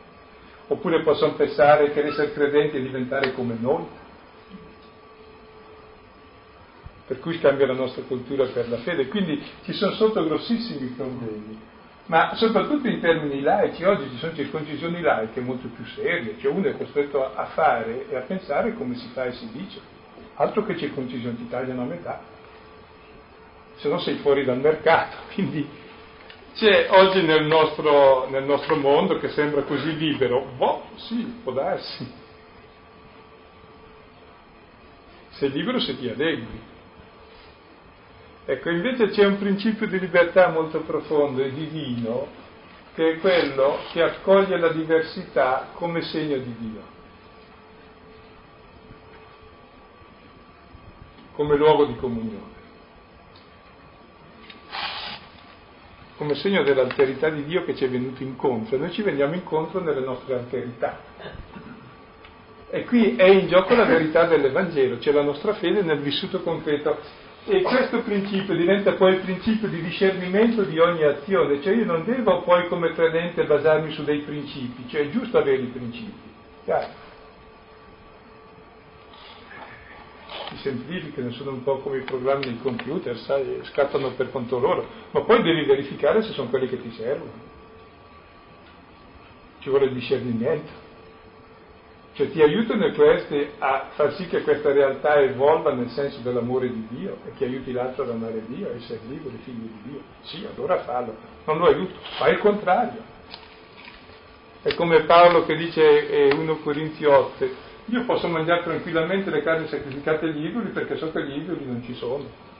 Oppure 0.69 1.03
possono 1.03 1.35
pensare 1.35 1.93
che 1.93 2.03
essere 2.03 2.33
credenti 2.33 2.77
è 2.77 2.81
diventare 2.81 3.33
come 3.33 3.57
noi. 3.59 3.85
Per 7.13 7.21
cui 7.21 7.39
cambia 7.41 7.67
la 7.67 7.75
nostra 7.75 8.01
cultura 8.05 8.47
per 8.47 8.71
la 8.71 8.79
fede. 8.79 9.09
Quindi 9.09 9.39
ci 9.65 9.75
sono 9.75 9.93
sotto 9.93 10.25
grossissimi 10.25 10.95
problemi. 10.97 11.61
Ma 12.07 12.35
soprattutto 12.37 12.89
in 12.89 13.01
termini 13.01 13.43
laici, 13.43 13.85
oggi 13.85 14.09
ci 14.09 14.17
sono 14.17 14.35
circoncisioni 14.35 15.03
laiche 15.03 15.43
molto 15.43 15.69
più 15.69 15.85
serie, 15.85 16.37
cioè 16.41 16.51
uno 16.51 16.69
è 16.69 16.75
costretto 16.75 17.23
a 17.23 17.45
fare 17.53 18.09
e 18.09 18.17
a 18.17 18.21
pensare 18.21 18.73
come 18.73 18.95
si 18.95 19.09
fa 19.13 19.27
e 19.27 19.33
si 19.33 19.47
dice. 19.53 19.79
Altro 20.37 20.65
che 20.65 20.79
circoncisioni 20.79 21.37
ti 21.37 21.49
tagliano 21.51 21.83
a 21.83 21.85
metà, 21.85 22.23
se 23.75 23.91
no 23.91 23.99
sei 23.99 24.17
fuori 24.17 24.47
dal 24.47 24.59
mercato. 24.59 25.17
Quindi 25.35 25.69
c'è 26.55 26.87
oggi 26.93 27.21
nel 27.21 27.45
nostro, 27.45 28.27
nel 28.31 28.45
nostro 28.45 28.77
mondo 28.77 29.19
che 29.19 29.29
sembra 29.29 29.65
così 29.65 29.95
libero, 29.99 30.47
boh, 30.57 30.85
sì, 30.95 31.41
può 31.43 31.53
darsi. 31.53 32.11
Sei 35.33 35.51
libero 35.51 35.79
se 35.79 35.99
ti 35.99 36.09
adegui. 36.09 36.71
Ecco, 38.45 38.71
invece 38.71 39.09
c'è 39.11 39.25
un 39.25 39.39
principio 39.39 39.87
di 39.87 40.01
libertà 40.01 40.49
molto 40.49 40.81
profondo 40.81 41.43
e 41.43 41.53
divino, 41.53 42.27
che 42.95 43.13
è 43.13 43.19
quello 43.19 43.79
che 43.93 44.03
accoglie 44.03 44.59
la 44.59 44.71
diversità 44.71 45.69
come 45.75 46.03
segno 46.03 46.37
di 46.39 46.55
Dio, 46.59 46.83
come 51.35 51.57
luogo 51.57 51.85
di 51.85 51.95
comunione, 51.95 52.51
come 56.17 56.35
segno 56.35 56.65
dell'alterità 56.65 57.31
di 57.31 57.45
Dio 57.45 57.65
che 57.65 57.77
ci 57.77 57.85
è 57.85 57.89
venuto 57.89 58.25
incontro. 58.25 58.77
Noi 58.77 58.91
ci 58.91 59.03
veniamo 59.03 59.35
incontro 59.35 59.81
nelle 59.81 60.05
nostre 60.05 60.35
alterità. 60.35 60.99
E 62.71 62.85
qui 62.87 63.15
è 63.15 63.27
in 63.27 63.47
gioco 63.47 63.75
la 63.77 63.85
verità 63.85 64.25
dell'Evangelo, 64.25 64.99
c'è 64.99 65.13
la 65.13 65.23
nostra 65.23 65.55
fede 65.55 65.83
nel 65.83 66.01
vissuto 66.01 66.43
concreto. 66.43 67.22
E 67.45 67.61
questo 67.63 68.03
principio 68.03 68.55
diventa 68.55 68.93
poi 68.93 69.15
il 69.15 69.21
principio 69.21 69.67
di 69.67 69.83
discernimento 69.83 70.63
di 70.63 70.79
ogni 70.79 71.03
azione, 71.03 71.61
cioè 71.61 71.75
io 71.75 71.85
non 71.85 72.05
devo 72.05 72.43
poi 72.43 72.69
come 72.69 72.93
credente 72.93 73.45
basarmi 73.45 73.91
su 73.93 74.05
dei 74.05 74.21
principi, 74.21 74.89
cioè 74.89 75.03
è 75.03 75.11
giusto 75.11 75.39
avere 75.39 75.63
i 75.63 75.67
principi. 75.67 76.31
Chiaro? 76.63 76.87
Si 80.51 80.57
semplificano, 80.59 81.33
sono 81.33 81.51
un 81.51 81.65
po' 81.65 81.79
come 81.79 81.99
i 81.99 82.03
programmi 82.03 82.45
del 82.45 82.61
computer, 82.63 83.17
sai, 83.17 83.59
scattano 83.65 84.11
per 84.13 84.31
conto 84.31 84.61
loro, 84.61 84.87
ma 85.11 85.23
poi 85.23 85.43
devi 85.43 85.65
verificare 85.65 86.23
se 86.23 86.33
sono 86.33 86.49
quelli 86.49 86.69
che 86.69 86.81
ti 86.81 86.93
servono. 86.93 87.51
Ci 89.59 89.69
vuole 89.69 89.93
discernimento 89.93 90.82
cioè 92.15 92.31
ti 92.31 92.43
aiutano 92.43 92.91
questi 92.93 93.49
a 93.59 93.89
far 93.95 94.13
sì 94.15 94.27
che 94.27 94.43
questa 94.43 94.71
realtà 94.71 95.19
evolva 95.21 95.73
nel 95.73 95.89
senso 95.91 96.21
dell'amore 96.21 96.71
di 96.71 96.87
Dio 96.91 97.17
e 97.27 97.33
che 97.37 97.45
aiuti 97.45 97.73
l'altro 97.73 98.03
ad 98.03 98.11
amare 98.11 98.43
Dio, 98.47 98.69
a 98.69 98.75
essere 98.75 99.01
liberi, 99.09 99.39
figli 99.43 99.61
di 99.61 99.91
Dio. 99.91 100.01
Sì, 100.23 100.47
allora 100.55 100.81
fallo, 100.81 101.17
non 101.47 101.59
lo 101.59 101.67
aiuto, 101.67 101.95
fai 102.19 102.33
il 102.33 102.39
contrario. 102.39 103.11
È 104.61 104.75
come 104.75 105.05
Paolo 105.05 105.45
che 105.45 105.57
dice 105.57 106.09
eh, 106.09 106.35
1 106.35 106.57
Corinzi 106.59 107.05
8, 107.05 107.49
io 107.87 108.05
posso 108.05 108.29
mangiare 108.29 108.63
tranquillamente 108.63 109.31
le 109.31 109.43
carni 109.43 109.67
sacrificate 109.67 110.27
agli 110.27 110.45
idoli 110.45 110.69
perché 110.69 110.97
so 110.97 111.11
che 111.11 111.25
gli 111.25 111.39
idoli 111.39 111.65
non 111.65 111.83
ci 111.83 111.95
sono. 111.95 112.51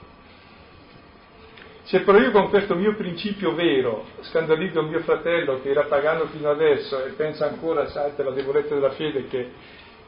Se 1.83 1.99
però 1.99 2.17
io 2.17 2.31
con 2.31 2.49
questo 2.49 2.75
mio 2.75 2.95
principio 2.95 3.53
vero 3.55 4.05
scandalizzo 4.21 4.83
mio 4.83 4.99
fratello 4.99 5.61
che 5.61 5.69
era 5.69 5.83
pagano 5.83 6.27
fino 6.27 6.49
adesso 6.49 7.03
e 7.03 7.09
pensa 7.11 7.49
ancora, 7.49 7.83
per 8.15 8.25
la 8.25 8.31
debolezza 8.31 8.73
della 8.73 8.91
fede, 8.91 9.27
che 9.27 9.51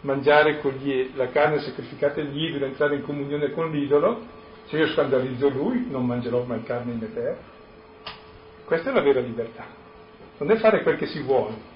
mangiare 0.01 0.61
gli, 0.79 1.11
la 1.15 1.27
carne 1.29 1.59
sacrificata 1.59 2.21
agli 2.21 2.45
idoli, 2.45 2.63
entrare 2.63 2.95
in 2.95 3.03
comunione 3.03 3.51
con 3.51 3.71
l'idolo, 3.71 4.21
se 4.67 4.77
io 4.77 4.88
scandalizzo 4.88 5.49
lui 5.49 5.88
non 5.89 6.05
mangerò 6.05 6.43
mai 6.43 6.63
carne 6.63 6.93
in 6.93 7.03
eterno. 7.03 7.53
Questa 8.63 8.89
è 8.89 8.93
la 8.93 9.01
vera 9.01 9.19
libertà. 9.19 9.65
Non 10.38 10.51
è 10.51 10.55
fare 10.57 10.81
quel 10.81 10.97
che 10.97 11.07
si 11.07 11.21
vuole. 11.21 11.73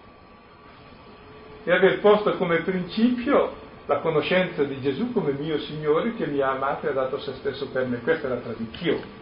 E 1.66 1.72
aver 1.72 2.00
posto 2.00 2.36
come 2.38 2.62
principio 2.62 3.54
la 3.86 4.00
conoscenza 4.00 4.64
di 4.64 4.80
Gesù 4.80 5.12
come 5.12 5.34
mio 5.34 5.60
Signore 5.60 6.16
che 6.16 6.26
mi 6.26 6.40
ha 6.40 6.52
amato 6.52 6.88
e 6.88 6.90
ha 6.90 6.94
dato 6.94 7.20
se 7.20 7.34
stesso 7.34 7.68
per 7.68 7.86
me. 7.86 8.00
Questa 8.00 8.28
è 8.28 8.30
la 8.30 8.38
tradizione. 8.38 9.18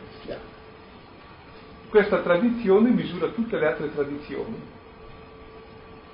Questa 1.89 2.21
tradizione 2.21 2.89
misura 2.89 3.27
tutte 3.27 3.57
le 3.57 3.65
altre 3.65 3.93
tradizioni, 3.93 4.59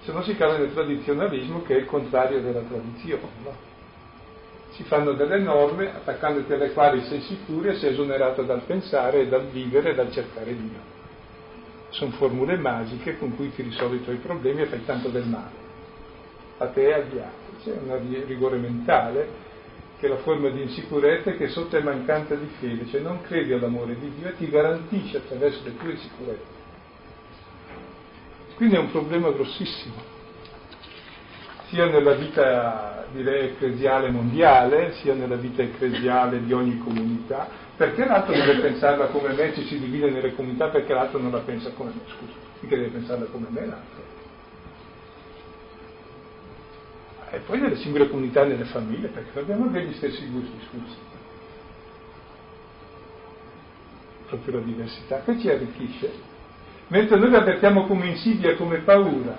se 0.04 0.12
no 0.12 0.22
si 0.22 0.36
cade 0.36 0.58
nel 0.58 0.74
tradizionalismo 0.74 1.64
che 1.64 1.76
è 1.76 1.80
il 1.80 1.86
contrario 1.86 2.42
della 2.42 2.62
tradizione. 2.62 3.22
No? 3.44 3.72
Si 4.72 4.84
fanno 4.84 5.14
delle 5.14 5.40
norme 5.40 5.96
attaccandoti 5.96 6.52
alle 6.52 6.74
quali 6.74 7.02
sei 7.04 7.22
sicuro 7.22 7.70
e 7.70 7.76
sei 7.76 7.92
esonerato 7.92 8.44
dal 8.44 8.62
pensare 8.62 9.30
dal 9.30 9.46
vivere 9.46 9.96
dal 9.96 10.12
cercare 10.12 10.56
Dio. 10.56 10.92
Sono 11.90 12.12
formule 12.12 12.58
magiche 12.58 13.18
con 13.18 13.36
cui 13.36 13.54
ti 13.54 13.62
risolvi 13.62 13.98
i 13.98 14.04
tuoi 14.04 14.18
problemi 14.18 14.62
e 14.62 14.66
fai 14.66 14.84
tanto 14.84 15.10
del 15.10 15.26
male, 15.26 15.52
a 16.58 16.68
te 16.68 16.88
e 16.88 16.94
agli 16.94 17.20
altri. 17.20 17.42
C'è 17.64 17.72
un 17.72 18.26
rigore 18.26 18.58
mentale 18.58 19.43
che 20.04 20.10
la 20.10 20.18
forma 20.18 20.50
di 20.50 20.64
insicurezza 20.64 21.30
è 21.30 21.38
che 21.38 21.48
sotto 21.48 21.78
è 21.78 21.82
mancante 21.82 22.38
di 22.38 22.50
fede, 22.60 22.88
cioè 22.88 23.00
non 23.00 23.22
credi 23.22 23.54
all'amore 23.54 23.98
di 23.98 24.12
Dio 24.18 24.28
e 24.28 24.36
ti 24.36 24.50
garantisce 24.50 25.16
attraverso 25.16 25.62
le 25.64 25.78
tue 25.78 25.92
insicurezze. 25.92 26.62
Quindi 28.56 28.76
è 28.76 28.80
un 28.80 28.92
problema 28.92 29.32
grossissimo, 29.32 29.96
sia 31.70 31.86
nella 31.86 32.16
vita 32.16 33.06
direi 33.14 33.52
ecclesiale 33.52 34.10
mondiale, 34.10 34.92
sia 34.96 35.14
nella 35.14 35.38
vita 35.38 35.62
ecclesiale 35.62 36.44
di 36.44 36.52
ogni 36.52 36.80
comunità, 36.80 37.48
perché 37.78 38.04
l'altro 38.04 38.34
deve 38.34 38.60
pensarla 38.60 39.06
come 39.06 39.32
me, 39.32 39.54
ci 39.54 39.64
si 39.68 39.80
divide 39.80 40.10
nelle 40.10 40.36
comunità 40.36 40.68
perché 40.68 40.94
l'altro 40.94 41.20
non 41.20 41.32
la 41.32 41.40
pensa 41.40 41.72
come 41.72 41.92
me, 41.92 42.02
scusa, 42.08 42.34
mica 42.60 42.76
deve 42.76 42.90
pensarla 42.90 43.26
come 43.28 43.48
me 43.50 43.66
l'altro. 43.66 44.13
E 47.34 47.40
poi 47.40 47.60
nelle 47.60 47.78
singole 47.78 48.10
comunità 48.10 48.44
e 48.44 48.50
nelle 48.50 48.66
famiglie, 48.66 49.08
perché 49.08 49.40
abbiamo 49.40 49.66
gli 49.66 49.94
stessi 49.94 50.28
gusti, 50.28 50.56
scusi. 50.70 50.96
Proprio 54.28 54.60
la 54.60 54.64
diversità 54.64 55.24
che 55.24 55.40
ci 55.40 55.50
arricchisce, 55.50 56.14
mentre 56.90 57.18
noi 57.18 57.32
la 57.32 57.40
avvertiamo 57.40 57.88
come 57.88 58.06
insidia, 58.10 58.56
come 58.56 58.82
paura, 58.82 59.36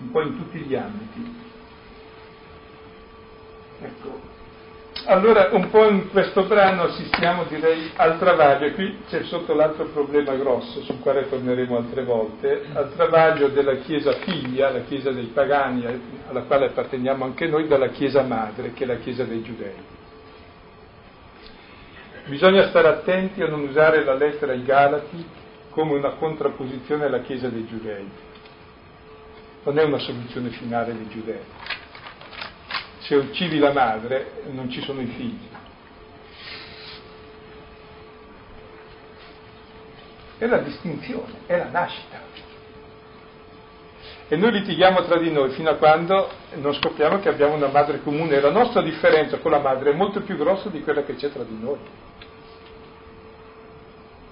un 0.00 0.10
po' 0.10 0.22
in 0.22 0.36
tutti 0.36 0.58
gli 0.58 0.74
ambiti. 0.74 1.36
Ecco, 3.80 4.20
allora, 5.08 5.48
un 5.52 5.70
po' 5.70 5.88
in 5.88 6.10
questo 6.10 6.44
brano 6.44 6.82
assistiamo, 6.82 7.44
direi, 7.44 7.90
al 7.96 8.18
travaglio, 8.18 8.66
e 8.66 8.74
qui 8.74 8.98
c'è 9.08 9.22
sotto 9.22 9.54
l'altro 9.54 9.86
problema 9.86 10.34
grosso, 10.34 10.82
sul 10.82 11.00
quale 11.00 11.26
torneremo 11.26 11.78
altre 11.78 12.04
volte, 12.04 12.66
al 12.74 12.92
travaglio 12.94 13.48
della 13.48 13.76
Chiesa 13.76 14.12
figlia, 14.12 14.70
la 14.70 14.80
Chiesa 14.80 15.10
dei 15.10 15.30
pagani, 15.32 15.86
alla 16.28 16.42
quale 16.42 16.66
apparteniamo 16.66 17.24
anche 17.24 17.46
noi, 17.46 17.66
dalla 17.66 17.88
Chiesa 17.88 18.20
madre, 18.20 18.74
che 18.74 18.84
è 18.84 18.86
la 18.86 18.96
Chiesa 18.96 19.24
dei 19.24 19.40
giudei. 19.40 19.96
Bisogna 22.26 22.68
stare 22.68 22.88
attenti 22.88 23.40
a 23.42 23.48
non 23.48 23.60
usare 23.60 24.04
la 24.04 24.14
lettera 24.14 24.52
ai 24.52 24.62
Galati 24.62 25.26
come 25.70 25.94
una 25.94 26.10
contrapposizione 26.10 27.06
alla 27.06 27.20
Chiesa 27.20 27.48
dei 27.48 27.66
giudei. 27.66 28.10
Non 29.62 29.78
è 29.78 29.84
una 29.84 29.98
soluzione 29.98 30.50
finale 30.50 30.92
dei 30.92 31.08
giudei 31.08 31.40
se 33.08 33.16
uccidi 33.16 33.58
la 33.58 33.72
madre 33.72 34.42
non 34.50 34.68
ci 34.68 34.82
sono 34.82 35.00
i 35.00 35.06
figli. 35.06 35.48
È 40.36 40.46
la 40.46 40.58
distinzione, 40.58 41.32
è 41.46 41.56
la 41.56 41.70
nascita. 41.70 42.20
E 44.28 44.36
noi 44.36 44.52
litighiamo 44.52 45.04
tra 45.04 45.18
di 45.18 45.32
noi 45.32 45.52
fino 45.52 45.70
a 45.70 45.76
quando 45.76 46.28
non 46.56 46.74
scopriamo 46.74 47.18
che 47.20 47.30
abbiamo 47.30 47.54
una 47.54 47.68
madre 47.68 48.02
comune 48.02 48.36
e 48.36 48.40
la 48.42 48.50
nostra 48.50 48.82
differenza 48.82 49.38
con 49.38 49.52
la 49.52 49.60
madre 49.60 49.92
è 49.92 49.94
molto 49.94 50.20
più 50.20 50.36
grossa 50.36 50.68
di 50.68 50.82
quella 50.82 51.02
che 51.02 51.14
c'è 51.14 51.32
tra 51.32 51.44
di 51.44 51.58
noi. 51.58 51.78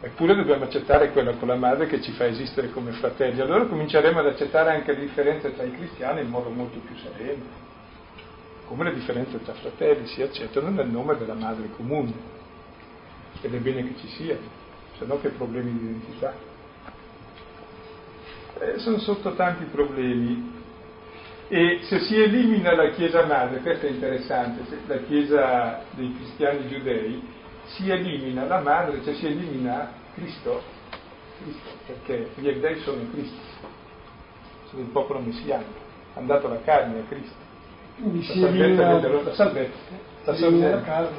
Eppure 0.03 0.35
dobbiamo 0.35 0.65
accettare 0.65 1.13
quella 1.13 1.33
con 1.37 1.49
la 1.49 1.57
madre 1.57 1.87
che 1.87 2.03
ci 2.03 2.13
fa 2.13 2.27
esistere 2.27 2.71
come 2.73 2.93
fratelli. 2.93 3.41
Allora 3.41 3.65
cominceremo 3.65 4.21
ad 4.21 4.27
accettare 4.27 4.73
anche 4.73 4.93
le 4.93 5.01
differenze 5.01 5.55
tra 5.55 5.65
i 5.65 5.73
cristiani 5.73 6.21
in 6.21 6.29
modo 6.29 6.51
molto 6.51 6.79
più 6.81 6.95
sereno 6.99 7.66
come 8.67 8.85
le 8.85 8.95
differenze 8.95 9.43
tra 9.43 9.55
fratelli 9.55 10.07
si 10.07 10.23
accettano 10.23 10.71
nel 10.71 10.89
nome 10.89 11.17
della 11.17 11.35
madre 11.35 11.71
comune. 11.77 12.35
Ed 13.41 13.55
è 13.55 13.59
bene 13.59 13.85
che 13.85 13.99
ci 14.01 14.09
siano, 14.09 14.41
se 14.99 15.05
no 15.05 15.21
che 15.21 15.29
problemi 15.29 15.73
di 15.73 15.85
identità. 15.85 16.35
Eh, 18.59 18.79
sono 18.79 18.99
sotto 18.99 19.35
tanti 19.35 19.65
problemi. 19.65 20.55
E 21.49 21.81
se 21.83 22.01
si 22.01 22.21
elimina 22.21 22.75
la 22.75 22.91
Chiesa 22.91 23.25
madre, 23.25 23.61
questo 23.61 23.87
è 23.87 23.91
interessante, 23.91 24.65
la 24.87 24.99
Chiesa 24.99 25.83
dei 25.91 26.13
cristiani 26.17 26.69
giudei, 26.69 27.23
si 27.67 27.89
elimina 27.89 28.47
la 28.47 28.61
madre, 28.61 29.03
cioè 29.05 29.15
si 29.15 29.27
elimina 29.27 29.93
Cristo, 30.15 30.63
Cristo 31.39 31.69
perché 31.87 32.31
gli 32.37 32.49
ebrei 32.49 32.81
sono 32.81 33.09
Cristo, 33.13 33.39
sono 34.71 34.83
il 34.83 34.89
popolo 34.89 35.21
messianico, 35.21 35.79
hanno 36.15 36.27
dato 36.27 36.49
la 36.49 36.61
carne 36.63 37.01
a 37.01 37.05
Cristo. 37.05 37.46
La 40.25 40.35
si 40.35 40.59
da- 40.59 40.71
la 40.71 40.83
carne, 40.83 41.17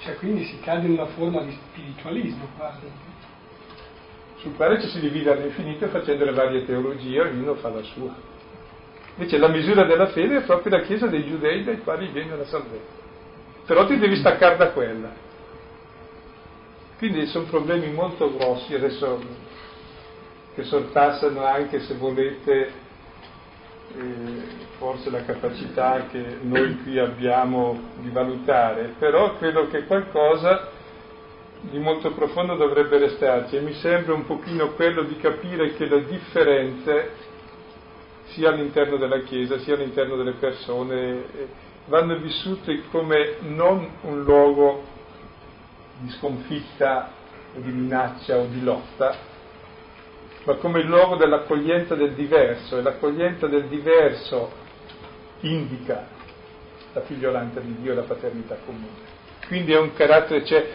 cioè 0.00 0.16
quindi 0.16 0.44
si 0.44 0.60
cade 0.60 0.86
in 0.86 0.92
una 0.92 1.06
forma 1.06 1.42
di 1.42 1.52
spiritualismo 1.52 2.48
quasi. 2.56 2.80
sul 4.36 4.54
quale 4.54 4.80
ci 4.80 4.88
si 4.88 5.00
divide 5.00 5.32
all'infinito 5.32 5.88
facendo 5.88 6.24
le 6.24 6.32
varie 6.32 6.64
teologie, 6.64 7.20
ognuno 7.22 7.54
fa 7.54 7.70
la 7.70 7.82
sua. 7.82 8.14
Invece 9.16 9.36
la 9.38 9.48
misura 9.48 9.84
della 9.84 10.06
fede 10.08 10.36
è 10.38 10.42
proprio 10.42 10.76
la 10.76 10.82
Chiesa 10.84 11.08
dei 11.08 11.26
giudei 11.26 11.64
dai 11.64 11.82
quali 11.82 12.06
viene 12.08 12.36
la 12.36 12.44
salvezza. 12.44 12.96
Però 13.66 13.84
ti 13.86 13.98
devi 13.98 14.14
staccare 14.16 14.56
da 14.56 14.70
quella. 14.70 15.10
Quindi 16.98 17.26
sono 17.26 17.46
problemi 17.46 17.90
molto 17.92 18.32
grossi 18.36 18.74
adesso 18.74 19.20
che 20.54 20.62
sorpassano 20.62 21.44
anche, 21.44 21.80
se 21.80 21.94
volete, 21.94 22.70
eh, 23.96 24.66
forse 24.78 25.10
la 25.10 25.24
capacità 25.24 26.06
che 26.10 26.38
noi 26.42 26.82
qui 26.82 26.98
abbiamo 26.98 27.78
di 28.00 28.10
valutare, 28.10 28.94
però 28.98 29.36
credo 29.36 29.68
che 29.68 29.84
qualcosa 29.84 30.68
di 31.60 31.78
molto 31.78 32.12
profondo 32.12 32.54
dovrebbe 32.54 32.98
restarci 32.98 33.56
e 33.56 33.60
mi 33.60 33.74
sembra 33.74 34.14
un 34.14 34.24
pochino 34.26 34.72
quello 34.74 35.02
di 35.02 35.16
capire 35.16 35.74
che 35.74 35.86
le 35.86 36.06
differenze 36.06 37.10
sia 38.26 38.50
all'interno 38.50 38.96
della 38.96 39.22
Chiesa 39.22 39.58
sia 39.58 39.74
all'interno 39.74 40.16
delle 40.16 40.34
persone 40.34 40.94
eh, 41.02 41.48
vanno 41.86 42.16
vissute 42.18 42.82
come 42.90 43.36
non 43.40 43.88
un 44.02 44.22
luogo 44.22 44.84
di 45.98 46.10
sconfitta 46.10 47.10
o 47.56 47.60
di 47.60 47.72
minaccia 47.72 48.36
o 48.36 48.46
di 48.46 48.62
lotta, 48.62 49.16
ma 50.44 50.54
come 50.54 50.80
il 50.80 50.86
luogo 50.86 51.16
dell'accoglienza 51.16 51.94
del 51.94 52.12
diverso 52.12 52.78
e 52.78 52.82
l'accoglienza 52.82 53.46
del 53.46 53.64
diverso 53.64 54.50
indica 55.40 56.06
la 56.92 57.00
figliolanza 57.02 57.60
di 57.60 57.76
Dio 57.80 57.92
e 57.92 57.94
la 57.94 58.02
paternità 58.02 58.56
comune. 58.64 59.16
Quindi 59.46 59.72
è 59.72 59.78
un 59.78 59.92
carattere, 59.94 60.44
cioè, 60.44 60.66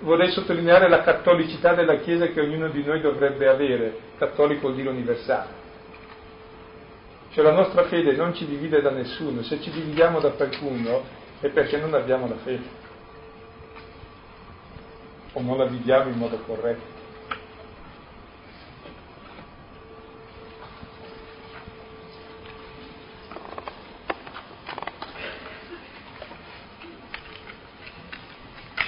vorrei 0.00 0.30
sottolineare 0.30 0.88
la 0.88 1.02
cattolicità 1.02 1.74
della 1.74 1.96
Chiesa 1.96 2.26
che 2.26 2.40
ognuno 2.40 2.68
di 2.68 2.82
noi 2.84 3.00
dovrebbe 3.00 3.48
avere. 3.48 3.98
Cattolico 4.18 4.62
vuol 4.62 4.74
dire 4.74 4.88
universale. 4.88 5.66
Cioè 7.30 7.44
la 7.44 7.52
nostra 7.52 7.84
fede 7.84 8.12
non 8.12 8.34
ci 8.34 8.46
divide 8.46 8.80
da 8.80 8.90
nessuno, 8.90 9.42
se 9.42 9.60
ci 9.60 9.70
dividiamo 9.70 10.18
da 10.20 10.30
qualcuno 10.30 11.04
è 11.40 11.48
perché 11.48 11.76
non 11.76 11.94
abbiamo 11.94 12.26
la 12.26 12.36
fede 12.36 12.76
o 15.34 15.40
non 15.40 15.58
la 15.58 15.66
viviamo 15.66 16.10
in 16.10 16.16
modo 16.16 16.38
corretto. 16.38 16.97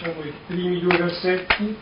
Sono 0.02 0.24
i 0.24 0.32
primi 0.46 0.80
due 0.80 0.96
versetti, 0.96 1.76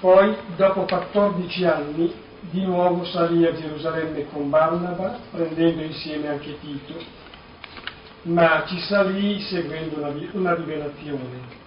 poi 0.00 0.34
dopo 0.56 0.82
14 0.82 1.64
anni 1.64 2.12
di 2.50 2.64
nuovo 2.64 3.04
salì 3.04 3.46
a 3.46 3.54
Gerusalemme 3.54 4.26
con 4.28 4.50
Barnaba, 4.50 5.20
prendendo 5.30 5.82
insieme 5.82 6.28
anche 6.28 6.58
Tito, 6.58 6.94
ma 8.22 8.64
ci 8.66 8.80
salì 8.80 9.40
seguendo 9.40 9.98
una, 9.98 10.12
una 10.32 10.54
rivelazione. 10.54 11.60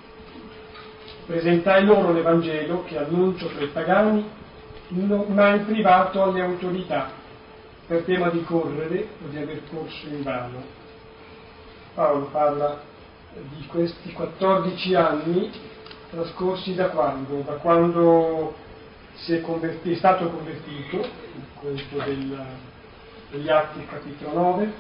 Presentai 1.26 1.86
loro 1.86 2.12
l'Evangelo 2.12 2.84
che 2.84 2.98
annuncio 2.98 3.48
tra 3.48 3.64
i 3.64 3.70
pagani, 3.70 4.30
ma 4.90 5.56
in 5.56 5.66
privato 5.66 6.22
alle 6.22 6.42
autorità, 6.42 7.12
per 7.88 8.04
tema 8.04 8.30
di 8.30 8.44
correre 8.44 9.08
o 9.24 9.30
di 9.30 9.38
aver 9.38 9.62
corso 9.70 10.08
in 10.08 10.22
vano. 10.22 10.62
Paolo 11.94 12.26
parla 12.26 12.94
di 13.42 13.66
questi 13.68 14.12
14 14.14 14.96
anni 14.96 15.52
trascorsi 16.10 16.74
da 16.76 16.88
quando? 16.88 17.42
Da 17.42 17.54
quando 17.54 18.54
è, 19.28 19.42
converti- 19.42 19.92
è 19.92 19.96
stato 19.96 20.30
convertito, 20.30 21.08
questo 21.60 21.98
del- 21.98 22.46
degli 23.32 23.50
Atti 23.50 23.86
capitolo 23.86 24.34
9, 24.34 24.74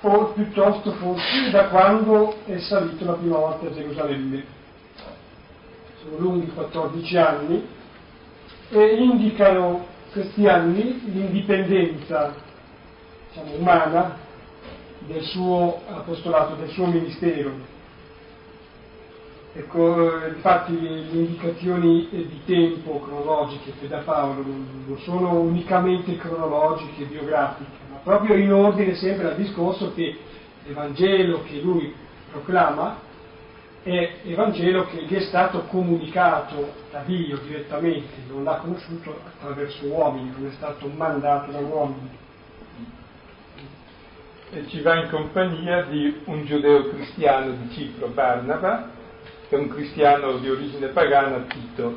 o 0.00 0.24
piuttosto 0.32 0.92
forse 0.92 1.50
da 1.50 1.68
quando 1.68 2.34
è 2.44 2.58
salito 2.58 3.04
la 3.04 3.12
prima 3.12 3.38
volta 3.38 3.66
a 3.66 3.72
Gerusalemme. 3.72 4.44
Sono 6.02 6.18
lunghi 6.18 6.50
14 6.52 7.16
anni 7.16 7.66
e 8.70 8.84
indicano 8.96 9.86
questi 10.10 10.46
anni 10.48 11.00
l'indipendenza 11.12 12.34
diciamo, 13.28 13.54
umana 13.54 14.16
del 15.06 15.22
suo 15.22 15.80
apostolato, 15.88 16.54
del 16.54 16.70
suo 16.70 16.86
ministero. 16.86 17.50
Ecco, 19.54 20.24
eh, 20.24 20.28
infatti 20.28 20.80
le, 20.80 21.00
indicazioni 21.12 22.08
di 22.10 22.40
tempo 22.46 23.00
cronologiche 23.00 23.72
che 23.78 23.86
da 23.86 23.98
Paolo 23.98 24.42
non, 24.42 24.98
sono 25.00 25.40
unicamente 25.40 26.16
cronologiche, 26.16 27.04
biografiche, 27.04 27.70
ma 27.90 27.98
proprio 27.98 28.36
in 28.36 28.50
ordine 28.50 28.94
sempre 28.94 29.28
al 29.28 29.36
discorso 29.36 29.92
che 29.92 30.16
l'Evangelo 30.64 31.42
che 31.42 31.60
lui 31.60 31.94
proclama 32.30 32.96
è 33.82 34.12
Evangelo 34.24 34.86
che 34.86 35.04
gli 35.04 35.14
è 35.14 35.20
stato 35.20 35.64
comunicato 35.64 36.72
da 36.90 37.02
Dio 37.04 37.36
direttamente, 37.38 38.22
non 38.28 38.44
l'ha 38.44 38.54
conosciuto 38.54 39.18
attraverso 39.26 39.84
uomini, 39.84 40.32
non 40.34 40.46
è 40.46 40.52
stato 40.54 40.86
mandato 40.86 41.50
da 41.50 41.58
uomini. 41.58 42.08
E 44.54 44.68
ci 44.68 44.82
va 44.82 44.96
in 44.96 45.08
compagnia 45.08 45.84
di 45.84 46.20
un 46.26 46.44
giudeo 46.44 46.90
cristiano 46.90 47.52
di 47.52 47.70
Cipro, 47.70 48.08
Barnaba, 48.08 48.90
e 49.48 49.56
un 49.56 49.68
cristiano 49.68 50.36
di 50.36 50.50
origine 50.50 50.88
pagana, 50.88 51.46
Tito. 51.48 51.96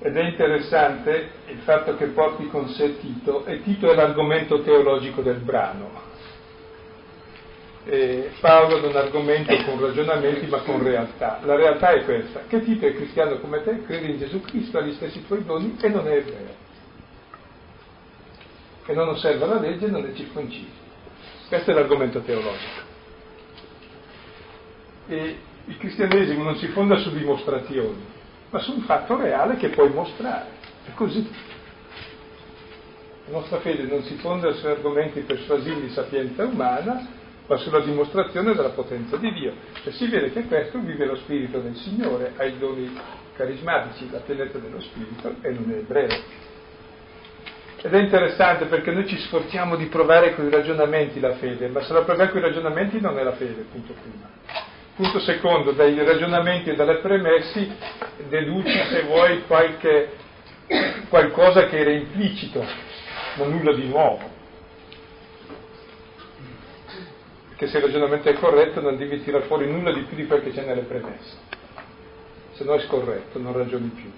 Ed 0.00 0.14
è 0.14 0.22
interessante 0.22 1.30
il 1.46 1.60
fatto 1.60 1.96
che 1.96 2.08
porti 2.08 2.46
con 2.48 2.68
sé 2.68 3.00
Tito, 3.00 3.46
e 3.46 3.62
Tito 3.62 3.90
è 3.90 3.94
l'argomento 3.94 4.60
teologico 4.60 5.22
del 5.22 5.38
brano. 5.38 5.88
E 7.86 8.32
Paolo 8.40 8.78
non 8.78 8.94
argomenta 8.94 9.64
con 9.64 9.80
ragionamenti 9.80 10.44
ma 10.46 10.58
con 10.58 10.82
realtà. 10.82 11.40
La 11.44 11.54
realtà 11.54 11.92
è 11.92 12.04
questa, 12.04 12.42
che 12.46 12.62
Tito 12.62 12.84
è 12.84 12.94
cristiano 12.94 13.38
come 13.38 13.62
te, 13.62 13.82
crede 13.86 14.08
in 14.08 14.18
Gesù 14.18 14.42
Cristo, 14.42 14.76
ha 14.76 14.82
gli 14.82 14.92
stessi 14.92 15.24
tuoi 15.26 15.42
doni 15.42 15.74
e 15.80 15.88
non 15.88 16.06
è 16.06 16.16
ebreo. 16.16 16.60
E 18.84 18.92
non 18.92 19.08
osserva 19.08 19.46
la 19.46 19.58
legge 19.58 19.86
e 19.86 19.90
non 19.90 20.04
è 20.04 20.12
circonciso. 20.12 20.81
Questo 21.52 21.70
è 21.70 21.74
l'argomento 21.74 22.20
teologico. 22.20 22.80
E 25.06 25.36
il 25.66 25.76
cristianesimo 25.76 26.44
non 26.44 26.56
si 26.56 26.68
fonda 26.68 26.96
su 26.96 27.12
dimostrazioni, 27.12 28.02
ma 28.48 28.58
su 28.60 28.72
un 28.72 28.80
fatto 28.84 29.18
reale 29.18 29.56
che 29.56 29.68
puoi 29.68 29.90
mostrare. 29.90 30.46
È 30.86 30.94
così. 30.94 31.30
La 33.26 33.32
nostra 33.36 33.60
fede 33.60 33.82
non 33.82 34.02
si 34.04 34.14
fonda 34.14 34.50
su 34.54 34.64
argomenti 34.64 35.20
persuasivi 35.20 35.82
di 35.82 35.90
sapienza 35.90 36.42
umana, 36.42 37.06
ma 37.46 37.56
sulla 37.58 37.80
dimostrazione 37.80 38.54
della 38.54 38.70
potenza 38.70 39.18
di 39.18 39.30
Dio. 39.34 39.52
E 39.84 39.92
si 39.92 40.08
vede 40.08 40.32
che 40.32 40.46
questo 40.46 40.78
vive 40.78 41.04
lo 41.04 41.16
Spirito 41.16 41.58
del 41.58 41.76
Signore, 41.76 42.32
ha 42.34 42.44
i 42.44 42.56
doni 42.56 42.98
carismatici, 43.36 44.08
la 44.10 44.20
pienezza 44.20 44.56
dello 44.56 44.80
Spirito 44.80 45.34
e 45.42 45.50
non 45.50 45.70
è 45.70 45.74
ebreo. 45.74 46.51
Ed 47.84 47.92
è 47.92 47.98
interessante 47.98 48.66
perché 48.66 48.92
noi 48.92 49.08
ci 49.08 49.18
sforziamo 49.18 49.74
di 49.74 49.86
provare 49.86 50.36
con 50.36 50.46
i 50.46 50.50
ragionamenti 50.50 51.18
la 51.18 51.34
fede, 51.34 51.66
ma 51.66 51.82
se 51.82 51.92
la 51.92 52.02
proviamo 52.02 52.30
con 52.30 52.38
i 52.38 52.44
ragionamenti 52.44 53.00
non 53.00 53.18
è 53.18 53.24
la 53.24 53.32
fede, 53.32 53.66
punto 53.72 53.92
prima. 53.92 54.30
Punto 54.94 55.18
secondo, 55.18 55.72
dai 55.72 55.96
ragionamenti 56.04 56.70
e 56.70 56.76
dalle 56.76 56.98
premessi 56.98 57.68
deduci 58.28 58.78
se 58.88 59.02
vuoi 59.02 59.42
qualche, 59.48 60.12
qualcosa 61.08 61.66
che 61.66 61.78
era 61.80 61.90
implicito, 61.90 62.64
ma 63.38 63.46
nulla 63.46 63.72
di 63.74 63.88
nuovo. 63.88 64.30
Perché 67.48 67.66
se 67.66 67.78
il 67.78 67.82
ragionamento 67.82 68.28
è 68.28 68.34
corretto 68.34 68.80
non 68.80 68.96
devi 68.96 69.24
tirare 69.24 69.46
fuori 69.46 69.68
nulla 69.68 69.92
di 69.92 70.02
più 70.02 70.16
di 70.16 70.26
quel 70.28 70.40
che 70.44 70.52
c'è 70.52 70.64
nelle 70.64 70.82
premesse. 70.82 71.36
Se 72.52 72.62
no 72.62 72.74
è 72.74 72.80
scorretto, 72.82 73.40
non 73.40 73.52
ragioni 73.54 73.88
più 73.88 74.12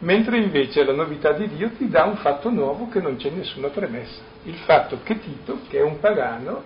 mentre 0.00 0.38
invece 0.38 0.84
la 0.84 0.92
novità 0.92 1.32
di 1.32 1.48
Dio 1.48 1.70
ti 1.70 1.88
dà 1.88 2.04
un 2.04 2.16
fatto 2.16 2.50
nuovo 2.50 2.88
che 2.88 3.00
non 3.00 3.16
c'è 3.16 3.30
nessuna 3.30 3.68
premessa, 3.68 4.20
il 4.44 4.56
fatto 4.56 5.00
che 5.02 5.18
Tito, 5.18 5.60
che 5.68 5.78
è 5.78 5.82
un 5.82 5.98
pagano, 5.98 6.62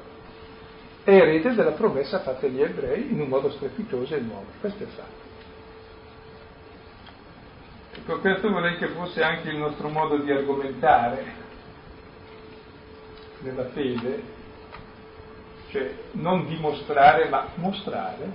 è 1.02 1.10
erede 1.10 1.54
della 1.54 1.72
promessa 1.72 2.20
fatta 2.20 2.46
agli 2.46 2.62
ebrei 2.62 3.12
in 3.12 3.20
un 3.20 3.28
modo 3.28 3.50
strepitoso 3.50 4.14
e 4.14 4.20
nuovo. 4.20 4.46
Questo 4.60 4.82
è 4.82 4.86
il 4.86 4.92
fatto. 4.92 5.22
Ecco, 7.96 8.20
questo 8.20 8.50
vorrei 8.50 8.76
che 8.76 8.88
fosse 8.88 9.22
anche 9.22 9.48
il 9.48 9.56
nostro 9.56 9.88
modo 9.88 10.18
di 10.18 10.30
argomentare. 10.30 11.42
nella 13.40 13.66
fede, 13.66 14.22
cioè 15.70 15.92
non 16.12 16.46
dimostrare 16.46 17.28
ma 17.28 17.48
mostrare 17.56 18.32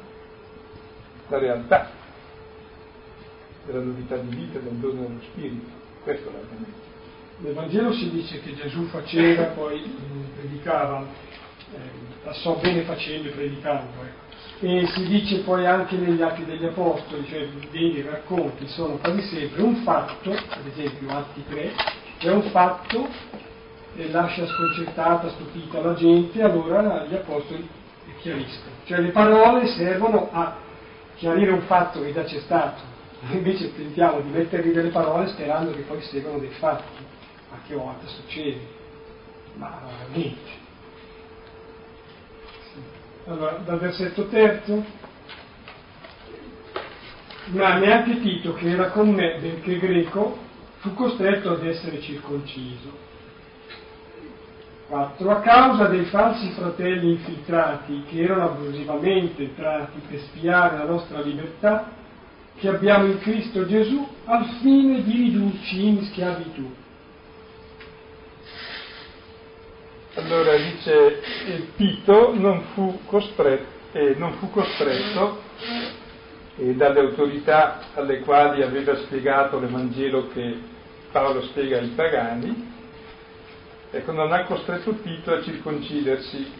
la 1.30 1.38
realtà 1.40 1.90
della 3.72 3.84
novità 3.84 4.18
di 4.18 4.36
vita, 4.36 4.60
del 4.60 4.74
dono 4.74 5.02
dello 5.02 5.22
Spirito. 5.32 5.70
Questo 6.04 6.30
è 6.30 6.32
l'argomento. 6.32 6.88
Nel 7.38 7.54
Vangelo 7.54 7.94
si 7.94 8.10
dice 8.10 8.42
che 8.42 8.56
Gesù 8.56 8.86
faceva, 8.88 9.44
poi 9.46 9.82
predicava, 10.36 11.06
eh, 11.74 11.78
passò 12.24 12.58
bene 12.60 12.82
facendo 12.82 13.30
e 13.30 13.32
predicando. 13.32 13.92
Ecco. 14.04 14.28
E 14.62 14.88
si 14.88 15.08
dice 15.08 15.40
poi 15.40 15.66
anche 15.66 15.96
negli 15.96 16.22
atti 16.22 16.44
degli 16.44 16.66
Apostoli, 16.66 17.26
cioè 17.28 17.48
dei 17.72 18.02
racconti 18.02 18.68
sono 18.68 18.98
quasi 18.98 19.22
sempre 19.22 19.62
un 19.62 19.76
fatto, 19.84 20.32
ad 20.32 20.66
esempio 20.66 21.10
Atti 21.10 21.44
3, 21.48 21.72
è 22.18 22.30
un 22.30 22.42
fatto 22.50 23.08
e 23.96 24.12
lascia 24.12 24.46
sconcertata, 24.46 25.30
stupita 25.30 25.82
la 25.82 25.94
gente, 25.94 26.42
allora 26.42 27.06
gli 27.06 27.16
Apostoli 27.16 27.68
chiariscono. 28.20 28.76
Cioè 28.84 29.00
le 29.00 29.12
parole 29.12 29.68
servono 29.68 30.30
a 30.32 30.58
chiarire 31.16 31.52
un 31.52 31.62
fatto 31.62 32.02
che 32.02 32.12
già 32.12 32.24
c'è 32.24 32.40
stato, 32.40 32.82
invece 33.32 33.76
tentiamo 33.76 34.22
di 34.22 34.30
mettergli 34.30 34.72
delle 34.72 34.90
parole 34.90 35.28
sperando 35.28 35.72
che 35.72 35.82
poi 35.82 36.02
seguano 36.02 36.40
dei 36.40 36.50
fatti, 36.50 37.04
ma 37.50 37.58
che 37.68 37.76
volta 37.76 38.08
succede? 38.08 38.60
Ma 39.56 39.82
niente. 40.14 40.68
Allora, 43.26 43.60
dal 43.64 43.80
versetto 43.80 44.28
terzo, 44.28 44.84
ma 47.48 47.78
neanche 47.78 48.22
Tito, 48.22 48.54
che 48.54 48.70
era 48.70 48.90
con 48.90 49.10
me, 49.10 49.38
benché 49.40 49.78
greco, 49.78 50.38
fu 50.78 50.94
costretto 50.94 51.52
ad 51.52 51.66
essere 51.66 52.00
circonciso. 52.00 53.08
4. 54.88 55.30
A 55.30 55.40
causa 55.42 55.86
dei 55.86 56.06
falsi 56.06 56.50
fratelli 56.52 57.12
infiltrati 57.12 58.04
che 58.10 58.22
erano 58.24 58.46
abusivamente 58.46 59.44
entrati 59.44 60.00
per 60.08 60.20
spiare 60.22 60.78
la 60.78 60.86
nostra 60.86 61.22
libertà, 61.22 61.98
che 62.60 62.68
abbiamo 62.68 63.06
in 63.06 63.20
Cristo 63.20 63.66
Gesù 63.66 64.06
al 64.26 64.46
fine 64.62 65.02
di 65.04 65.12
ridurci 65.12 65.88
in 65.88 66.04
schiavitù. 66.04 66.70
Allora 70.16 70.56
dice 70.58 71.22
il 71.48 71.68
Tito 71.78 72.34
non 72.36 72.62
fu 72.74 73.00
costretto, 73.06 73.66
eh, 73.94 74.16
non 74.18 74.34
fu 74.34 74.50
costretto 74.52 75.42
eh, 76.58 76.74
dalle 76.74 77.00
autorità 77.00 77.80
alle 77.94 78.20
quali 78.20 78.62
aveva 78.62 78.98
spiegato 78.98 79.60
l'Evangelo 79.60 80.28
che 80.28 80.58
Paolo 81.12 81.42
spiega 81.44 81.80
ai 81.80 81.88
pagani, 81.90 82.72
ecco, 83.92 84.12
non 84.12 84.34
ha 84.34 84.44
costretto 84.44 84.96
Tito 84.96 85.34
a 85.34 85.42
circoncidersi 85.42 86.52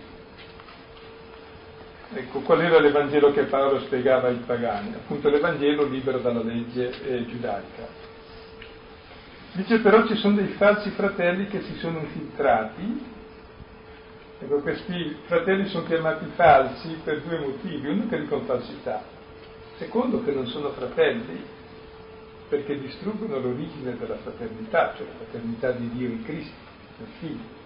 Ecco, 2.12 2.40
qual 2.40 2.62
era 2.62 2.80
l'Evangelo 2.80 3.32
che 3.32 3.44
Paolo 3.44 3.82
spiegava 3.82 4.30
ai 4.30 4.42
pagani? 4.44 4.96
Appunto 4.96 5.30
l'Evangelo 5.30 5.86
libero 5.86 6.18
dalla 6.18 6.42
legge 6.42 6.90
eh, 7.04 7.26
giudaica. 7.28 7.88
Dice 9.52 9.80
però 9.80 10.08
ci 10.08 10.16
sono 10.16 10.36
dei 10.36 10.48
falsi 10.48 10.90
fratelli 10.90 11.48
che 11.48 11.62
si 11.62 11.76
sono 11.78 12.00
infiltrati. 12.00 13.18
Ecco, 14.40 14.60
questi 14.62 15.18
fratelli 15.26 15.68
sono 15.68 15.86
chiamati 15.86 16.26
falsi 16.34 17.00
per 17.04 17.22
due 17.22 17.40
motivi. 17.40 17.88
Uno 17.88 18.08
che 18.08 18.22
dicono 18.22 18.42
falsità, 18.42 19.04
secondo 19.78 20.24
che 20.24 20.32
non 20.32 20.48
sono 20.48 20.70
fratelli 20.70 21.58
perché 22.48 22.80
distruggono 22.80 23.38
l'origine 23.38 23.96
della 23.96 24.18
fraternità, 24.18 24.96
cioè 24.98 25.06
la 25.06 25.26
fraternità 25.26 25.72
di 25.74 25.90
Dio 25.90 26.08
in 26.08 26.24
Cristo, 26.24 26.56
nel 26.98 27.10
Figlio 27.20 27.59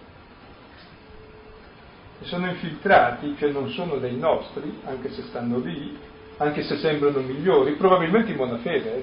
sono 2.22 2.48
infiltrati, 2.48 3.36
cioè 3.38 3.50
non 3.50 3.68
sono 3.70 3.96
dei 3.96 4.16
nostri, 4.16 4.80
anche 4.84 5.10
se 5.10 5.22
stanno 5.22 5.58
lì, 5.58 5.96
anche 6.38 6.62
se 6.62 6.76
sembrano 6.78 7.20
migliori, 7.20 7.72
probabilmente 7.72 8.30
in 8.30 8.36
buona 8.36 8.58
fede, 8.58 8.96
eh, 8.96 9.02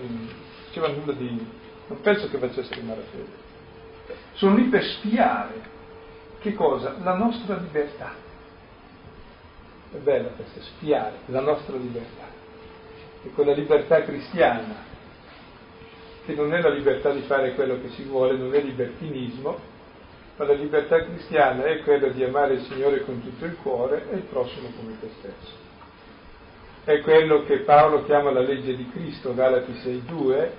diceva 0.68 0.88
nulla 0.89 1.14
di... 1.14 1.45
non 1.88 2.01
penso 2.01 2.30
che 2.30 2.38
facessero 2.38 2.80
in 2.80 2.88
malafede. 2.88 3.49
Sono 4.34 4.55
lì 4.55 4.64
per 4.64 4.84
spiare, 4.84 5.62
che 6.39 6.53
cosa? 6.53 6.95
La 7.03 7.16
nostra 7.16 7.57
libertà. 7.57 8.14
È 9.91 9.97
bella 9.97 10.30
questa, 10.30 10.62
spiare 10.62 11.18
la 11.28 11.41
nostra 11.41 11.78
libertà. 11.78 12.39
E 13.24 13.30
quella 13.32 13.53
libertà 13.53 14.03
cristiana, 14.03 14.89
che 16.26 16.34
non 16.34 16.53
è 16.53 16.62
la 16.62 16.70
libertà 16.70 17.12
di 17.12 17.22
fare 17.22 17.53
quello 17.53 17.80
che 17.82 17.89
si 17.89 18.03
vuole, 18.03 18.38
non 18.38 18.53
è 18.53 18.62
libertinismo, 18.62 19.70
ma 20.42 20.48
la 20.48 20.54
libertà 20.54 21.04
cristiana 21.04 21.66
è 21.66 21.84
quella 21.84 22.08
di 22.08 22.24
amare 22.24 22.56
il 22.56 22.62
Signore 22.62 23.06
con 23.06 23.22
tutto 23.22 23.46
il 23.46 23.56
cuore 23.58 24.08
e 24.10 24.16
il 24.16 24.24
prossimo 24.24 24.70
come 24.76 24.98
te 25.00 25.10
stesso. 25.20 25.56
È 26.84 27.00
quello 27.02 27.44
che 27.44 27.60
Paolo 27.60 28.04
chiama 28.06 28.32
la 28.32 28.39
legge 28.39 28.76
di 28.76 28.89
Cristo, 28.89 29.36
Galati 29.36 29.72
6.2, 29.72 30.50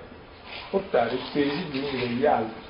portare 0.69 1.15
i 1.15 1.19
pesi 1.33 1.63
gli 1.63 1.79
uni 1.79 1.99
degli 1.99 2.25
altri. 2.25 2.63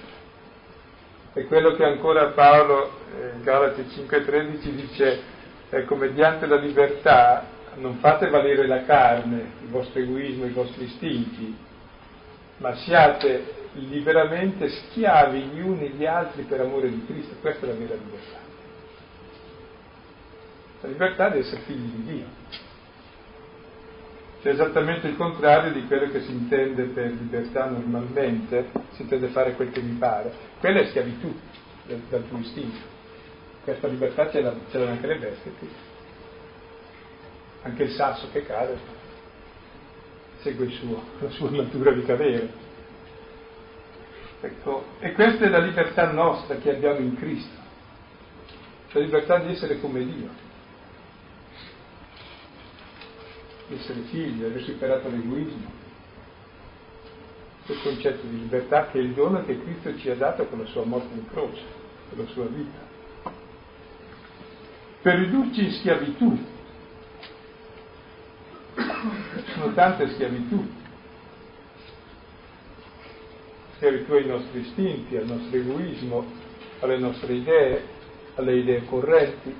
È 1.33 1.45
quello 1.45 1.75
che 1.75 1.83
ancora 1.83 2.29
Paolo, 2.29 2.89
eh, 3.15 3.43
Galati 3.43 3.83
5.13, 3.83 4.57
dice, 4.71 5.21
ecco, 5.69 5.95
mediante 5.95 6.47
la 6.47 6.57
libertà 6.57 7.45
non 7.75 7.97
fate 7.97 8.27
valere 8.29 8.65
la 8.65 8.85
carne, 8.85 9.51
il 9.61 9.69
vostro 9.69 9.99
egoismo, 9.99 10.45
i 10.45 10.51
vostri 10.51 10.85
istinti, 10.85 11.55
ma 12.57 12.73
siate 12.73 13.61
liberamente 13.73 14.69
schiavi 14.69 15.39
gli 15.39 15.59
uni 15.59 15.89
gli 15.89 16.05
altri 16.05 16.43
per 16.43 16.61
amore 16.61 16.89
di 16.89 17.05
Cristo. 17.05 17.35
Questa 17.41 17.65
è 17.65 17.69
la 17.69 17.75
vera 17.75 17.95
libertà. 17.95 18.37
La 20.81 20.87
libertà 20.89 21.29
di 21.29 21.39
essere 21.39 21.61
figli 21.61 21.89
di 21.91 22.03
Dio. 22.03 22.25
Cioè 24.41 24.51
esattamente 24.51 25.07
il 25.07 25.15
contrario 25.15 25.71
di 25.71 25.87
quello 25.87 26.11
che 26.11 26.21
si 26.21 26.31
intende 26.31 26.83
per 26.83 27.11
libertà 27.11 27.65
normalmente, 27.65 28.69
si 28.91 29.03
intende 29.03 29.27
fare 29.27 29.53
quel 29.53 29.71
che 29.71 29.81
mi 29.81 29.97
pare. 29.97 30.31
Quella 30.59 30.81
è 30.81 30.87
schiavitù 30.87 31.33
dal, 31.85 32.01
dal 32.09 32.27
tuo 32.27 32.39
istinto. 32.39 32.91
Questa 33.63 33.87
libertà 33.87 34.29
ce, 34.29 34.41
l'ha, 34.41 34.53
ce 34.69 34.77
l'hanno 34.77 34.91
anche 34.91 35.07
le 35.07 35.17
bestie 35.17 35.51
Anche 37.61 37.83
il 37.83 37.91
sasso 37.91 38.27
che 38.33 38.45
cade 38.45 39.01
segue 40.43 40.67
suo, 40.71 41.01
la 41.19 41.29
sua 41.29 41.49
natura 41.49 41.93
di 41.93 42.03
cadere. 42.03 42.62
Ecco, 44.43 44.83
e 44.99 45.13
questa 45.13 45.45
è 45.45 45.47
la 45.47 45.59
libertà 45.59 46.11
nostra 46.11 46.57
che 46.57 46.75
abbiamo 46.75 46.99
in 46.99 47.15
Cristo, 47.15 47.61
la 48.91 48.99
libertà 48.99 49.37
di 49.39 49.53
essere 49.53 49.79
come 49.79 50.03
Dio, 50.03 50.29
di 53.69 53.75
essere 53.75 54.01
figli, 54.01 54.39
di 54.39 54.43
aver 54.43 54.61
superato 54.63 55.07
l'egoismo. 55.07 55.81
Questo 57.65 57.89
concetto 57.89 58.27
di 58.27 58.39
libertà 58.39 58.87
che 58.87 58.99
è 58.99 59.01
il 59.01 59.13
dono 59.13 59.45
che 59.45 59.61
Cristo 59.63 59.97
ci 59.97 60.09
ha 60.09 60.15
dato 60.15 60.45
con 60.47 60.59
la 60.59 60.65
sua 60.65 60.83
morte 60.83 61.13
in 61.13 61.25
croce, 61.29 61.61
con 62.09 62.25
la 62.25 62.29
sua 62.31 62.45
vita. 62.47 62.79
Per 65.03 65.19
ridurci 65.19 65.63
in 65.63 65.71
schiavitù. 65.71 66.37
Sono 69.53 69.73
tante 69.73 70.09
schiavitù 70.09 70.81
schiavitù 73.83 74.13
ai 74.13 74.25
nostri 74.25 74.61
istinti, 74.61 75.17
al 75.17 75.25
nostro 75.25 75.57
egoismo, 75.57 76.25
alle 76.79 76.97
nostre 76.97 77.33
idee, 77.33 77.81
alle 78.35 78.55
idee 78.55 78.85
correnti. 78.85 79.53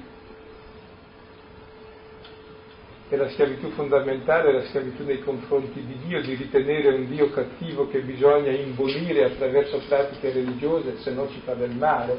E 3.09 3.17
la 3.17 3.30
schiavitù 3.32 3.69
fondamentale 3.71 4.49
è 4.49 4.53
la 4.53 4.63
schiavitù 4.63 5.03
nei 5.03 5.21
confronti 5.21 5.84
di 5.86 5.97
Dio, 6.07 6.21
di 6.21 6.36
ritenere 6.36 6.95
un 6.95 7.09
Dio 7.09 7.32
cattivo 7.32 7.89
che 7.89 7.99
bisogna 7.99 8.51
imbonire 8.51 9.26
attraverso 9.26 9.82
pratiche 9.89 10.32
religiose, 10.32 10.99
se 10.99 11.11
no 11.11 11.28
ci 11.30 11.41
fa 11.43 11.53
del 11.53 11.71
male. 11.71 12.17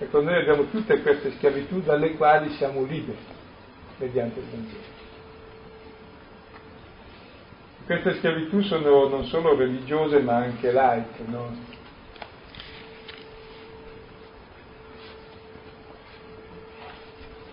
Ecco, 0.00 0.20
noi 0.22 0.34
abbiamo 0.34 0.64
tutte 0.70 1.00
queste 1.02 1.30
schiavitù 1.36 1.80
dalle 1.82 2.16
quali 2.16 2.50
siamo 2.54 2.82
liberi 2.82 3.18
mediante 3.98 4.40
il 4.40 4.46
Vangelo. 4.46 4.89
Queste 7.90 8.18
schiavitù 8.18 8.60
sono 8.60 9.08
non 9.08 9.24
solo 9.24 9.56
religiose 9.56 10.20
ma 10.20 10.36
anche 10.36 10.70
laiche, 10.70 11.24
no? 11.26 11.52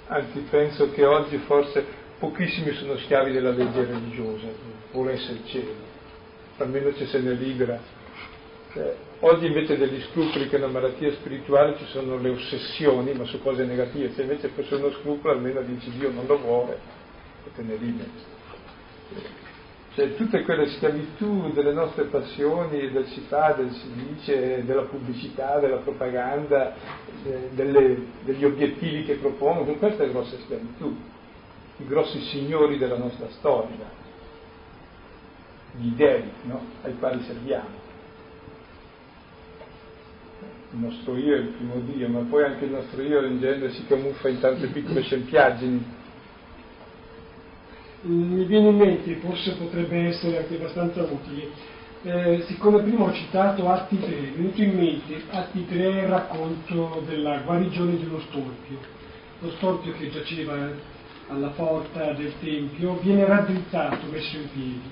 Anzi, 0.06 0.42
penso 0.42 0.92
che 0.92 1.04
oggi 1.06 1.38
forse 1.40 1.84
pochissimi 2.20 2.72
sono 2.74 2.98
schiavi 2.98 3.32
della 3.32 3.50
legge 3.50 3.84
religiosa, 3.84 4.46
vuole 4.92 5.14
essere 5.14 5.40
cielo, 5.46 5.74
almeno 6.58 6.94
ci 6.94 7.08
se 7.08 7.20
ne 7.20 7.34
libera. 7.34 7.80
Cioè, 8.74 8.96
oggi 9.22 9.48
invece 9.48 9.76
degli 9.76 10.00
scrupoli 10.12 10.48
che 10.50 10.58
è 10.58 10.60
una 10.60 10.68
malattia 10.68 11.14
spirituale 11.14 11.78
ci 11.80 11.86
sono 11.88 12.16
le 12.20 12.30
ossessioni, 12.30 13.12
ma 13.14 13.26
su 13.26 13.42
cose 13.42 13.66
negative, 13.66 14.14
se 14.14 14.22
invece 14.22 14.50
fosse 14.50 14.76
uno 14.76 14.92
scrupolo 14.92 15.34
almeno 15.34 15.62
dici 15.62 15.90
Dio 15.98 16.12
non 16.12 16.28
lo 16.28 16.38
vuole 16.38 16.80
e 17.44 17.52
te 17.56 17.64
ne 17.64 17.76
liberi. 17.76 18.36
Cioè 19.98 20.14
tutte 20.14 20.44
quelle 20.44 20.68
schiavitù 20.68 21.52
delle 21.54 21.74
nostre 21.74 22.04
passioni, 22.04 22.92
del 22.92 23.08
si 23.08 23.22
fa, 23.22 23.54
del 23.54 23.72
si 23.72 23.92
dice, 23.96 24.64
della 24.64 24.84
pubblicità, 24.84 25.58
della 25.58 25.78
propaganda, 25.78 26.76
delle, 27.50 28.06
degli 28.24 28.46
obiettivi 28.46 29.06
che 29.06 29.16
propongono, 29.16 29.74
queste 29.80 30.08
grosse 30.12 30.38
schiavitù, 30.42 30.96
i 31.78 31.88
grossi 31.88 32.22
signori 32.26 32.78
della 32.78 33.00
nostra 33.00 33.28
storia, 33.40 33.90
gli 35.78 35.90
dei 35.96 36.30
no? 36.44 36.62
ai 36.84 36.96
quali 37.00 37.24
serviamo. 37.24 37.86
Il 40.74 40.78
nostro 40.78 41.18
io 41.18 41.38
è 41.38 41.40
il 41.40 41.48
primo 41.48 41.80
Dio, 41.80 42.08
ma 42.08 42.20
poi 42.30 42.44
anche 42.44 42.66
il 42.66 42.72
nostro 42.72 43.02
io 43.02 43.26
in 43.26 43.40
genere 43.40 43.72
si 43.72 43.84
camuffa 43.88 44.30
in 44.30 44.40
tante 44.40 44.68
piccole 44.68 45.02
scempiaggini 45.02 45.97
mi 48.08 48.46
viene 48.46 48.70
in 48.70 48.78
mente, 48.78 49.16
forse 49.16 49.54
potrebbe 49.54 50.08
essere 50.08 50.38
anche 50.38 50.56
abbastanza 50.56 51.02
utile, 51.02 51.50
eh, 52.04 52.44
siccome 52.48 52.82
prima 52.82 53.06
ho 53.06 53.14
citato 53.14 53.70
Atti 53.70 54.00
3, 54.00 54.08
è 54.08 54.32
venuto 54.36 54.62
in 54.62 54.76
mente 54.76 55.24
Atti 55.30 55.66
3 55.68 55.88
il 55.88 56.08
racconto 56.08 57.04
della 57.06 57.40
guarigione 57.40 57.98
di 57.98 58.06
uno 58.06 58.20
storpio. 58.22 58.78
Lo 59.40 59.52
storpio 59.52 59.94
che 59.94 60.10
giaceva 60.10 60.56
alla 61.28 61.50
porta 61.50 62.14
del 62.14 62.34
Tempio 62.40 62.98
viene 63.02 63.26
raddrizzato, 63.26 64.08
messo 64.10 64.38
in 64.38 64.50
piedi. 64.54 64.90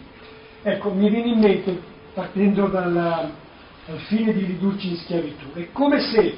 Ecco, 0.62 0.92
mi 0.92 1.10
viene 1.10 1.30
in 1.30 1.40
mente, 1.40 1.80
partendo 2.14 2.68
dalla, 2.68 3.32
dal 3.86 4.00
fine 4.00 4.34
di 4.34 4.46
ridurci 4.46 4.90
in 4.90 4.98
schiavitù, 4.98 5.54
è 5.54 5.72
come 5.72 6.02
se 6.02 6.36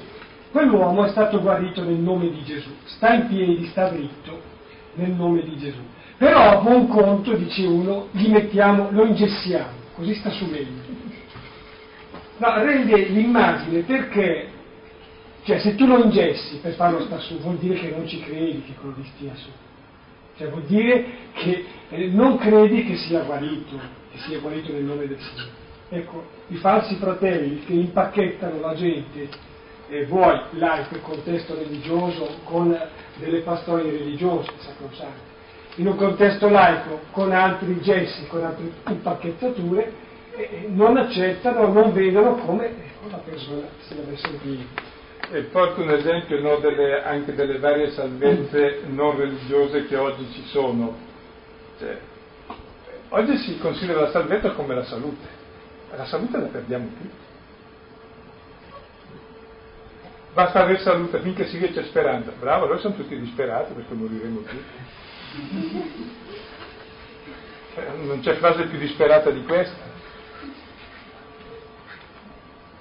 quell'uomo 0.52 1.06
è 1.06 1.10
stato 1.10 1.42
guarito 1.42 1.84
nel 1.84 1.98
nome 1.98 2.30
di 2.30 2.44
Gesù, 2.44 2.70
sta 2.86 3.14
in 3.14 3.28
piedi, 3.28 3.66
sta 3.68 3.90
dritto 3.90 4.56
nel 4.94 5.12
nome 5.12 5.44
di 5.44 5.58
Gesù 5.58 5.82
però 6.18 6.60
a 6.60 6.62
buon 6.62 6.88
conto, 6.88 7.34
dice 7.36 7.66
uno, 7.66 8.08
gli 8.12 8.30
mettiamo, 8.30 8.90
lo 8.92 9.06
ingessiamo, 9.06 9.72
così 9.96 10.16
sta 10.16 10.32
su 10.32 10.46
meglio. 10.46 10.96
Ma 12.38 12.62
rende 12.64 12.96
l'immagine 13.10 13.82
perché, 13.82 14.48
cioè 15.44 15.60
se 15.60 15.76
tu 15.76 15.86
lo 15.86 16.04
ingessi 16.04 16.58
per 16.58 16.74
farlo 16.74 17.02
sta 17.02 17.20
su, 17.20 17.38
vuol 17.40 17.58
dire 17.58 17.76
che 17.76 17.90
non 17.96 18.08
ci 18.08 18.20
credi 18.20 18.64
che 18.64 18.74
quello 18.80 18.96
lì 18.98 19.06
stia 19.16 19.36
su. 19.36 19.50
Cioè 20.38 20.50
vuol 20.50 20.64
dire 20.64 21.06
che 21.34 21.66
eh, 21.90 22.08
non 22.08 22.38
credi 22.38 22.86
che 22.86 22.96
sia 22.96 23.22
guarito, 23.22 23.80
che 24.12 24.18
sia 24.20 24.40
guarito 24.40 24.72
nel 24.72 24.84
nome 24.84 25.08
del 25.08 25.20
Signore. 25.20 25.66
Ecco, 25.90 26.26
i 26.48 26.56
falsi 26.56 26.96
fratelli 26.96 27.64
che 27.64 27.74
impacchettano 27.74 28.60
la 28.60 28.76
gente, 28.76 29.30
eh, 29.90 30.06
vuoi 30.06 30.40
laico 30.52 30.96
in 30.96 31.02
contesto 31.02 31.56
religioso, 31.56 32.40
con 32.44 32.78
delle 33.18 33.40
pastorie 33.40 33.90
religiose, 33.90 34.52
sacrosante, 34.58 35.27
in 35.78 35.88
un 35.88 35.96
contesto 35.96 36.50
laico 36.50 37.02
con 37.12 37.32
altri 37.32 37.80
gesti, 37.82 38.28
con 38.28 38.44
altre 38.44 38.72
impacchettature, 38.88 39.94
eh, 40.36 40.68
non 40.70 40.98
accettano, 40.98 41.72
non 41.72 41.94
vedono 41.94 42.36
come 42.36 42.66
ecco, 42.66 43.10
la 43.10 43.18
persona 43.18 43.68
si 43.82 43.96
deve 43.96 44.18
sentire. 44.18 44.64
E 45.30 45.42
porto 45.44 45.82
un 45.82 45.90
esempio 45.90 46.40
no, 46.42 46.58
delle, 46.58 47.04
anche 47.04 47.34
delle 47.34 47.60
varie 47.60 47.92
salvezze 47.92 48.84
non 48.88 49.18
religiose 49.18 49.86
che 49.86 49.98
oggi 49.98 50.26
ci 50.32 50.44
sono. 50.46 50.96
Cioè, 51.80 51.98
oggi 53.10 53.38
si 53.38 53.58
considera 53.60 54.02
la 54.02 54.10
salvezza 54.12 54.52
come 54.52 54.74
la 54.74 54.84
salute, 54.86 55.28
la 55.96 56.06
salute 56.06 56.38
la 56.38 56.48
perdiamo 56.48 56.88
tutti. 56.88 57.26
Basta 60.34 60.62
avere 60.62 60.80
salute 60.80 61.20
finché 61.20 61.48
si 61.48 61.60
c'è 61.60 61.84
speranza. 61.84 62.32
Bravo, 62.40 62.68
noi 62.68 62.80
siamo 62.80 62.96
tutti 62.96 63.20
disperati 63.20 63.74
perché 63.74 63.94
moriremo 63.94 64.42
tutti. 64.42 64.87
Non 68.04 68.20
c'è 68.22 68.36
frase 68.36 68.66
più 68.68 68.78
disperata 68.78 69.30
di 69.30 69.44
questa. 69.44 69.96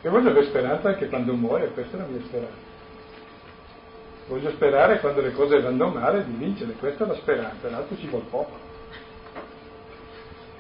E 0.03 0.09
voglio 0.09 0.31
avere 0.31 0.47
speranza 0.47 0.89
anche 0.89 1.09
quando 1.09 1.35
muore, 1.35 1.71
questa 1.73 1.97
è 1.97 2.01
la 2.01 2.07
mia 2.07 2.21
speranza. 2.21 2.65
Voglio 4.29 4.51
sperare 4.51 5.01
quando 5.01 5.21
le 5.21 5.33
cose 5.33 5.61
vanno 5.61 5.89
male 5.89 6.25
di 6.25 6.33
vincere, 6.33 6.73
questa 6.73 7.05
è 7.05 7.07
la 7.07 7.15
speranza, 7.15 7.69
l'altro 7.69 7.97
ci 7.97 8.07
vuole 8.09 8.25
poco. 8.31 8.59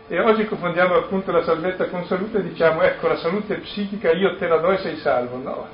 E 0.08 0.20
oggi 0.20 0.46
confondiamo 0.46 0.94
appunto 0.94 1.32
la 1.32 1.42
salvezza 1.42 1.88
con 1.88 2.04
salute 2.06 2.38
e 2.38 2.42
diciamo 2.42 2.82
ecco 2.82 3.08
la 3.08 3.16
salute 3.16 3.58
psichica 3.58 4.12
io 4.12 4.36
te 4.36 4.46
la 4.46 4.58
do 4.58 4.70
e 4.70 4.78
sei 4.78 4.96
salvo. 4.98 5.36
No, 5.36 5.66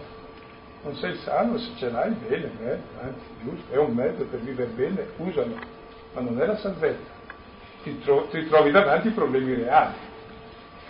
non 0.82 0.96
sei 0.96 1.16
salvo, 1.16 1.58
se 1.58 1.70
ce 1.76 1.90
l'hai 1.90 2.12
bene, 2.12 2.50
bene, 2.58 2.82
anzi 3.00 3.24
giusto, 3.42 3.72
è 3.72 3.76
un 3.76 3.94
mezzo 3.94 4.24
per 4.24 4.40
vivere 4.40 4.70
bene, 4.70 5.06
usalo 5.16 5.80
ma 6.12 6.20
non 6.20 6.40
è 6.40 6.46
la 6.46 6.56
salvezza. 6.56 7.10
Ti, 7.82 8.00
tro- 8.00 8.28
ti 8.30 8.46
trovi 8.46 8.70
davanti 8.70 9.10
problemi 9.10 9.54
reali 9.54 9.94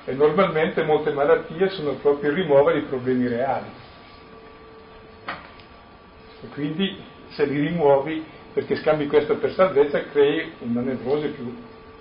e 0.04 0.14
normalmente 0.14 0.82
molte 0.82 1.12
malattie 1.12 1.70
sono 1.70 1.92
proprio 1.94 2.30
il 2.30 2.36
rimuovere 2.36 2.78
i 2.78 2.82
problemi 2.82 3.28
reali. 3.28 3.66
E 6.42 6.46
quindi 6.48 6.96
se 7.28 7.44
li 7.46 7.60
rimuovi 7.60 8.24
perché 8.52 8.76
scambi 8.76 9.06
questo 9.06 9.36
per 9.36 9.52
salvezza 9.52 10.02
crei 10.06 10.52
una 10.58 10.80
nevrosi 10.80 11.28
più 11.28 11.56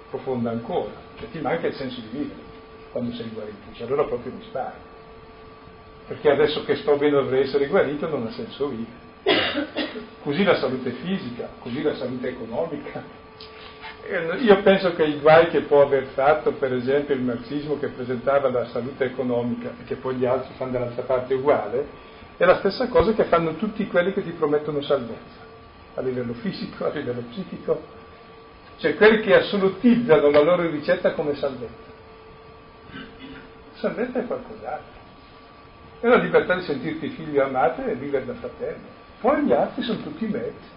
profonda 0.09 0.49
ancora, 0.49 0.91
cioè 1.17 1.29
ti 1.29 1.39
manca 1.39 1.67
il 1.67 1.75
senso 1.75 2.01
di 2.01 2.07
vivere 2.11 2.49
quando 2.91 3.13
sei 3.13 3.29
guarito, 3.29 3.71
cioè 3.73 3.87
allora 3.87 4.03
proprio 4.03 4.33
mi 4.33 4.43
spari. 4.43 4.75
Perché 6.07 6.29
adesso 6.29 6.65
che 6.65 6.75
sto 6.75 6.97
bene 6.97 7.11
dovrei 7.11 7.43
essere 7.43 7.67
guarito 7.67 8.09
non 8.09 8.25
ha 8.25 8.31
senso 8.31 8.67
vivere. 8.67 9.09
Così 10.23 10.43
la 10.43 10.55
salute 10.55 10.91
fisica, 10.91 11.49
così 11.59 11.81
la 11.81 11.95
salute 11.95 12.29
economica. 12.29 13.03
Io 14.39 14.61
penso 14.61 14.93
che 14.95 15.03
i 15.03 15.19
guai 15.19 15.47
che 15.49 15.61
può 15.61 15.83
aver 15.83 16.05
fatto, 16.13 16.53
per 16.53 16.73
esempio, 16.73 17.13
il 17.13 17.21
marxismo 17.21 17.77
che 17.77 17.87
presentava 17.89 18.49
la 18.49 18.65
salute 18.67 19.05
economica 19.05 19.73
e 19.79 19.83
che 19.85 19.95
poi 19.95 20.15
gli 20.15 20.25
altri 20.25 20.53
fanno 20.55 20.71
dall'altra 20.71 21.03
parte 21.03 21.33
uguale, 21.35 21.87
è 22.37 22.45
la 22.45 22.57
stessa 22.57 22.87
cosa 22.87 23.13
che 23.13 23.25
fanno 23.25 23.55
tutti 23.55 23.85
quelli 23.87 24.13
che 24.13 24.23
ti 24.23 24.31
promettono 24.31 24.81
salvezza, 24.81 25.45
a 25.95 26.01
livello 26.01 26.33
fisico, 26.33 26.85
a 26.85 26.89
livello 26.89 27.23
psichico, 27.29 27.81
cioè 28.77 28.95
quelli 28.95 29.21
che 29.21 29.35
assolutizzano 29.35 30.31
la 30.31 30.41
loro 30.41 30.67
ricetta 30.67 31.11
come 31.11 31.35
salvezza. 31.35 31.89
Salvezza 33.75 34.19
è 34.19 34.25
qualcos'altro. 34.25 34.99
È 35.99 36.07
la 36.07 36.17
libertà 36.17 36.55
di 36.55 36.63
sentirti 36.63 37.09
figlio 37.09 37.43
amato 37.43 37.83
e 37.85 37.93
vivere 37.93 38.25
da 38.25 38.33
fratello. 38.33 38.99
Poi 39.21 39.43
gli 39.43 39.53
altri 39.53 39.83
sono 39.83 40.01
tutti 40.01 40.25
mezzi, 40.25 40.69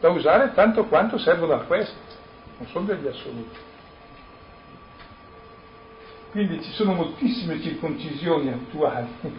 da 0.00 0.10
usare 0.10 0.52
tanto 0.54 0.86
quanto 0.86 1.16
servono 1.16 1.54
a 1.54 1.60
questo, 1.60 1.96
non 2.58 2.66
sono 2.68 2.86
degli 2.86 3.06
assoluti. 3.06 3.58
Quindi 6.32 6.62
ci 6.62 6.72
sono 6.72 6.94
moltissime 6.94 7.60
circoncisioni 7.60 8.50
attuali 8.50 9.06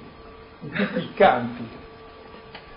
in 0.61 0.71
tutti 0.71 0.99
i 0.99 1.13
campi. 1.13 1.67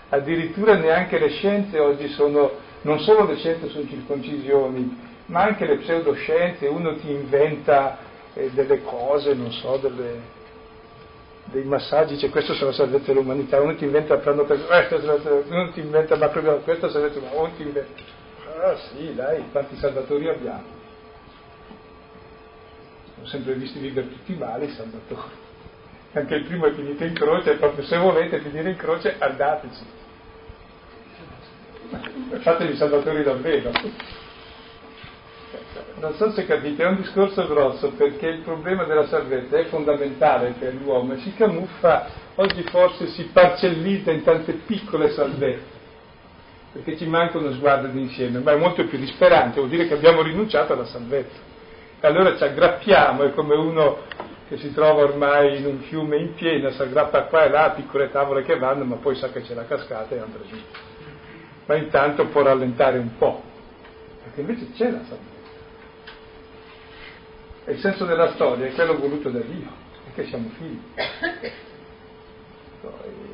Addirittura 0.09 0.75
neanche 0.75 1.17
le 1.19 1.29
scienze 1.29 1.79
oggi 1.79 2.09
sono, 2.09 2.51
non 2.81 2.99
solo 2.99 3.25
le 3.25 3.37
scienze 3.37 3.69
sono 3.69 3.87
circoncisioni, 3.87 5.05
ma 5.27 5.43
anche 5.43 5.65
le 5.65 5.77
pseudoscienze, 5.77 6.67
uno 6.67 6.95
ti 6.95 7.09
inventa 7.09 7.97
eh, 8.33 8.49
delle 8.51 8.81
cose, 8.81 9.33
non 9.33 9.51
so, 9.51 9.77
delle, 9.77 10.19
dei 11.51 11.63
massaggi, 11.63 12.17
cioè 12.17 12.29
questo 12.29 12.53
sarà 12.53 12.71
salvezza 12.71 13.13
dell'umanità, 13.13 13.61
uno 13.61 13.75
ti 13.75 13.85
inventa 13.85 14.15
il 14.15 14.21
plano 14.21 14.43
per 14.45 14.65
questo, 14.65 14.97
uno 15.47 15.71
ti 15.71 15.79
inventa 15.79 16.15
ma 16.15 16.27
proprio 16.27 16.57
questo 16.57 16.89
salvezza 16.89 17.19
dell'umanità, 17.19 17.41
uno 17.41 17.55
ti 17.55 17.61
inventa. 17.63 18.15
Ah 18.63 18.75
sì, 18.75 19.13
dai, 19.13 19.43
quanti 19.51 19.75
salvatori 19.77 20.27
abbiamo? 20.29 20.75
Ho 23.21 23.25
sempre 23.25 23.53
visti 23.53 23.79
vivere 23.79 24.09
tutti 24.09 24.33
male 24.33 24.65
i 24.65 24.71
salvatori. 24.71 25.45
Anche 26.13 26.35
il 26.35 26.45
primo 26.45 26.65
è 26.65 26.73
finito 26.73 27.03
in 27.03 27.13
croce, 27.13 27.55
proprio 27.55 27.85
se 27.85 27.97
volete 27.97 28.39
finire 28.39 28.71
in 28.71 28.77
croce 28.77 29.15
andateci. 29.17 29.85
Fatevi 32.39 32.75
salvatori 32.75 33.23
davvero 33.23 33.71
non 35.99 36.13
so 36.15 36.31
se 36.31 36.45
capite, 36.45 36.83
è 36.83 36.87
un 36.87 36.97
discorso 36.97 37.47
grosso 37.47 37.91
perché 37.91 38.27
il 38.27 38.41
problema 38.41 38.83
della 38.83 39.07
salvezza 39.07 39.57
è 39.57 39.65
fondamentale 39.65 40.53
per 40.59 40.73
l'uomo 40.75 41.13
e 41.13 41.17
si 41.19 41.33
camuffa, 41.33 42.07
oggi 42.35 42.63
forse 42.63 43.07
si 43.07 43.23
parcellizza 43.31 44.11
in 44.11 44.23
tante 44.23 44.53
piccole 44.53 45.09
salvezze, 45.11 45.75
perché 46.73 46.97
ci 46.97 47.07
manca 47.07 47.37
uno 47.37 47.51
sguardo 47.53 47.87
d'insieme, 47.87 48.39
ma 48.39 48.51
è 48.51 48.57
molto 48.57 48.85
più 48.85 48.97
disperante, 48.99 49.59
vuol 49.59 49.69
dire 49.69 49.87
che 49.87 49.93
abbiamo 49.93 50.21
rinunciato 50.21 50.73
alla 50.73 50.85
salvezza. 50.85 51.55
E 51.99 52.05
allora 52.05 52.35
ci 52.35 52.43
aggrappiamo, 52.43 53.23
è 53.23 53.31
come 53.33 53.55
uno 53.55 53.99
che 54.47 54.57
si 54.57 54.71
trova 54.73 55.01
ormai 55.01 55.57
in 55.57 55.65
un 55.65 55.79
fiume 55.79 56.17
in 56.17 56.35
piena, 56.35 56.71
si 56.71 56.81
aggrappa 56.81 57.23
qua 57.23 57.45
e 57.45 57.49
là, 57.49 57.71
piccole 57.71 58.11
tavole 58.11 58.43
che 58.43 58.57
vanno, 58.57 58.83
ma 58.83 58.95
poi 58.97 59.15
sa 59.15 59.29
che 59.31 59.41
c'è 59.41 59.55
la 59.55 59.65
cascata 59.65 60.13
e 60.13 60.19
andrà 60.19 60.43
giù. 60.47 60.57
Ma 61.65 61.75
intanto 61.75 62.27
può 62.27 62.43
rallentare 62.43 62.99
un 62.99 63.17
po', 63.17 63.41
perché 64.23 64.41
invece 64.41 64.71
c'è 64.73 64.91
la 64.91 65.01
salvezza. 65.07 65.36
E 67.67 67.73
il 67.73 67.79
senso 67.79 68.05
della 68.05 68.31
storia 68.31 68.67
è 68.67 68.71
quello 68.71 68.97
voluto 68.97 69.29
da 69.29 69.41
Dio, 69.41 69.67
perché 70.05 70.29
siamo 70.29 70.47
figli. 70.57 70.79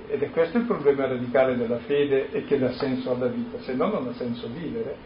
Ed 0.08 0.24
è 0.24 0.30
questo 0.32 0.58
il 0.58 0.64
problema 0.64 1.06
radicale 1.06 1.56
della 1.56 1.78
fede 1.86 2.32
e 2.32 2.44
che 2.46 2.58
dà 2.58 2.72
senso 2.72 3.12
alla 3.12 3.28
vita, 3.28 3.62
se 3.62 3.76
no 3.76 3.90
non 3.90 4.08
ha 4.08 4.14
senso 4.16 4.48
vivere. 4.48 4.98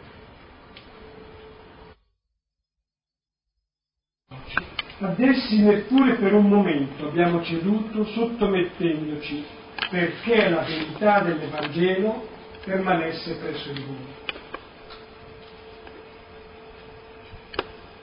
Ad 5.00 5.20
essi 5.20 5.62
neppure 5.62 6.14
per 6.14 6.32
un 6.32 6.48
momento 6.48 7.08
abbiamo 7.08 7.42
ceduto 7.42 8.04
sottomettendoci 8.04 9.44
perché 9.90 10.48
la 10.48 10.62
verità 10.62 11.20
dell'Evangelo 11.20 12.26
permanesse 12.64 13.36
presso 13.36 13.72
di 13.72 13.84
voi. 13.84 14.27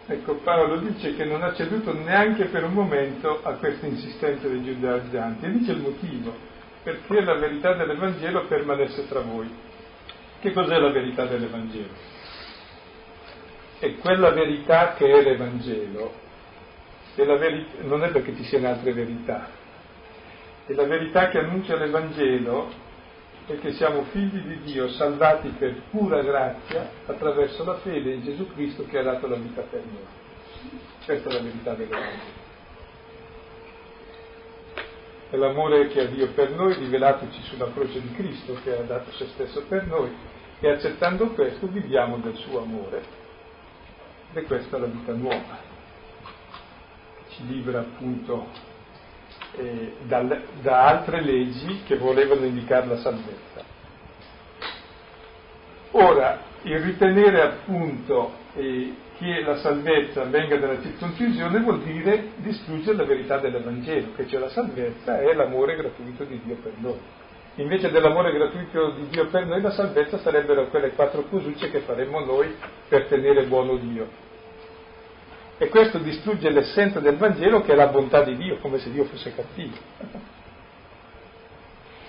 Ecco, 0.08 0.36
Paolo 0.36 0.78
dice 0.78 1.16
che 1.16 1.26
non 1.26 1.41
ha 1.41 1.53
ceduto 1.56 1.91
neanche 1.91 2.45
per 2.45 2.64
un 2.64 2.74
momento 2.74 3.39
a 3.41 3.53
questa 3.53 3.88
insistenza 3.88 4.47
dei 4.47 4.64
giudaizzanti 4.64 5.45
e 5.45 5.51
dice 5.51 5.72
il 5.72 5.80
motivo, 5.80 6.32
perché 6.84 7.22
la 7.22 7.34
verità 7.34 7.74
dell'Evangelo 7.74 8.45
permanesse 8.45 9.08
tra 9.08 9.22
voi. 9.22 9.49
Che 10.39 10.53
cos'è 10.53 10.78
la 10.78 10.91
verità 10.91 11.26
dell'Evangelo? 11.26 11.93
È 13.80 13.95
quella 13.95 14.30
verità 14.30 14.93
che 14.93 15.08
è 15.12 15.24
l'Evangelo, 15.24 16.14
verità, 17.16 17.82
non 17.82 18.03
è 18.03 18.10
perché 18.10 18.36
ci 18.36 18.43
siano 18.43 18.68
altre 18.68 18.93
verità, 18.93 19.49
è 20.68 20.74
la 20.74 20.86
verità 20.86 21.30
che 21.30 21.39
annuncia 21.39 21.78
l'Evangelo 21.78 22.70
è 23.48 23.60
che 23.60 23.74
siamo 23.74 24.04
figli 24.06 24.39
di 24.39 24.62
Dio, 24.64 24.89
salvati 24.89 25.50
per 25.50 25.84
pura 25.91 26.22
grazia 26.24 26.89
attraverso 27.06 27.64
la 27.64 27.76
fede 27.76 28.14
in 28.14 28.24
Gesù 28.24 28.52
Cristo 28.54 28.86
che 28.86 28.98
ha 28.98 29.04
dato 29.04 29.28
la 29.28 29.36
vita 29.36 29.62
per 29.62 29.84
noi. 29.84 30.06
Questa 31.06 31.30
è 31.30 31.34
la 31.34 31.41
verità 31.41 31.74
dell'Evangelo. 31.74 32.43
È 35.30 35.36
l'amore 35.36 35.88
che 35.88 36.02
ha 36.02 36.06
Dio 36.06 36.30
per 36.30 36.52
noi, 36.52 36.74
rivelatoci 36.74 37.41
sulla 37.43 37.72
croce 37.72 38.02
di 38.02 38.12
Cristo 38.14 38.58
che 38.64 38.78
ha 38.78 38.82
dato 38.82 39.12
se 39.12 39.28
stesso 39.28 39.64
per 39.68 39.86
noi 39.86 40.10
e 40.60 40.70
accettando 40.70 41.28
questo 41.30 41.68
viviamo 41.68 42.18
del 42.18 42.36
suo 42.36 42.62
amore. 42.62 43.04
È 44.34 44.41
questa 44.43 44.80
la 44.80 44.88
vita 44.88 45.14
nuova, 45.14 45.60
che 47.18 47.36
ci 47.36 47.46
libera 47.46 47.80
appunto 47.80 48.74
eh, 49.58 49.93
dal, 50.04 50.43
da 50.62 50.86
altre 50.86 51.22
leggi 51.22 51.82
che 51.86 51.98
volevano 51.98 52.46
indicare 52.46 52.88
la 52.88 52.98
salvezza. 52.98 53.64
Ora, 55.91 56.39
il 56.64 56.80
ritenere 56.80 57.41
appunto 57.41 58.34
eh, 58.56 58.93
che 59.18 59.41
la 59.41 59.58
salvezza 59.58 60.24
venga 60.26 60.58
dalla 60.58 60.82
circoncisione 60.82 61.60
vuol 61.60 61.82
dire 61.82 62.32
distruggere 62.38 62.98
la 62.98 63.06
verità 63.06 63.38
dell'Evangelo, 63.38 64.10
che 64.16 64.26
c'è 64.26 64.38
la 64.38 64.50
salvezza 64.50 65.22
è 65.22 65.34
l'amore 65.34 65.76
gratuito 65.76 66.26
di 66.26 66.41
Dio 66.43 66.56
per 66.56 66.74
noi. 66.78 67.00
Invece 67.56 67.89
dell'amore 67.89 68.34
gratuito 68.34 68.91
di 68.91 69.08
Dio 69.08 69.28
per 69.28 69.46
noi, 69.46 69.62
la 69.62 69.72
salvezza 69.72 70.18
sarebbero 70.18 70.68
quelle 70.68 70.91
quattro 70.91 71.24
cosucce 71.30 71.72
che 71.72 71.80
faremmo 71.80 72.20
noi 72.20 72.54
per 72.89 73.06
tenere 73.06 73.46
buono 73.46 73.78
Dio. 73.78 74.24
E 75.58 75.70
questo 75.70 75.99
distrugge 75.99 76.49
l'essenza 76.49 76.99
del 76.99 77.16
Vangelo 77.16 77.62
che 77.62 77.72
è 77.72 77.76
la 77.76 77.88
bontà 77.88 78.24
di 78.24 78.36
Dio, 78.36 78.58
come 78.58 78.78
se 78.80 78.91
Dio 78.91 79.06
fosse 79.06 79.34
cattivo. 79.34 79.76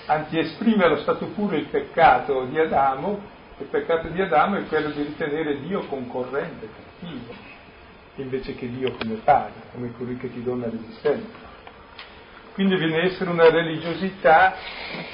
Anzi, 0.07 0.39
esprime 0.39 0.85
allo 0.85 0.99
stato 0.99 1.27
puro 1.27 1.55
il 1.57 1.67
peccato 1.67 2.45
di 2.45 2.59
Adamo, 2.59 3.21
il 3.59 3.67
peccato 3.67 4.09
di 4.09 4.21
Adamo 4.21 4.57
è 4.57 4.67
quello 4.67 4.91
di 4.91 5.03
ritenere 5.03 5.61
Dio 5.61 5.87
concorrente, 5.87 6.69
cattivo, 6.69 7.33
invece 8.17 8.55
che 8.57 8.69
Dio 8.69 8.97
come 8.97 9.15
padre, 9.23 9.63
come 9.73 9.93
colui 9.97 10.17
che 10.17 10.33
ti 10.33 10.43
dona 10.43 10.67
l'esistenza. 10.67 11.55
Quindi 12.55 12.77
viene 12.77 13.01
a 13.01 13.05
essere 13.05 13.31
una 13.31 13.49
religiosità 13.49 14.55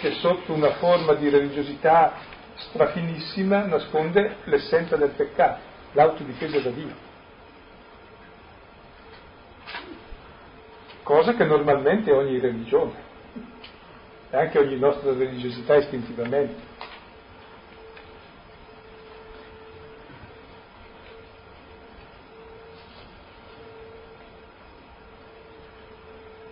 che 0.00 0.12
sotto 0.12 0.52
una 0.52 0.72
forma 0.74 1.14
di 1.14 1.28
religiosità 1.28 2.12
strafinissima 2.54 3.64
nasconde 3.64 4.36
l'essenza 4.44 4.96
del 4.96 5.10
peccato, 5.10 5.60
l'autodifesa 5.92 6.60
da 6.60 6.70
Dio. 6.70 7.11
Cosa 11.02 11.34
che 11.34 11.44
normalmente 11.44 12.12
ogni 12.12 12.38
religione 12.38 13.10
e 14.30 14.36
anche 14.36 14.58
ogni 14.58 14.78
nostra 14.78 15.12
religiosità 15.12 15.76
istintivamente. 15.76 16.70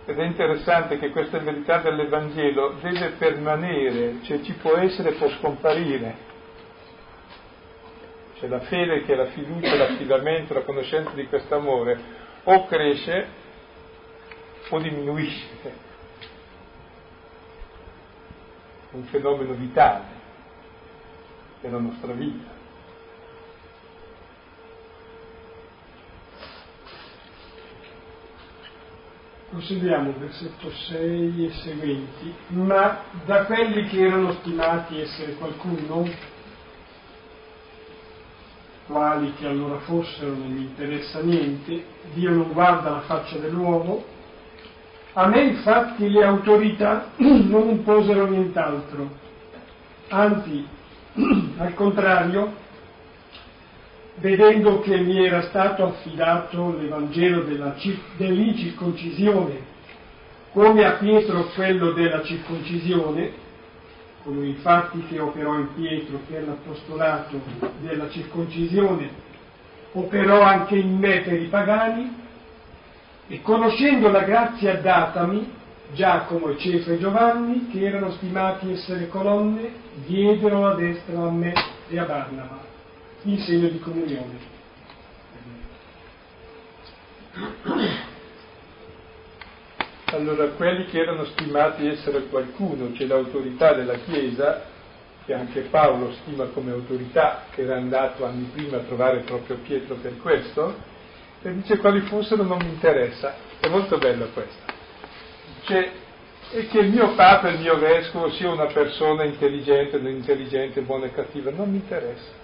Ed 0.05 0.19
è 0.19 0.23
interessante 0.23 0.99
che 0.99 1.09
questa 1.09 1.39
verità 1.39 1.77
dell'Evangelo 1.77 2.75
deve 2.81 3.11
permanere, 3.11 4.17
cioè 4.23 4.41
ci 4.41 4.53
può 4.53 4.75
essere 4.75 5.13
può 5.13 5.29
scomparire. 5.29 6.29
Cioè 8.37 8.49
la 8.49 8.59
fede 8.59 9.03
che 9.03 9.13
è 9.13 9.15
la 9.15 9.27
fiducia, 9.27 9.75
l'affidamento, 9.75 10.53
la 10.53 10.63
conoscenza 10.63 11.11
di 11.11 11.27
questo 11.27 11.55
amore 11.55 11.97
o 12.43 12.65
cresce 12.65 13.40
o 14.69 14.79
diminuisce. 14.79 15.89
Un 18.91 19.03
fenomeno 19.05 19.53
vitale 19.53 20.05
della 21.61 21.79
nostra 21.79 22.13
vita. 22.13 22.59
Proseguiamo, 29.51 30.13
versetto 30.17 30.71
6 30.71 31.45
e 31.45 31.51
seguenti. 31.51 32.33
Ma 32.47 33.03
da 33.25 33.45
quelli 33.45 33.85
che 33.87 33.99
erano 33.99 34.31
stimati 34.39 34.99
essere 34.99 35.33
qualcuno, 35.33 36.07
quali 38.87 39.33
che 39.33 39.47
allora 39.47 39.79
fossero 39.79 40.33
non 40.33 40.53
mi 40.53 40.61
interessa 40.61 41.19
niente, 41.19 41.83
Dio 42.13 42.31
non 42.31 42.53
guarda 42.53 42.91
la 42.91 43.01
faccia 43.01 43.37
dell'uomo, 43.39 44.03
a 45.13 45.27
me 45.27 45.41
infatti 45.41 46.09
le 46.09 46.23
autorità 46.23 47.11
non 47.17 47.69
imposero 47.69 48.27
nient'altro, 48.27 49.09
anzi, 50.09 50.65
al 51.57 51.73
contrario, 51.73 52.53
vedendo 54.15 54.79
che 54.81 54.97
mi 54.97 55.25
era 55.25 55.41
stato 55.43 55.83
affidato 55.85 56.77
l'Evangelo 56.77 57.41
della, 57.41 57.75
dell'incirconcisione, 58.17 59.69
come 60.53 60.85
a 60.85 60.91
Pietro 60.93 61.45
quello 61.55 61.91
della 61.91 62.23
circoncisione, 62.23 63.49
colui 64.23 64.49
infatti 64.49 65.03
che 65.07 65.19
operò 65.19 65.57
in 65.57 65.73
Pietro 65.73 66.19
per 66.27 66.45
l'apostolato 66.45 67.41
della 67.79 68.09
circoncisione, 68.09 69.09
operò 69.93 70.41
anche 70.41 70.75
in 70.75 70.97
me 70.97 71.21
per 71.21 71.41
i 71.41 71.47
pagani, 71.47 72.20
e 73.31 73.41
conoscendo 73.41 74.09
la 74.09 74.23
grazia 74.23 74.75
datami, 74.81 75.49
Giacomo 75.93 76.53
Cefro 76.57 76.91
e 76.91 76.99
Giovanni, 76.99 77.69
che 77.71 77.85
erano 77.85 78.11
stimati 78.11 78.73
essere 78.73 79.07
colonne, 79.07 79.71
diedero 80.05 80.59
la 80.59 80.73
destra 80.75 81.17
a 81.21 81.31
me 81.31 81.53
e 81.87 81.97
a 81.97 82.03
Barnaba, 82.03 82.59
in 83.21 83.39
segno 83.39 83.69
di 83.69 83.79
comunione. 83.79 84.49
Allora, 90.07 90.47
quelli 90.49 90.87
che 90.87 90.99
erano 90.99 91.23
stimati 91.23 91.87
essere 91.87 92.25
qualcuno, 92.25 92.91
cioè 92.95 93.07
l'autorità 93.07 93.71
della 93.71 93.95
Chiesa, 93.99 94.63
che 95.25 95.33
anche 95.33 95.61
Paolo 95.61 96.11
stima 96.23 96.47
come 96.47 96.71
autorità, 96.71 97.43
che 97.51 97.61
era 97.61 97.77
andato 97.77 98.25
anni 98.25 98.49
prima 98.53 98.75
a 98.75 98.81
trovare 98.81 99.19
proprio 99.19 99.55
Pietro 99.63 99.95
per 99.95 100.17
questo, 100.17 100.89
e 101.43 101.53
dice 101.53 101.77
quali 101.77 102.01
fossero 102.01 102.43
non 102.43 102.59
mi 102.59 102.69
interessa. 102.69 103.33
È 103.59 103.67
molto 103.67 103.97
bello 103.97 104.29
questo. 104.33 104.79
Cioè, 105.63 105.91
e 106.51 106.67
che 106.67 106.79
il 106.79 106.89
mio 106.89 107.15
Papa 107.15 107.49
e 107.49 107.53
il 107.53 107.59
mio 107.59 107.77
Vescovo 107.79 108.29
sia 108.31 108.51
una 108.51 108.67
persona 108.67 109.23
intelligente, 109.23 109.97
non 109.97 110.11
intelligente, 110.11 110.81
buona 110.81 111.05
e 111.05 111.13
cattiva, 111.13 111.49
non 111.51 111.71
mi 111.71 111.77
interessa. 111.77 112.39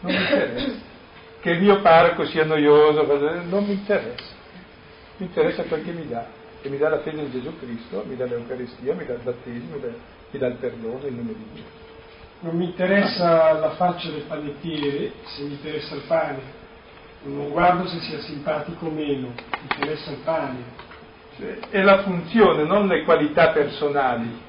Non 0.00 0.12
mi 0.12 0.20
interessa. 0.20 0.86
Che 1.40 1.50
il 1.50 1.60
mio 1.60 1.80
parroco 1.80 2.26
sia 2.26 2.44
noioso, 2.44 3.02
non 3.48 3.64
mi 3.64 3.72
interessa. 3.72 4.36
Mi 5.16 5.26
interessa 5.26 5.62
che 5.64 5.92
mi 5.92 6.06
dà, 6.06 6.26
che 6.60 6.68
mi 6.68 6.78
dà 6.78 6.90
la 6.90 7.00
fede 7.00 7.22
in 7.22 7.30
Gesù 7.32 7.58
Cristo, 7.58 8.04
mi 8.06 8.14
dà 8.14 8.26
l'Eucaristia, 8.26 8.94
mi 8.94 9.04
dà 9.04 9.14
il 9.14 9.20
battesimo, 9.20 9.76
mi 9.76 9.80
dà, 9.80 9.88
mi 10.30 10.38
dà 10.38 10.46
il 10.46 10.54
perdono 10.54 11.06
in 11.06 11.16
nome 11.16 11.32
di 11.32 11.44
Dio 11.54 11.87
non 12.40 12.56
mi 12.56 12.66
interessa 12.66 13.52
la 13.52 13.70
faccia 13.70 14.10
del 14.10 14.22
panettiere 14.22 15.12
se 15.24 15.42
mi 15.42 15.52
interessa 15.52 15.94
il 15.94 16.02
pane, 16.06 16.40
non 17.24 17.50
guardo 17.50 17.86
se 17.88 18.00
sia 18.00 18.20
simpatico 18.20 18.86
o 18.86 18.90
meno, 18.90 19.28
mi 19.28 19.68
interessa 19.70 20.10
il 20.10 20.18
pane. 20.18 20.86
Cioè, 21.36 21.58
è 21.70 21.82
la 21.82 22.02
funzione, 22.02 22.64
non 22.64 22.86
le 22.86 23.02
qualità 23.04 23.50
personali. 23.50 24.46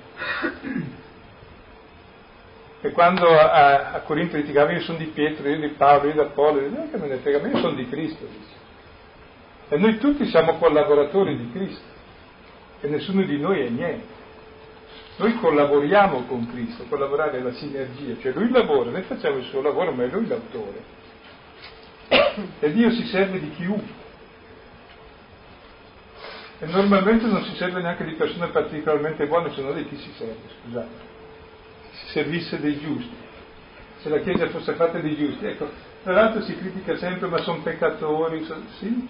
E 2.81 2.91
quando 2.91 3.27
a, 3.27 3.91
a 3.91 3.99
Corinto 4.01 4.37
litigavano 4.37 4.77
io 4.77 4.83
sono 4.83 4.97
di 4.97 5.05
Pietro, 5.05 5.49
io 5.49 5.59
di 5.59 5.67
Paolo, 5.69 6.07
io 6.07 6.13
di 6.13 6.19
Apollo, 6.19 6.61
non 6.69 6.89
che 6.89 6.97
me 6.97 7.07
ne 7.07 7.17
frega, 7.17 7.45
io 7.47 7.57
sono 7.57 7.73
di 7.73 7.89
Cristo. 7.89 8.25
Dice. 8.25 8.57
E 9.69 9.77
noi 9.77 9.97
tutti 9.97 10.25
siamo 10.27 10.57
collaboratori 10.57 11.35
di 11.37 11.51
Cristo 11.51 11.83
e 12.81 12.87
nessuno 12.87 13.23
di 13.23 13.37
noi 13.37 13.65
è 13.65 13.69
niente. 13.69 14.18
Noi 15.19 15.35
collaboriamo 15.35 16.23
con 16.27 16.49
Cristo, 16.49 16.85
collaborare 16.87 17.39
è 17.39 17.41
la 17.41 17.51
sinergia, 17.51 18.17
cioè 18.21 18.31
lui 18.31 18.49
lavora, 18.51 18.89
noi 18.89 19.01
facciamo 19.01 19.35
il 19.35 19.43
suo 19.47 19.61
lavoro, 19.61 19.91
ma 19.91 20.03
è 20.03 20.07
lui 20.07 20.25
l'autore. 20.25 20.81
E 22.61 22.71
Dio 22.71 22.89
si 22.91 23.05
serve 23.07 23.37
di 23.37 23.51
chiunque. 23.51 23.97
E 26.59 26.65
normalmente 26.67 27.25
non 27.25 27.43
si 27.43 27.53
serve 27.55 27.81
neanche 27.81 28.05
di 28.05 28.13
persone 28.13 28.47
particolarmente 28.47 29.27
buone, 29.27 29.53
se 29.53 29.61
no 29.61 29.73
di 29.73 29.85
chi 29.89 29.97
si 29.97 30.09
serve, 30.17 30.37
scusate. 30.63 31.07
Si 31.91 32.07
servisse 32.11 32.61
dei 32.61 32.79
giusti. 32.79 33.15
Se 34.01 34.07
la 34.07 34.19
Chiesa 34.19 34.47
fosse 34.47 34.73
fatta 34.75 34.99
dei 34.99 35.17
giusti, 35.17 35.45
ecco, 35.45 35.69
tra 36.01 36.13
l'altro 36.13 36.43
si 36.43 36.55
critica 36.55 36.95
sempre, 36.95 37.27
ma 37.27 37.39
sono 37.39 37.61
peccatori, 37.61 38.45
so, 38.45 38.55
sì, 38.77 39.05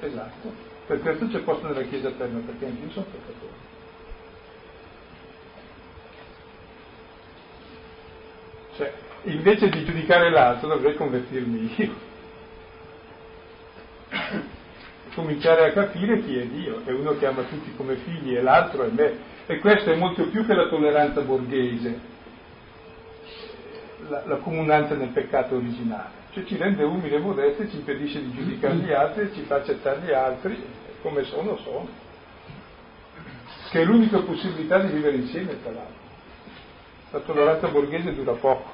esatto. 0.00 0.52
Per 0.88 1.00
questo 1.00 1.28
c'è 1.28 1.38
posto 1.38 1.68
nella 1.68 1.82
Chiesa 1.82 2.08
me, 2.18 2.40
perché 2.40 2.66
anche 2.66 2.84
io 2.84 2.90
sono 2.90 3.06
peccatore. 3.06 3.73
Cioè, 8.76 8.92
invece 9.24 9.68
di 9.68 9.84
giudicare 9.84 10.30
l'altro 10.30 10.68
dovrei 10.68 10.94
convertirmi 10.96 11.74
io. 11.76 12.12
Cominciare 15.14 15.66
a 15.66 15.72
capire 15.72 16.20
chi 16.24 16.36
è 16.38 16.46
Dio, 16.46 16.82
è 16.84 16.90
uno 16.90 17.16
che 17.16 17.26
ama 17.26 17.42
tutti 17.42 17.72
come 17.76 17.94
figli 17.96 18.36
e 18.36 18.42
l'altro 18.42 18.82
è 18.82 18.90
me. 18.90 19.32
E 19.46 19.60
questo 19.60 19.92
è 19.92 19.96
molto 19.96 20.26
più 20.28 20.44
che 20.44 20.54
la 20.54 20.68
tolleranza 20.68 21.20
borghese, 21.20 22.00
la, 24.08 24.22
la 24.26 24.36
comunanza 24.36 24.94
nel 24.94 25.10
peccato 25.10 25.54
originale. 25.54 26.22
Cioè 26.32 26.44
ci 26.44 26.56
rende 26.56 26.82
umili 26.82 27.14
e 27.14 27.18
modesti, 27.18 27.70
ci 27.70 27.76
impedisce 27.76 28.20
di 28.20 28.32
giudicare 28.32 28.74
gli 28.74 28.90
altri, 28.90 29.30
ci 29.32 29.42
fa 29.42 29.56
accettare 29.56 30.00
gli 30.00 30.12
altri, 30.12 30.60
come 31.00 31.22
sono, 31.22 31.56
sono. 31.58 31.88
Che 33.70 33.80
è 33.80 33.84
l'unica 33.84 34.18
possibilità 34.18 34.78
di 34.78 34.92
vivere 34.92 35.16
insieme, 35.16 35.62
tra 35.62 35.70
l'altro. 35.70 36.03
La 37.14 37.20
tolleranza 37.20 37.68
borghese 37.68 38.12
dura 38.12 38.32
poco, 38.32 38.68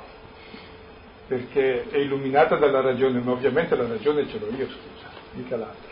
perché 1.27 1.91
è 1.91 1.99
illuminata 1.99 2.57
dalla 2.57 2.81
ragione, 2.81 3.21
ma 3.21 3.33
ovviamente 3.33 3.77
la 3.77 3.87
ragione 3.87 4.27
ce 4.29 4.39
l'ho 4.39 4.49
io, 4.57 4.67
scusa, 4.67 5.11
mica 5.33 5.59
l'altro. 5.59 5.91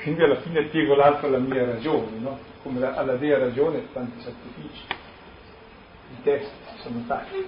Quindi 0.00 0.22
alla 0.22 0.40
fine 0.40 0.64
piego 0.68 0.94
l'altro 0.94 1.26
alla 1.26 1.36
mia 1.36 1.62
ragione, 1.66 2.16
no? 2.20 2.38
Come 2.62 2.86
alla 2.86 3.16
dea 3.16 3.36
ragione 3.36 3.92
tanti 3.92 4.18
sacrifici, 4.22 4.86
i 6.12 6.22
testi 6.22 6.56
sono 6.80 7.04
tali. 7.06 7.46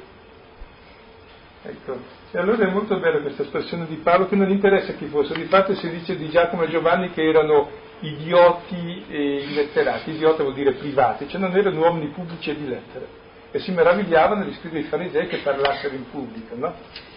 Ecco, 1.62 1.96
e 2.30 2.38
allora 2.38 2.68
è 2.68 2.70
molto 2.70 2.98
bella 2.98 3.20
questa 3.20 3.40
espressione 3.40 3.86
di 3.86 3.96
Paolo 3.96 4.28
che 4.28 4.36
non 4.36 4.50
interessa 4.50 4.92
chi 4.92 5.06
fosse, 5.06 5.32
di 5.32 5.44
fatto 5.44 5.74
si 5.76 5.88
dice 5.88 6.14
di 6.14 6.28
Giacomo 6.28 6.64
e 6.64 6.68
Giovanni 6.68 7.10
che 7.12 7.26
erano 7.26 7.88
idioti 8.00 9.04
e 9.08 9.44
illetterati, 9.48 10.10
idiota 10.10 10.42
vuol 10.42 10.54
dire 10.54 10.72
privati, 10.72 11.28
cioè 11.28 11.40
non 11.40 11.54
erano 11.56 11.78
uomini 11.80 12.06
pubblici 12.08 12.50
e 12.50 12.56
di 12.56 12.68
lettere. 12.68 13.18
E 13.52 13.58
si 13.58 13.72
meravigliavano 13.72 14.44
di 14.44 14.52
scrivere 14.54 14.80
i 14.80 14.88
farisei 14.88 15.26
che 15.26 15.38
parlassero 15.38 15.94
in 15.94 16.08
pubblico, 16.10 16.54
no? 16.54 16.72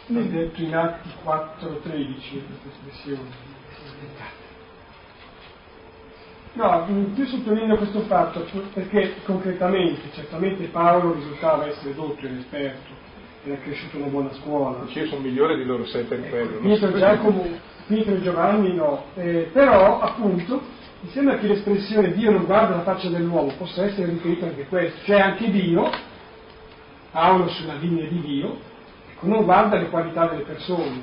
È 0.08 0.12
detto 0.12 0.62
in 0.62 0.76
Atti 0.76 1.10
4.13 1.24 1.52
questa 1.62 2.70
espressione. 2.72 3.52
No, 6.54 6.88
io 7.16 7.26
sottolineo 7.26 7.78
questo 7.78 8.02
fatto 8.02 8.46
perché 8.74 9.16
concretamente, 9.26 10.12
certamente 10.14 10.66
Paolo 10.66 11.14
risultava 11.14 11.68
essere 11.68 11.96
dotto 11.96 12.26
ed 12.26 12.38
esperto, 12.38 12.92
era 13.46 13.58
cresciuto 13.58 13.98
in 13.98 14.04
una 14.04 14.12
buona 14.12 14.34
scuola. 14.34 14.86
Io 14.88 15.08
sono 15.08 15.22
migliore 15.22 15.56
di 15.56 15.66
loro 15.66 15.86
sei 15.86 16.04
per 16.04 16.30
quello. 16.30 16.60
Pietro 16.60 16.98
Giacomo 16.98 17.48
Pietro 17.88 18.16
e 18.16 18.22
Giovanni 18.22 18.74
no, 18.74 19.06
eh, 19.16 19.50
però 19.52 20.00
appunto 20.00 20.62
mi 21.02 21.10
sembra 21.10 21.38
che 21.38 21.48
l'espressione 21.48 22.14
Dio 22.14 22.32
non 22.32 22.46
guarda 22.46 22.78
la 22.78 22.84
faccia 22.84 23.10
dell'uomo 23.10 23.52
possa 23.58 23.84
essere 23.84 24.10
riferita 24.12 24.46
anche 24.46 24.62
a 24.62 24.66
questo, 24.66 25.04
cioè 25.04 25.20
anche 25.20 25.52
Dio, 25.52 25.90
Paolo 27.12 27.48
sulla 27.50 27.74
linea 27.74 28.08
di 28.08 28.22
Dio, 28.22 28.58
ecco, 29.12 29.28
non 29.28 29.44
guarda 29.44 29.78
le 29.78 29.90
qualità 29.90 30.28
delle 30.28 30.44
persone, 30.44 31.02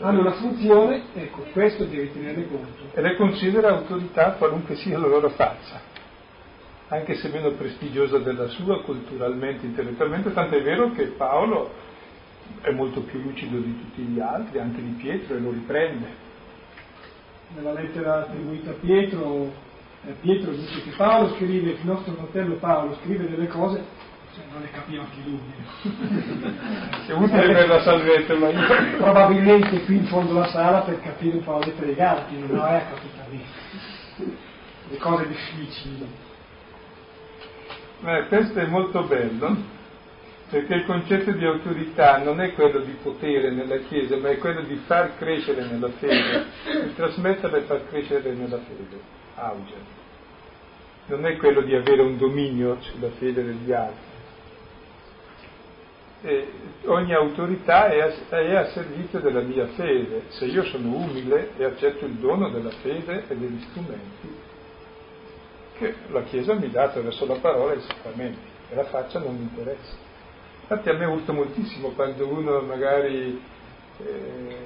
hanno 0.00 0.20
una 0.20 0.32
funzione, 0.32 1.02
ecco, 1.14 1.46
questo 1.52 1.84
devi 1.84 2.12
tenere 2.12 2.46
conto. 2.46 2.94
E 2.94 3.00
le 3.00 3.16
considera 3.16 3.70
autorità 3.70 4.32
qualunque 4.38 4.76
sia 4.76 4.98
la 4.98 5.08
loro 5.08 5.30
faccia, 5.30 5.80
anche 6.88 7.14
se 7.14 7.28
meno 7.30 7.50
prestigiosa 7.50 8.18
della 8.18 8.46
sua 8.46 8.82
culturalmente, 8.82 9.66
intellettualmente, 9.66 10.32
tant'è 10.32 10.62
vero 10.62 10.92
che 10.92 11.06
Paolo 11.06 11.87
è 12.62 12.70
molto 12.70 13.00
più 13.02 13.20
lucido 13.20 13.58
di 13.58 13.78
tutti 13.78 14.02
gli 14.02 14.20
altri, 14.20 14.58
anche 14.58 14.82
di 14.82 14.90
Pietro, 14.92 15.36
e 15.36 15.40
lo 15.40 15.50
riprende. 15.50 16.26
Nella 17.54 17.72
lettera 17.72 18.20
attribuita 18.20 18.70
a 18.70 18.74
Pietro, 18.74 19.52
eh, 20.06 20.12
Pietro 20.20 20.52
dice 20.52 20.82
che 20.82 20.90
Paolo 20.96 21.34
scrive, 21.34 21.70
il 21.70 21.78
nostro 21.82 22.12
fratello 22.14 22.56
Paolo 22.56 22.96
scrive 23.02 23.28
delle 23.28 23.46
cose, 23.46 23.82
cioè 24.34 24.44
non 24.52 24.60
le 24.60 24.70
capiva 24.70 25.02
anche 25.02 25.20
lui. 25.24 25.40
È 27.06 27.12
utile 27.12 27.52
per 27.54 27.68
la 27.68 27.80
salvezza, 27.80 28.34
ma 28.34 28.48
io... 28.48 28.96
Probabilmente 28.98 29.84
qui 29.84 29.96
in 29.96 30.06
fondo 30.06 30.32
alla 30.32 30.48
sala 30.48 30.80
per 30.80 31.00
capire 31.00 31.36
un 31.36 31.44
po' 31.44 31.58
le 31.60 31.70
pregati, 31.70 32.38
non 32.38 32.58
è 32.66 32.84
capita 32.90 33.24
lì. 33.30 33.42
Le 34.90 34.96
cose 34.98 35.26
difficili. 35.26 36.06
Beh, 38.00 38.26
questo 38.28 38.58
è 38.58 38.66
molto 38.66 39.02
bello 39.04 39.76
perché 40.50 40.74
il 40.74 40.84
concetto 40.86 41.32
di 41.32 41.44
autorità 41.44 42.18
non 42.18 42.40
è 42.40 42.54
quello 42.54 42.80
di 42.80 42.96
potere 43.02 43.50
nella 43.50 43.78
Chiesa, 43.78 44.16
ma 44.16 44.30
è 44.30 44.38
quello 44.38 44.62
di 44.62 44.76
far 44.86 45.16
crescere 45.18 45.66
nella 45.66 45.90
fede, 45.90 46.46
di 46.84 46.94
trasmetterla 46.94 47.58
e 47.58 47.62
far 47.62 47.86
crescere 47.88 48.32
nella 48.32 48.58
fede, 48.58 49.00
auge. 49.34 49.96
Non 51.06 51.26
è 51.26 51.36
quello 51.36 51.60
di 51.60 51.74
avere 51.74 52.02
un 52.02 52.16
dominio 52.16 52.78
sulla 52.80 53.10
fede 53.18 53.44
degli 53.44 53.72
altri. 53.72 54.06
E 56.20 56.48
ogni 56.86 57.14
autorità 57.14 57.90
è 57.90 58.00
a, 58.00 58.36
è 58.36 58.54
a 58.54 58.66
servizio 58.70 59.20
della 59.20 59.40
mia 59.40 59.66
fede. 59.68 60.24
Se 60.28 60.46
io 60.46 60.64
sono 60.64 60.96
umile 60.96 61.50
e 61.56 61.64
accetto 61.64 62.04
il 62.06 62.14
dono 62.14 62.48
della 62.48 62.72
fede 62.82 63.24
e 63.28 63.36
degli 63.36 63.60
strumenti 63.70 64.46
che 65.78 65.94
la 66.08 66.22
Chiesa 66.22 66.54
mi 66.54 66.68
dà 66.70 66.84
attraverso 66.84 67.24
la 67.24 67.36
parola 67.36 67.72
e 67.72 67.76
i 67.76 67.82
sacramenti, 67.82 68.40
e 68.68 68.74
la 68.74 68.84
faccia 68.84 69.20
non 69.20 69.36
mi 69.36 69.42
interessa. 69.42 70.07
Infatti 70.70 70.90
a 70.90 70.92
me 70.92 71.06
urta 71.06 71.32
moltissimo 71.32 71.92
quando 71.92 72.28
uno 72.28 72.60
magari 72.60 73.40
eh, 74.04 74.56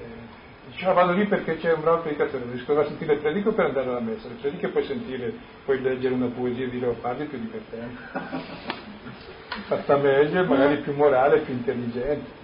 dice 0.69 0.85
ah, 0.87 0.95
vado 0.95 1.13
lì 1.13 1.27
perché 1.27 1.59
c'è 1.59 1.75
un 1.75 1.81
bravo 1.81 2.03
predicatore, 2.03 2.43
riesco 2.51 2.77
a 2.77 2.85
sentire 2.87 3.13
il 3.13 3.21
predico 3.21 3.53
per 3.53 3.67
andare 3.67 3.89
alla 3.89 4.01
messa, 4.01 4.27
lì 4.41 4.57
che 4.57 4.67
puoi 4.67 4.85
sentire, 4.85 5.33
puoi 5.65 5.81
leggere 5.81 6.13
una 6.13 6.27
poesia 6.27 6.67
di 6.69 6.81
Leopardi 6.81 7.27
più 7.27 7.39
divertente, 7.39 8.03
fatta 9.69 9.97
meglio 9.99 10.41
e 10.43 10.45
magari 10.45 10.79
più 10.79 10.93
morale, 10.93 11.43
più 11.43 11.55
intelligente. 11.55 12.41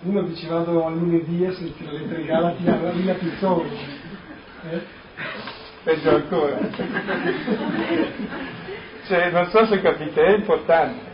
Uno 0.00 0.22
dice 0.22 0.48
vado 0.48 0.86
a 0.86 0.88
lunedì 0.88 1.44
a 1.44 1.52
sentire 1.52 1.92
le 1.92 2.08
tre 2.08 2.24
galati 2.24 2.66
alla 2.66 2.92
Villa 2.92 3.12
Pizzone. 3.12 3.68
Eh? 4.70 4.80
Peggio 5.84 6.14
ancora. 6.14 6.58
cioè, 9.06 9.30
non 9.32 9.50
so 9.50 9.66
se 9.66 9.82
capite, 9.82 10.24
è 10.24 10.36
importante 10.36 11.09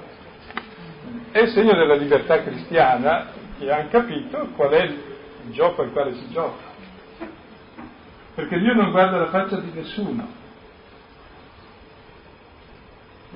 è 1.37 1.43
il 1.43 1.51
segno 1.51 1.75
della 1.75 1.97
libertà 1.97 2.43
cristiana 2.43 3.27
che 3.59 3.71
hanno 3.71 3.89
capito 3.91 4.49
qual 4.57 4.71
è 4.71 4.85
il 4.85 4.99
gioco 5.51 5.83
al 5.83 5.93
quale 5.93 6.15
si 6.15 6.31
gioca. 6.31 6.65
Perché 8.35 8.59
Dio 8.59 8.75
non 8.75 8.91
guarda 8.91 9.19
la 9.19 9.29
faccia 9.29 9.57
di 9.57 9.71
nessuno, 9.73 10.27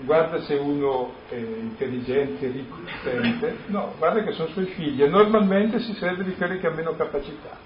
guarda 0.01 0.41
se 0.43 0.55
uno 0.55 1.13
è 1.29 1.35
intelligente, 1.35 2.47
ricco, 2.47 2.77
potente, 3.03 3.59
no, 3.67 3.95
guarda 3.99 4.23
che 4.23 4.33
sono 4.33 4.49
suoi 4.49 4.67
figli 4.67 5.03
e 5.03 5.09
normalmente 5.09 5.81
si 5.81 5.93
serve 5.95 6.25
di 6.25 6.35
quelli 6.37 6.59
che 6.59 6.67
hanno 6.67 6.77
meno 6.77 6.97
capacità 6.97 7.57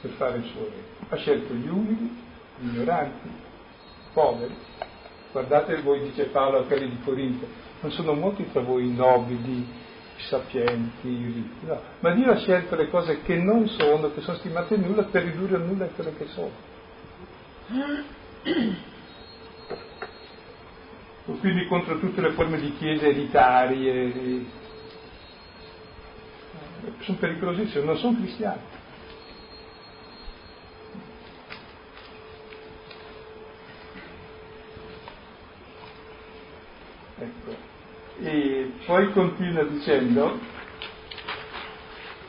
per 0.00 0.10
fare 0.12 0.38
il 0.38 0.44
suo 0.44 0.64
regno. 0.64 1.08
Ha 1.08 1.16
scelto 1.16 1.52
gli 1.54 1.68
umili, 1.68 2.22
gli 2.58 2.68
ignoranti, 2.68 3.30
poveri, 4.12 4.54
Guardate 5.34 5.82
voi, 5.82 6.00
dice 6.00 6.26
Paolo 6.26 6.60
a 6.60 6.62
quelli 6.62 6.88
di 6.88 7.00
Corinto, 7.02 7.44
non 7.80 7.90
sono 7.90 8.12
molti 8.14 8.48
tra 8.52 8.60
voi 8.60 8.88
nobili, 8.94 9.66
sapienti, 10.28 11.08
ricchi, 11.08 11.66
no, 11.66 11.80
ma 11.98 12.12
Dio 12.12 12.30
ha 12.30 12.36
scelto 12.36 12.76
le 12.76 12.88
cose 12.88 13.20
che 13.22 13.34
non 13.34 13.66
sono, 13.66 14.14
che 14.14 14.20
sono 14.20 14.36
stimate 14.36 14.76
nulla, 14.76 15.02
per 15.02 15.24
ridurre 15.24 15.56
a 15.56 15.58
nulla 15.58 15.86
quelle 15.86 16.14
che 16.16 16.26
sono. 16.28 16.52
Quindi 21.40 21.66
contro 21.66 21.98
tutte 21.98 22.20
le 22.20 22.30
forme 22.30 22.60
di 22.60 22.72
chiese 22.76 23.08
elitarie, 23.08 24.44
sono 27.00 27.18
pericolosissime, 27.18 27.84
non 27.84 27.96
sono 27.96 28.18
cristiani. 28.18 28.60
Ecco. 37.24 37.56
E 38.20 38.72
poi 38.86 39.10
continua 39.12 39.64
dicendo, 39.64 40.38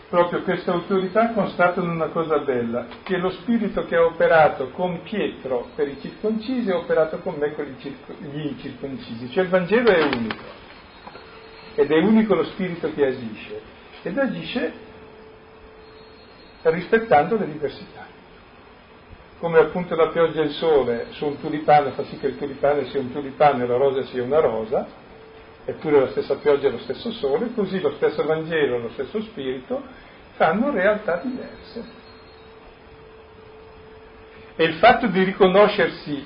proprio 0.09 0.41
questa 0.43 0.71
autorità 0.71 1.31
constatano 1.31 1.91
una 1.91 2.07
cosa 2.07 2.39
bella, 2.39 2.87
che 3.03 3.17
lo 3.17 3.29
spirito 3.29 3.85
che 3.85 3.95
ha 3.95 4.05
operato 4.05 4.69
con 4.69 5.01
Pietro 5.03 5.69
per 5.75 5.89
i 5.89 5.99
circoncisi 5.99 6.71
ha 6.71 6.77
operato 6.77 7.19
con 7.19 7.35
me 7.35 7.53
con 7.53 7.65
gli 7.65 8.39
incirconcisi, 8.39 9.29
cioè 9.31 9.43
il 9.43 9.49
Vangelo 9.49 9.89
è 9.89 10.03
unico 10.03 10.63
ed 11.75 11.91
è 11.91 11.97
unico 11.97 12.35
lo 12.35 12.45
spirito 12.45 12.91
che 12.93 13.05
agisce 13.05 13.61
ed 14.01 14.17
agisce 14.17 14.73
rispettando 16.61 17.37
le 17.37 17.51
diversità. 17.51 18.14
Come 19.39 19.59
appunto 19.59 19.95
la 19.95 20.07
pioggia 20.07 20.41
e 20.41 20.45
il 20.45 20.51
sole 20.51 21.07
su 21.11 21.25
un 21.25 21.39
tulipano 21.39 21.91
fa 21.91 22.03
sì 22.05 22.17
che 22.17 22.27
il 22.27 22.37
tulipano 22.37 22.85
sia 22.85 22.99
un 22.99 23.11
tulipano 23.11 23.63
e 23.63 23.67
la 23.67 23.75
rosa 23.75 24.03
sia 24.03 24.23
una 24.23 24.39
rosa, 24.39 24.87
eppure 25.65 25.99
la 25.99 26.07
stessa 26.09 26.35
pioggia 26.35 26.67
e 26.67 26.71
lo 26.71 26.79
stesso 26.79 27.11
sole, 27.11 27.51
così 27.53 27.81
lo 27.81 27.91
stesso 27.97 28.23
Vangelo, 28.23 28.79
lo 28.79 28.89
stesso 28.91 29.21
Spirito 29.21 29.81
fanno 30.35 30.71
realtà 30.71 31.17
diverse. 31.17 32.03
E 34.55 34.63
il 34.63 34.75
fatto 34.75 35.07
di 35.07 35.23
riconoscersi 35.23 36.25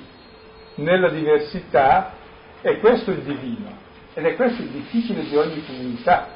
nella 0.76 1.08
diversità 1.08 2.12
è 2.60 2.78
questo 2.78 3.10
il 3.10 3.22
divino 3.22 3.76
ed 4.14 4.24
è 4.24 4.36
questo 4.36 4.62
il 4.62 4.68
difficile 4.68 5.22
di 5.24 5.36
ogni 5.36 5.64
comunità, 5.64 6.28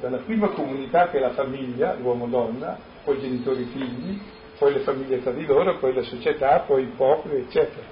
dalla 0.00 0.18
prima 0.18 0.48
comunità 0.48 1.10
che 1.10 1.18
è 1.18 1.20
la 1.20 1.30
famiglia, 1.30 1.94
l'uomo-donna, 1.94 2.76
poi 3.04 3.20
genitori-figli, 3.20 4.20
poi 4.58 4.72
le 4.74 4.80
famiglie 4.80 5.22
tra 5.22 5.32
di 5.32 5.44
loro, 5.44 5.78
poi 5.78 5.94
la 5.94 6.02
società, 6.02 6.60
poi 6.60 6.82
i 6.82 6.92
popoli, 6.96 7.36
eccetera. 7.36 7.86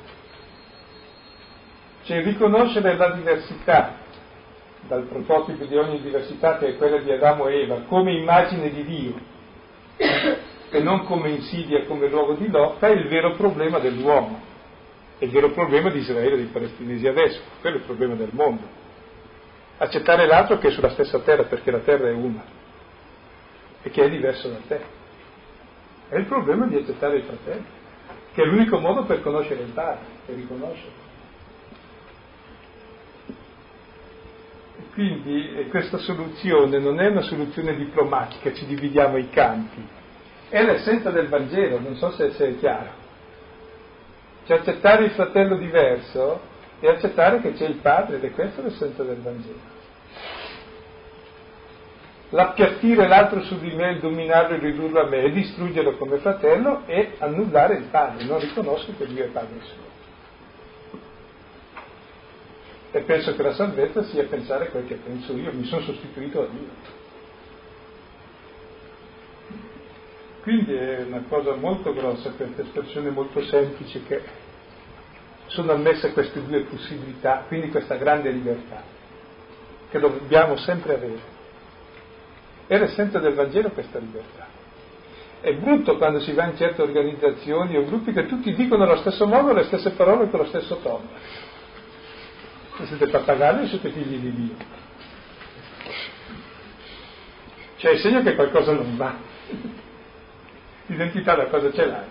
Cioè 2.03 2.23
riconoscere 2.23 2.97
la 2.97 3.11
diversità 3.11 3.97
dal 4.83 5.05
prototipo 5.05 5.65
di 5.65 5.77
ogni 5.77 6.01
diversità 6.01 6.59
che 6.59 6.69
è 6.69 6.77
quella 6.77 6.99
di 6.99 7.11
Adamo 7.13 7.49
e 7.49 7.63
Eva, 7.63 7.83
come 7.87 8.13
immagine 8.13 8.71
di 8.71 8.85
Dio 8.85 9.15
e 10.71 10.81
non 10.81 11.05
come 11.05 11.31
insidia, 11.31 11.85
come 11.85 12.09
luogo 12.09 12.35
di 12.35 12.49
lotta, 12.49 12.89
è 12.89 12.93
il 12.93 13.09
vero 13.09 13.35
problema 13.35 13.79
dell'uomo, 13.79 14.41
è 15.19 15.25
il 15.25 15.31
vero 15.31 15.51
problema 15.51 15.91
di 15.91 15.99
Israele 15.99 16.35
e 16.35 16.37
dei 16.37 16.47
palestinesi 16.47 17.07
adesso, 17.07 17.41
quello 17.61 17.77
è 17.77 17.79
il 17.81 17.85
problema 17.85 18.15
del 18.15 18.31
mondo. 18.33 18.79
Accettare 19.79 20.27
l'altro 20.27 20.59
che 20.59 20.69
è 20.69 20.71
sulla 20.71 20.91
stessa 20.91 21.19
terra, 21.21 21.45
perché 21.45 21.71
la 21.71 21.79
terra 21.79 22.09
è 22.09 22.13
una 22.13 22.45
e 23.83 23.91
che 23.91 24.05
è 24.05 24.11
diverso 24.11 24.49
da 24.49 24.59
te. 24.67 25.00
È 26.11 26.17
il 26.17 26.25
problema 26.25 26.67
di 26.67 26.75
accettare 26.75 27.19
il 27.19 27.23
fratello, 27.23 27.65
che 28.35 28.43
è 28.43 28.45
l'unico 28.45 28.81
modo 28.81 29.05
per 29.05 29.23
conoscere 29.23 29.63
il 29.63 29.71
Padre, 29.71 30.05
per 30.27 30.35
riconoscerlo. 30.35 31.09
Quindi 34.93 35.69
questa 35.71 35.99
soluzione 35.99 36.81
non 36.81 36.99
è 36.99 37.07
una 37.07 37.23
soluzione 37.23 37.77
diplomatica, 37.77 38.53
ci 38.53 38.67
dividiamo 38.67 39.19
i 39.19 39.31
campi, 39.31 39.87
è 40.49 40.65
l'essenza 40.65 41.11
del 41.11 41.29
Vangelo, 41.29 41.79
non 41.79 41.95
so 41.95 42.11
se, 42.11 42.33
se 42.33 42.49
è 42.49 42.59
chiaro. 42.59 42.91
Cioè 44.47 44.59
accettare 44.59 45.05
il 45.05 45.13
fratello 45.13 45.57
diverso 45.57 46.41
e 46.81 46.89
accettare 46.89 47.41
che 47.41 47.53
c'è 47.53 47.69
il 47.69 47.77
Padre 47.77 48.17
ed 48.17 48.25
è 48.25 48.33
questa 48.33 48.63
l'essenza 48.63 49.05
del 49.05 49.21
Vangelo. 49.21 49.79
L'appiattire 52.31 53.09
l'altro 53.09 53.43
su 53.43 53.59
di 53.59 53.73
me, 53.75 53.99
dominarlo 53.99 54.55
e 54.55 54.61
ridurlo 54.61 55.01
a 55.01 55.09
me 55.09 55.25
e 55.25 55.33
distruggerlo 55.33 55.97
come 55.97 56.19
fratello 56.19 56.87
è 56.87 57.15
annullare 57.19 57.75
il 57.75 57.85
Padre, 57.85 58.25
non 58.25 58.39
riconosco 58.39 58.93
che 58.97 59.07
Dio 59.07 59.25
è 59.25 59.29
Padre 59.29 59.61
suo. 59.63 59.89
E 62.93 63.01
penso 63.01 63.35
che 63.35 63.43
la 63.43 63.53
salvezza 63.53 64.05
sia 64.05 64.25
pensare 64.25 64.69
quel 64.69 64.87
che 64.87 64.95
penso 64.95 65.33
io, 65.37 65.53
mi 65.53 65.65
sono 65.65 65.83
sostituito 65.83 66.43
a 66.43 66.47
Dio. 66.47 66.99
Quindi 70.43 70.73
è 70.73 71.05
una 71.07 71.25
cosa 71.29 71.55
molto 71.55 71.93
grossa 71.93 72.31
questa 72.31 72.63
espressione 72.63 73.11
molto 73.11 73.43
semplice 73.43 74.03
che 74.05 74.23
sono 75.47 75.73
ammesse 75.73 76.13
queste 76.13 76.45
due 76.45 76.61
possibilità, 76.63 77.45
quindi 77.49 77.71
questa 77.71 77.97
grande 77.97 78.31
libertà 78.31 78.83
che 79.91 79.99
dobbiamo 79.99 80.57
sempre 80.57 80.95
avere. 80.95 81.30
È 82.71 82.79
l'essenza 82.79 83.19
del 83.19 83.35
Vangelo 83.35 83.71
questa 83.71 83.99
libertà. 83.99 84.47
È 85.41 85.53
brutto 85.55 85.97
quando 85.97 86.21
si 86.21 86.31
va 86.33 86.45
in 86.45 86.57
certe 86.57 86.83
organizzazioni 86.83 87.77
o 87.77 87.85
gruppi 87.85 88.13
che 88.13 88.27
tutti 88.27 88.55
dicono 88.55 88.85
allo 88.85 88.99
stesso 88.99 89.27
modo 89.27 89.53
le 89.53 89.65
stesse 89.65 89.91
parole 89.91 90.31
con 90.31 90.39
lo 90.39 90.47
stesso 90.47 90.77
tono 90.77 91.09
se 92.81 92.87
siete 92.87 93.09
pappagalli 93.09 93.65
o 93.65 93.67
siete 93.67 93.91
figli 93.91 94.19
di 94.19 94.33
Dio? 94.33 94.55
Cioè 97.77 97.93
è 97.93 97.97
segno 97.99 98.23
che 98.23 98.37
qualcosa 98.37 98.73
non 98.73 98.97
va. 98.97 99.17
L'identità 100.87 101.35
da 101.35 101.47
cosa 101.47 101.73
ce 101.73 101.87
l'hai? 101.87 102.09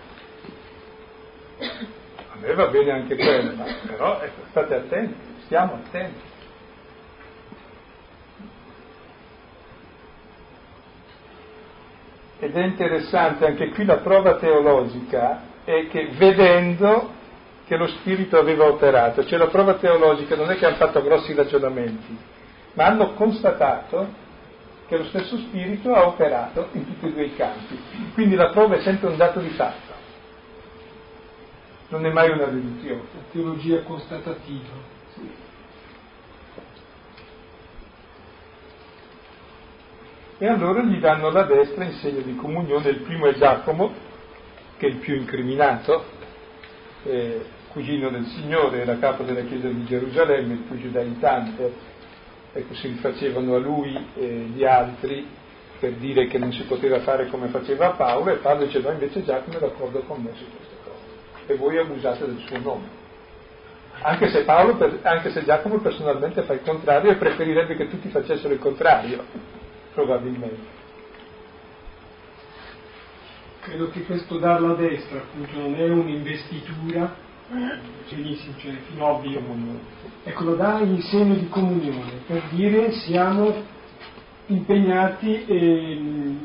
A 2.32 2.36
me 2.36 2.54
va 2.54 2.66
bene 2.66 2.90
anche 2.90 3.16
quello, 3.16 3.54
ma 3.54 3.64
però 3.86 4.20
ecco, 4.20 4.42
state 4.50 4.74
attenti, 4.74 5.14
stiamo 5.44 5.74
attenti. 5.74 6.28
Ed 12.40 12.56
è 12.56 12.64
interessante 12.64 13.46
anche 13.46 13.68
qui 13.68 13.84
la 13.84 13.98
prova 13.98 14.36
teologica 14.36 15.42
è 15.62 15.88
che 15.88 16.08
vedendo 16.16 17.10
che 17.66 17.76
lo 17.76 17.86
Spirito 17.86 18.38
aveva 18.38 18.64
operato, 18.64 19.24
cioè 19.26 19.38
la 19.38 19.48
prova 19.48 19.74
teologica 19.74 20.34
non 20.36 20.50
è 20.50 20.56
che 20.56 20.64
hanno 20.64 20.76
fatto 20.76 21.02
grossi 21.02 21.34
ragionamenti, 21.34 22.16
ma 22.72 22.86
hanno 22.86 23.12
constatato 23.12 24.08
che 24.88 24.96
lo 24.96 25.04
stesso 25.04 25.36
Spirito 25.36 25.94
ha 25.94 26.06
operato 26.06 26.68
in 26.72 26.86
tutti 26.86 27.06
e 27.06 27.12
due 27.12 27.24
i 27.26 27.36
campi. 27.36 27.78
Quindi 28.14 28.34
la 28.34 28.48
prova 28.48 28.76
è 28.76 28.80
sempre 28.80 29.08
un 29.08 29.16
dato 29.18 29.38
di 29.38 29.50
fatto, 29.50 29.92
non 31.88 32.06
è 32.06 32.10
mai 32.10 32.30
una 32.30 32.46
deduzione. 32.46 33.02
La 33.14 33.20
teologia 33.30 33.82
constatativa. 33.82 34.74
Sì. 35.14 35.49
E 40.42 40.46
allora 40.46 40.80
gli 40.80 40.98
danno 41.00 41.28
la 41.28 41.42
destra 41.42 41.84
in 41.84 41.92
segno 42.00 42.22
di 42.22 42.34
comunione, 42.34 42.88
il 42.88 43.00
primo 43.00 43.26
è 43.26 43.34
Giacomo, 43.34 43.92
che 44.78 44.86
è 44.86 44.88
il 44.88 44.96
più 44.96 45.14
incriminato, 45.14 46.02
eh, 47.02 47.44
cugino 47.68 48.08
del 48.08 48.24
Signore, 48.24 48.80
era 48.80 48.96
capo 48.96 49.22
della 49.22 49.42
chiesa 49.42 49.68
di 49.68 49.84
Gerusalemme, 49.84 50.54
il 50.54 50.60
più 50.60 50.80
giudaizante, 50.80 51.74
ecco, 52.54 52.72
si 52.72 52.86
rifacevano 52.86 53.54
a 53.54 53.58
lui 53.58 53.94
e 54.14 54.26
gli 54.54 54.64
altri 54.64 55.26
per 55.78 55.92
dire 55.96 56.26
che 56.26 56.38
non 56.38 56.54
si 56.54 56.62
poteva 56.62 57.00
fare 57.00 57.26
come 57.26 57.48
faceva 57.48 57.90
Paolo 57.90 58.32
e 58.32 58.36
Paolo 58.36 58.64
dice 58.64 58.80
no 58.80 58.92
invece 58.92 59.22
Giacomo 59.22 59.58
è 59.58 59.60
d'accordo 59.60 60.00
con 60.00 60.22
me 60.22 60.30
su 60.36 60.44
queste 60.56 60.76
cose 60.82 61.52
e 61.52 61.56
voi 61.56 61.76
abusate 61.76 62.24
del 62.24 62.42
suo 62.46 62.58
nome. 62.60 62.88
Anche 64.00 64.30
se, 64.30 64.44
Paolo, 64.44 64.78
anche 65.02 65.32
se 65.32 65.44
Giacomo 65.44 65.80
personalmente 65.80 66.44
fa 66.44 66.54
il 66.54 66.62
contrario 66.62 67.10
e 67.10 67.16
preferirebbe 67.16 67.76
che 67.76 67.90
tutti 67.90 68.08
facessero 68.08 68.54
il 68.54 68.58
contrario, 68.58 69.58
probabilmente. 69.94 70.78
Credo 73.60 73.90
che 73.90 74.04
questo 74.04 74.38
darla 74.38 74.72
a 74.72 74.74
destra 74.74 75.18
appunto 75.18 75.58
non 75.58 75.74
è 75.74 75.88
un'investitura, 75.88 77.14
benissimo, 78.08 78.54
cioè 78.58 78.72
fino 78.88 79.06
a 79.06 79.10
ovvio. 79.10 79.42
Ecco, 80.24 80.44
lo 80.44 80.54
dà 80.54 80.78
in 80.80 81.00
segno 81.02 81.34
di 81.34 81.48
comunione, 81.48 82.22
per 82.26 82.42
dire 82.50 82.92
siamo 82.92 83.52
impegnati 84.46 85.44
in, 85.46 86.38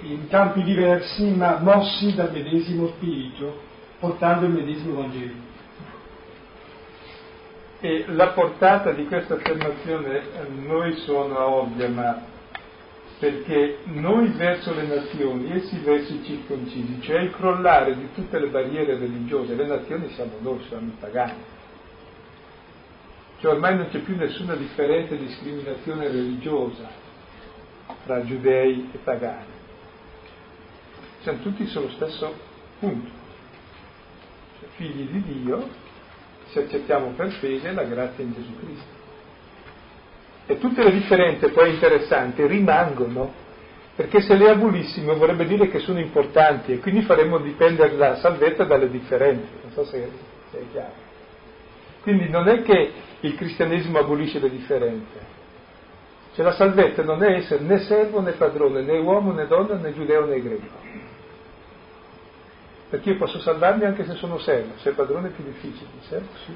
in 0.00 0.28
campi 0.28 0.62
diversi 0.62 1.24
ma 1.24 1.58
mossi 1.58 2.14
dal 2.14 2.32
medesimo 2.32 2.88
spirito, 2.88 3.60
portando 3.98 4.46
il 4.46 4.52
medesimo 4.52 5.00
Vangelo. 5.00 5.46
E 7.80 8.04
la 8.08 8.28
portata 8.28 8.92
di 8.92 9.06
questa 9.06 9.34
affermazione 9.34 10.18
a 10.18 10.46
noi 10.48 10.94
suona 10.98 11.46
ovvia, 11.46 11.88
ma 11.88 12.36
perché 13.18 13.78
noi 13.84 14.28
verso 14.28 14.72
le 14.72 14.86
nazioni, 14.86 15.50
essi 15.50 15.78
verso 15.78 16.12
i 16.12 16.24
circoncisi, 16.24 17.00
cioè 17.00 17.20
il 17.20 17.32
crollare 17.32 17.96
di 17.96 18.12
tutte 18.14 18.38
le 18.38 18.46
barriere 18.46 18.96
religiose, 18.96 19.54
le 19.54 19.66
nazioni 19.66 20.08
siamo 20.10 20.34
noi, 20.40 20.62
siamo 20.68 20.86
i 20.86 20.96
pagani. 20.98 21.56
Cioè 23.40 23.52
ormai 23.52 23.76
non 23.76 23.88
c'è 23.88 23.98
più 24.00 24.16
nessuna 24.16 24.54
differenza 24.54 25.14
e 25.14 25.18
discriminazione 25.18 26.08
religiosa 26.08 26.88
tra 28.04 28.24
giudei 28.24 28.88
e 28.92 28.98
pagani. 28.98 29.56
Siamo 31.22 31.38
tutti 31.40 31.66
sullo 31.66 31.90
stesso 31.90 32.34
punto. 32.78 33.10
Cioè, 34.60 34.68
figli 34.76 35.08
di 35.08 35.22
Dio, 35.22 35.68
se 36.50 36.64
accettiamo 36.64 37.10
per 37.10 37.30
fede 37.32 37.72
la 37.72 37.84
grazia 37.84 38.22
in 38.22 38.32
Gesù 38.32 38.56
Cristo. 38.58 38.97
E 40.50 40.58
tutte 40.58 40.82
le 40.82 40.92
differenze 40.92 41.50
poi 41.50 41.74
interessanti 41.74 42.46
rimangono, 42.46 43.30
perché 43.94 44.22
se 44.22 44.34
le 44.34 44.48
abolissimo 44.48 45.14
vorrebbe 45.14 45.44
dire 45.44 45.68
che 45.68 45.78
sono 45.80 46.00
importanti 46.00 46.72
e 46.72 46.78
quindi 46.78 47.02
faremmo 47.02 47.36
dipendere 47.36 47.94
la 47.96 48.16
salvezza 48.16 48.64
dalle 48.64 48.88
differenze. 48.88 49.46
Non 49.62 49.72
so 49.72 49.84
se, 49.84 50.10
se 50.50 50.58
è 50.58 50.62
chiaro. 50.72 51.06
Quindi 52.00 52.30
non 52.30 52.48
è 52.48 52.62
che 52.62 52.92
il 53.20 53.34
cristianesimo 53.34 53.98
abolisce 53.98 54.38
le 54.38 54.48
differenze, 54.48 55.36
Cioè 56.34 56.46
la 56.46 56.52
salvezza 56.52 57.02
non 57.02 57.22
è 57.22 57.34
essere 57.34 57.62
né 57.64 57.80
servo 57.80 58.22
né 58.22 58.32
padrone, 58.32 58.80
né 58.80 58.96
uomo 58.96 59.32
né 59.32 59.46
donna 59.46 59.74
né 59.74 59.92
giudeo 59.92 60.24
né 60.24 60.40
greco. 60.40 60.76
Perché 62.88 63.10
io 63.10 63.18
posso 63.18 63.38
salvarmi 63.40 63.84
anche 63.84 64.06
se 64.06 64.14
sono 64.14 64.38
servo, 64.38 64.78
se 64.78 64.92
padrone 64.92 65.28
è 65.28 65.30
più 65.32 65.44
difficile, 65.44 65.90
servo 66.08 66.28
sì. 66.46 66.54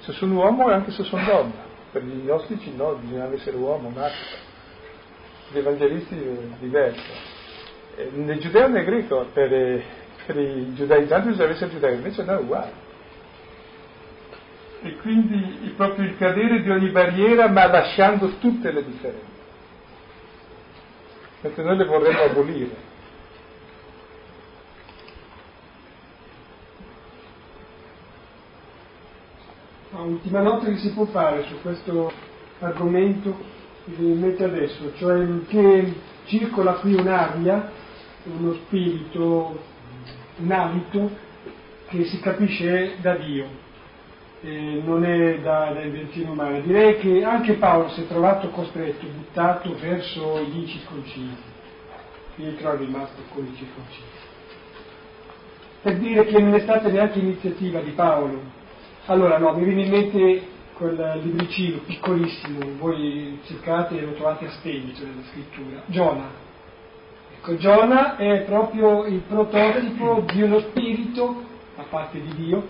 Se 0.00 0.12
sono 0.12 0.34
uomo 0.34 0.70
e 0.70 0.74
anche 0.74 0.92
se 0.92 1.02
sono 1.02 1.24
donna. 1.24 1.67
Per 1.90 2.02
gli 2.02 2.24
gnostici 2.24 2.74
no, 2.74 2.94
bisogna 2.94 3.32
essere 3.32 3.56
uomo, 3.56 3.88
maschio. 3.90 4.36
Gli 5.50 5.58
evangelisti 5.58 6.14
è 6.14 6.56
diverso. 6.58 7.12
Né 8.12 8.38
giudeo 8.38 8.68
né 8.68 8.84
greco, 8.84 9.26
per, 9.32 9.82
per 10.26 10.36
i 10.36 10.74
giudaizzanti 10.74 11.28
bisogna 11.28 11.50
essere 11.50 11.70
giudei, 11.70 11.94
invece 11.96 12.22
no, 12.22 12.32
è 12.32 12.40
uguale 12.40 12.86
e 14.80 14.96
quindi 14.98 15.72
proprio 15.76 16.04
il 16.04 16.16
cadere 16.16 16.62
di 16.62 16.70
ogni 16.70 16.90
barriera 16.90 17.48
ma 17.48 17.66
lasciando 17.66 18.38
tutte 18.38 18.70
le 18.70 18.84
differenze. 18.84 19.36
Mentre 21.40 21.62
noi 21.64 21.76
le 21.76 21.84
vorremmo 21.84 22.22
abolire. 22.22 22.87
Ultima 30.00 30.40
nota 30.40 30.66
che 30.66 30.76
si 30.76 30.92
può 30.92 31.06
fare 31.06 31.44
su 31.44 31.60
questo 31.60 32.12
argomento 32.60 33.36
che 33.84 33.92
vi 33.96 34.12
mette 34.12 34.44
adesso, 34.44 34.92
cioè 34.96 35.26
che 35.48 35.92
circola 36.26 36.74
qui 36.74 36.94
un'aria, 36.94 37.70
uno 38.24 38.52
spirito, 38.54 39.58
un 40.36 40.50
abito 40.52 41.10
che 41.88 42.04
si 42.04 42.20
capisce 42.20 42.96
da 43.00 43.16
Dio 43.16 43.66
eh, 44.42 44.80
non 44.84 45.04
è 45.04 45.40
da, 45.40 45.72
da 45.72 45.82
invenzione 45.82 46.30
umana. 46.30 46.58
Direi 46.60 46.98
che 46.98 47.24
anche 47.24 47.54
Paolo 47.54 47.88
si 47.90 48.02
è 48.02 48.06
trovato 48.06 48.50
costretto, 48.50 49.06
buttato 49.06 49.74
verso 49.80 50.38
i 50.38 50.66
circoncisi. 50.66 51.56
Pietro 52.36 52.72
è 52.72 52.76
rimasto 52.76 53.22
con 53.32 53.44
i 53.44 53.56
circoncisi. 53.56 54.26
Per 55.82 55.96
dire 55.98 56.24
che 56.26 56.38
non 56.38 56.54
è 56.54 56.60
stata 56.60 56.88
neanche 56.88 57.18
iniziativa 57.18 57.80
di 57.80 57.90
Paolo. 57.90 58.56
Allora 59.10 59.38
no, 59.38 59.54
mi 59.54 59.64
viene 59.64 59.84
in 59.84 59.90
mente 59.90 60.42
quel 60.74 61.20
libricino 61.22 61.78
piccolissimo, 61.78 62.58
voi 62.78 63.38
cercate 63.46 63.98
e 63.98 64.02
lo 64.02 64.12
trovate 64.12 64.44
a 64.44 64.50
stento 64.50 65.02
nella 65.02 65.22
scrittura, 65.30 65.80
Giona. 65.86 66.28
Ecco, 67.38 67.56
Giona 67.56 68.16
è 68.16 68.42
proprio 68.42 69.06
il 69.06 69.20
prototipo 69.20 70.24
di 70.30 70.42
uno 70.42 70.60
spirito, 70.60 71.42
da 71.74 71.84
parte 71.88 72.20
di 72.20 72.34
Dio, 72.34 72.66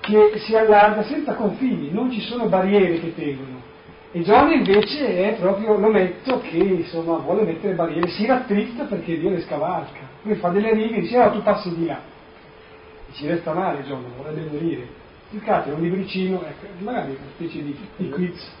che 0.00 0.32
si 0.38 0.56
allarga 0.56 1.04
senza 1.04 1.34
confini, 1.34 1.92
non 1.92 2.10
ci 2.10 2.20
sono 2.20 2.46
barriere 2.46 2.98
che 2.98 3.14
tengono. 3.14 3.62
E 4.10 4.22
Giona 4.22 4.54
invece 4.54 5.28
è 5.28 5.38
proprio 5.38 5.78
l'ometto 5.78 6.40
che 6.40 6.56
insomma 6.56 7.18
vuole 7.18 7.44
mettere 7.44 7.74
barriere, 7.74 8.08
si 8.08 8.26
rattrizza 8.26 8.86
perché 8.86 9.20
Dio 9.20 9.30
le 9.30 9.40
scavalca, 9.40 10.00
poi 10.20 10.34
fa 10.34 10.48
delle 10.48 10.74
righe 10.74 10.96
e 10.96 11.00
dice 11.02 11.20
oh 11.20 11.30
tu 11.30 11.42
passi 11.42 11.72
di 11.76 11.86
là. 11.86 12.00
E 13.08 13.12
ci 13.12 13.28
resta 13.28 13.52
male 13.52 13.84
Giona, 13.84 14.08
vorrebbe 14.16 14.48
morire. 14.50 15.04
Cercate 15.28 15.70
un 15.72 15.80
libricino, 15.80 16.40
ecco, 16.46 16.66
magari 16.84 17.10
una 17.10 17.26
specie 17.34 17.60
di, 17.62 17.76
di 17.96 18.08
quiz. 18.10 18.48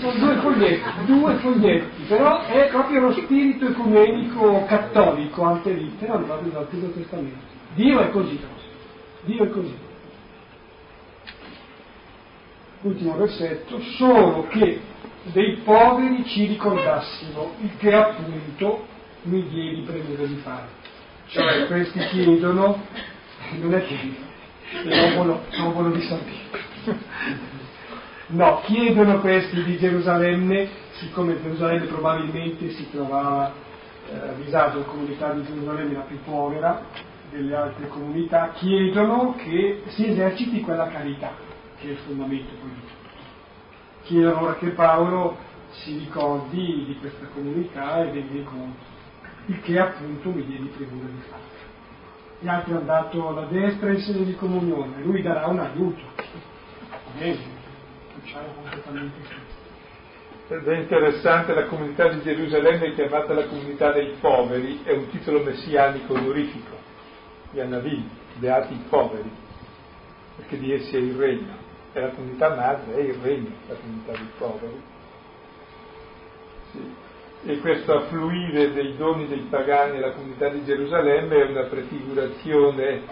Sono 0.00 0.18
due 0.18 0.36
foglietti, 0.36 1.04
due 1.04 1.34
foglietti, 1.34 2.02
però 2.08 2.40
è 2.46 2.68
proprio 2.68 3.00
lo 3.00 3.12
spirito 3.12 3.66
ecumenico 3.66 4.64
cattolico, 4.64 5.42
ante 5.42 5.72
litteram, 5.72 6.24
proprio 6.24 6.52
dall'Antico 6.52 6.90
Testamento. 6.90 7.58
Dio 7.74 8.00
è 8.00 8.10
così, 8.10 8.40
Dio 9.24 9.44
è 9.44 9.50
così. 9.50 9.76
Ultimo 12.80 13.16
versetto, 13.16 13.78
solo 13.98 14.46
che 14.48 14.80
dei 15.24 15.56
poveri 15.64 16.24
ci 16.24 16.46
ricordassimo, 16.46 17.52
il 17.60 17.76
che 17.76 17.92
appunto 17.92 18.86
mi 19.24 19.46
diedi 19.48 19.82
premura 19.82 20.24
di 20.24 20.36
fare. 20.36 20.66
Cioè 21.26 21.66
questi 21.66 21.98
chiedono, 22.06 22.82
non 23.58 23.74
è 23.74 23.84
che 23.84 23.96
l'obolo, 24.84 25.44
l'obolo 25.58 25.90
di 25.90 26.00
Pietro, 26.00 26.98
no, 28.28 28.60
chiedono 28.64 29.20
questi 29.20 29.62
di 29.62 29.78
Gerusalemme, 29.78 30.68
siccome 30.92 31.40
Gerusalemme 31.42 31.86
probabilmente 31.86 32.70
si 32.70 32.90
trovava 32.90 33.52
eh, 34.08 34.28
avvisato 34.28 34.78
la 34.78 34.84
comunità 34.84 35.32
di 35.32 35.44
Gerusalemme 35.44 35.94
la 35.94 36.00
più 36.00 36.18
povera, 36.22 37.08
delle 37.30 37.54
altre 37.54 37.88
comunità 37.88 38.50
chiedono 38.54 39.34
che 39.36 39.82
si 39.86 40.06
eserciti 40.06 40.60
quella 40.60 40.88
carità, 40.88 41.32
che 41.78 41.88
è 41.88 41.90
il 41.92 41.98
fondamento 41.98 42.52
di 42.52 42.60
tutto. 42.60 42.98
Chiedono 44.02 44.42
ora 44.42 44.54
che 44.56 44.68
Paolo 44.70 45.38
si 45.70 45.98
ricordi 45.98 46.84
di 46.86 46.96
questa 46.98 47.26
comunità 47.32 48.02
e 48.02 48.10
venga 48.10 48.38
incontro, 48.38 48.84
il 49.46 49.60
che 49.60 49.78
appunto 49.78 50.30
mi 50.30 50.42
viene 50.42 50.66
premura 50.66 51.06
di 51.06 51.20
fare. 51.28 51.49
Gli 52.40 52.48
altri 52.48 52.72
hanno 52.72 52.80
dato 52.80 53.28
alla 53.28 53.44
destra 53.44 53.90
in 53.90 54.00
sede 54.00 54.24
di 54.24 54.34
comunione, 54.34 55.02
lui 55.02 55.20
darà 55.22 55.46
un 55.46 55.58
aiuto. 55.58 56.00
Ed 60.48 60.66
è 60.66 60.76
interessante, 60.76 61.54
la 61.54 61.66
comunità 61.66 62.08
di 62.08 62.22
Gerusalemme 62.22 62.86
è 62.86 62.94
chiamata 62.94 63.34
la 63.34 63.46
comunità 63.46 63.92
dei 63.92 64.16
poveri, 64.20 64.82
è 64.82 64.92
un 64.92 65.08
titolo 65.10 65.42
messianico 65.42 66.14
onorifico 66.14 66.78
Annavi, 67.58 68.08
beati 68.36 68.74
i 68.74 68.84
poveri, 68.88 69.30
perché 70.36 70.58
di 70.58 70.72
essi 70.72 70.96
è 70.96 71.00
il 71.00 71.14
regno. 71.14 71.68
E 71.92 72.00
la 72.00 72.10
comunità 72.10 72.54
madre 72.54 72.94
è 72.94 73.00
il 73.00 73.14
regno, 73.14 73.50
la 73.66 73.74
comunità 73.74 74.12
dei 74.12 74.30
poveri. 74.38 74.82
Sì. 76.70 76.94
E 77.42 77.58
questo 77.60 77.96
affluire 77.96 78.72
dei 78.72 78.96
doni 78.96 79.26
dei 79.26 79.46
pagani 79.48 79.96
alla 79.96 80.12
comunità 80.12 80.48
di 80.50 80.62
Gerusalemme 80.62 81.36
è 81.36 81.50
una 81.50 81.62
prefigurazione 81.64 83.02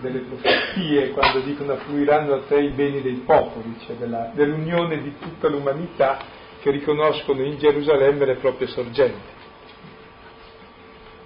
delle 0.00 0.20
profezie 0.20 1.10
quando 1.10 1.40
dicono 1.40 1.72
affluiranno 1.74 2.34
a 2.34 2.40
te 2.48 2.58
i 2.58 2.70
beni 2.70 3.02
dei 3.02 3.22
popoli, 3.26 3.76
cioè 3.84 3.96
della, 3.96 4.30
dell'unione 4.34 5.02
di 5.02 5.14
tutta 5.18 5.48
l'umanità 5.48 6.18
che 6.60 6.70
riconoscono 6.70 7.42
in 7.42 7.58
Gerusalemme 7.58 8.24
le 8.24 8.36
proprie 8.36 8.66
sorgenti. 8.68 9.38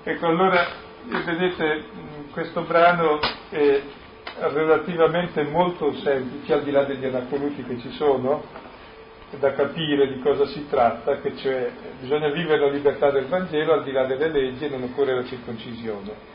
Ecco, 0.03 0.27
allora 0.27 0.67
vedete 1.25 1.85
questo 2.33 2.63
brano 2.63 3.21
è 3.51 3.81
relativamente 4.39 5.45
molto 5.45 5.93
semplice, 5.95 6.53
al 6.53 6.65
di 6.65 6.71
là 6.73 6.83
degli 6.85 7.05
anacoluti 7.05 7.63
che 7.63 7.79
ci 7.79 7.91
sono, 7.93 8.43
da 9.31 9.53
capire 9.53 10.09
di 10.09 10.21
cosa 10.21 10.47
si 10.47 10.67
tratta, 10.69 11.21
che 11.21 11.37
cioè 11.37 11.71
bisogna 12.01 12.31
vivere 12.31 12.61
la 12.61 12.71
libertà 12.71 13.11
del 13.11 13.27
Vangelo 13.27 13.73
al 13.73 13.85
di 13.85 13.93
là 13.93 14.05
delle 14.07 14.29
leggi 14.29 14.67
e 14.67 14.69
non 14.69 14.83
occorre 14.85 15.15
la 15.15 15.25
circoncisione. 15.25 16.33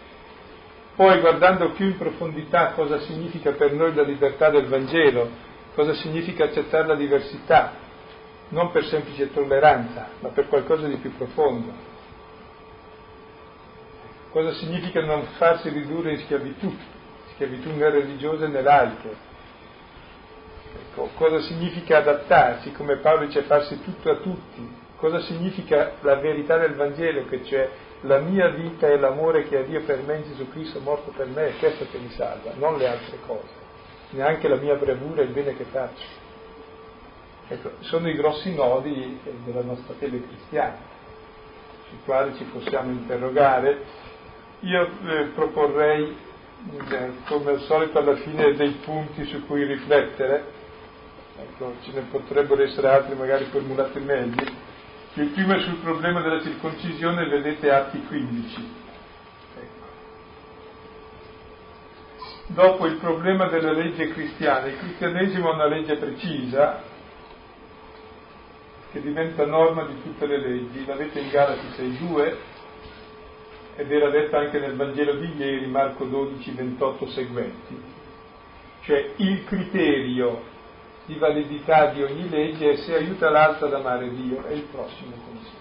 Poi 0.95 1.19
guardando 1.19 1.71
più 1.71 1.85
in 1.85 1.97
profondità 1.97 2.71
cosa 2.71 2.99
significa 2.99 3.51
per 3.51 3.71
noi 3.71 3.93
la 3.93 4.03
libertà 4.03 4.49
del 4.49 4.65
Vangelo, 4.65 5.29
cosa 5.73 5.93
significa 5.93 6.45
accettare 6.45 6.87
la 6.87 6.95
diversità, 6.95 7.73
non 8.49 8.71
per 8.71 8.85
semplice 8.85 9.31
tolleranza, 9.31 10.09
ma 10.19 10.29
per 10.29 10.47
qualcosa 10.47 10.87
di 10.87 10.95
più 10.95 11.15
profondo 11.15 11.89
cosa 14.31 14.53
significa 14.53 15.01
non 15.01 15.23
farsi 15.37 15.69
ridurre 15.69 16.11
in 16.11 16.19
schiavitù, 16.19 16.75
schiavitù 17.33 17.71
né 17.75 17.89
religiosa 17.89 18.47
né 18.47 18.61
laiche. 18.61 19.27
Ecco, 20.71 21.09
cosa 21.15 21.39
significa 21.41 21.97
adattarsi, 21.97 22.71
come 22.71 22.97
Paolo 22.97 23.25
dice 23.25 23.41
farsi 23.41 23.81
tutto 23.81 24.11
a 24.11 24.15
tutti, 24.17 24.67
cosa 24.97 25.19
significa 25.21 25.93
la 26.01 26.15
verità 26.15 26.57
del 26.57 26.75
Vangelo, 26.75 27.25
che 27.25 27.41
c'è 27.41 27.69
la 28.01 28.19
mia 28.19 28.49
vita 28.49 28.87
e 28.87 28.97
l'amore 28.97 29.43
che 29.47 29.57
ha 29.57 29.63
Dio 29.63 29.81
per 29.81 30.01
me 30.03 30.17
in 30.17 30.23
Gesù 30.23 30.49
Cristo 30.49 30.79
morto 30.79 31.11
per 31.11 31.27
me, 31.27 31.47
è 31.47 31.57
questo 31.57 31.85
che 31.91 31.97
mi 31.97 32.09
salva, 32.11 32.51
non 32.55 32.77
le 32.77 32.87
altre 32.87 33.17
cose, 33.25 33.47
neanche 34.11 34.47
la 34.47 34.55
mia 34.55 34.75
bravura 34.75 35.21
e 35.21 35.25
il 35.25 35.31
bene 35.31 35.55
che 35.55 35.65
faccio. 35.65 36.27
Ecco, 37.47 37.71
sono 37.79 38.07
i 38.07 38.15
grossi 38.15 38.53
nodi 38.53 39.19
della 39.43 39.63
nostra 39.63 39.95
fede 39.95 40.21
cristiana, 40.21 40.77
sui 41.87 41.97
quali 42.05 42.35
ci 42.35 42.43
possiamo 42.43 42.91
interrogare. 42.91 44.07
Io 44.59 44.89
eh, 45.03 45.23
proporrei, 45.33 46.15
eh, 46.89 47.11
come 47.25 47.51
al 47.51 47.61
solito, 47.61 47.97
alla 47.97 48.17
fine 48.17 48.53
dei 48.53 48.71
punti 48.83 49.25
su 49.25 49.45
cui 49.47 49.63
riflettere, 49.63 50.57
ecco, 51.41 51.75
ce 51.83 51.91
ne 51.91 52.01
potrebbero 52.01 52.61
essere 52.63 52.89
altri 52.89 53.15
magari 53.15 53.45
formulati 53.45 53.99
meglio. 53.99 54.67
Il 55.13 55.29
primo 55.29 55.55
è 55.55 55.61
sul 55.61 55.77
problema 55.77 56.21
della 56.21 56.41
circoncisione, 56.41 57.27
vedete 57.27 57.71
Atti 57.71 58.03
15. 58.03 58.73
Ecco. 59.57 59.85
Dopo 62.47 62.85
il 62.85 62.97
problema 62.97 63.47
della 63.47 63.71
legge 63.71 64.09
cristiana, 64.09 64.67
il 64.67 64.77
cristianesimo 64.77 65.49
ha 65.49 65.53
una 65.55 65.67
legge 65.67 65.95
precisa 65.97 66.81
che 68.91 69.01
diventa 69.01 69.45
norma 69.45 69.85
di 69.85 70.01
tutte 70.01 70.25
le 70.25 70.37
leggi, 70.37 70.85
l'avete 70.85 71.19
in 71.19 71.29
Galati 71.29 71.67
6.2, 71.77 72.35
ed 73.75 73.91
era 73.91 74.09
detta 74.09 74.39
anche 74.39 74.59
nel 74.59 74.75
Vangelo 74.75 75.13
di 75.13 75.35
ieri, 75.37 75.67
Marco 75.67 76.05
12, 76.05 76.51
28 76.51 77.07
seguenti. 77.09 77.81
Cioè 78.81 79.13
il 79.17 79.43
criterio 79.45 80.57
di 81.09 81.15
validità 81.15 81.87
di 81.87 82.03
ogni 82.03 82.29
legge 82.29 82.69
è 82.69 82.75
se 82.75 82.93
aiuta 82.93 83.31
l'altro 83.31 83.65
ad 83.65 83.73
amare 83.73 84.13
Dio 84.13 84.45
e 84.45 84.53
il 84.53 84.61
prossimo 84.71 85.15
come 85.25 85.39
se. 85.41 85.57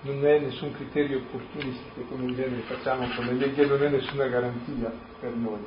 Non 0.00 0.26
è 0.26 0.38
nessun 0.38 0.72
criterio 0.72 1.18
opportunistico 1.18 2.00
come 2.08 2.34
genere 2.34 2.62
facciamo 2.62 3.06
con 3.14 3.26
le 3.26 3.32
leggi, 3.32 3.66
non 3.66 3.82
è 3.82 3.88
nessuna 3.90 4.28
garanzia 4.28 4.90
per 5.20 5.32
noi. 5.32 5.66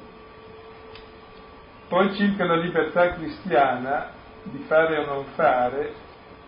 Poi 1.87 2.15
circa 2.15 2.45
la 2.45 2.55
libertà 2.55 3.13
cristiana 3.13 4.09
di 4.41 4.63
fare 4.65 4.97
o 4.97 5.05
non 5.05 5.25
fare, 5.35 5.93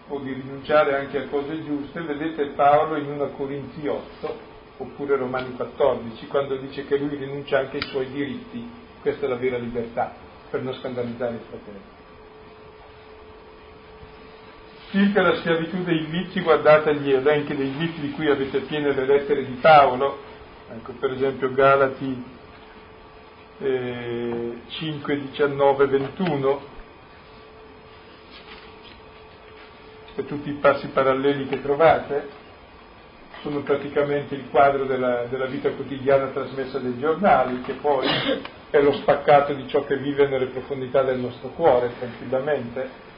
o 0.08 0.18
di 0.18 0.34
rinunciare 0.34 0.98
anche 0.98 1.20
a 1.20 1.28
cose 1.28 1.64
giuste, 1.64 2.02
vedete 2.02 2.54
Paolo 2.56 2.98
in 2.98 3.12
1 3.12 3.28
Corinzi 3.34 3.88
8 3.88 4.53
oppure 4.84 5.16
Romani 5.16 5.54
14, 5.56 6.28
quando 6.28 6.58
dice 6.58 6.86
che 6.86 6.98
lui 6.98 7.16
rinuncia 7.16 7.60
anche 7.60 7.78
ai 7.78 7.88
suoi 7.88 8.10
diritti, 8.12 8.70
questa 9.02 9.26
è 9.26 9.30
la 9.30 9.36
vera 9.36 9.58
libertà, 9.58 10.14
per 10.50 10.62
non 10.62 10.74
scandalizzare 10.76 11.36
i 11.36 11.40
fratelli. 11.50 12.02
Circa 14.92 15.22
la 15.22 15.36
schiavitù 15.38 15.84
dei 15.84 16.06
vizi, 16.06 16.42
guardate 16.42 16.96
gli 16.96 17.12
elenchi 17.12 17.56
dei 17.56 17.70
vizi 17.70 18.00
di 18.00 18.12
cui 18.12 18.30
avete 18.30 18.60
piene 18.62 18.94
le 18.94 19.06
lettere 19.06 19.44
di 19.46 19.54
Paolo, 19.54 20.20
ecco 20.70 20.92
per 20.94 21.12
esempio 21.14 21.52
Galati 21.52 22.24
eh, 23.60 24.58
5, 24.68 25.20
19, 25.20 25.88
21, 25.88 26.62
e 30.16 30.26
tutti 30.26 30.50
i 30.50 30.54
passi 30.54 30.88
paralleli 30.88 31.48
che 31.48 31.62
trovate, 31.62 32.43
sono 33.44 33.60
praticamente 33.60 34.36
il 34.36 34.50
quadro 34.50 34.86
della, 34.86 35.26
della, 35.26 35.48
vita 35.48 35.70
quotidiana 35.72 36.28
trasmessa 36.28 36.80
dai 36.80 36.98
giornali, 36.98 37.62
che 37.62 37.74
poi 37.74 38.08
è 38.70 38.82
lo 38.82 38.94
spaccato 38.94 39.54
di 39.54 39.68
ciò 39.68 39.84
che 39.84 39.98
vive 39.98 40.28
nelle 40.28 40.48
profondità 40.48 41.04
del 41.04 41.20
nostro 41.20 41.50
cuore, 41.50 41.92
tranquillamente. 42.00 43.12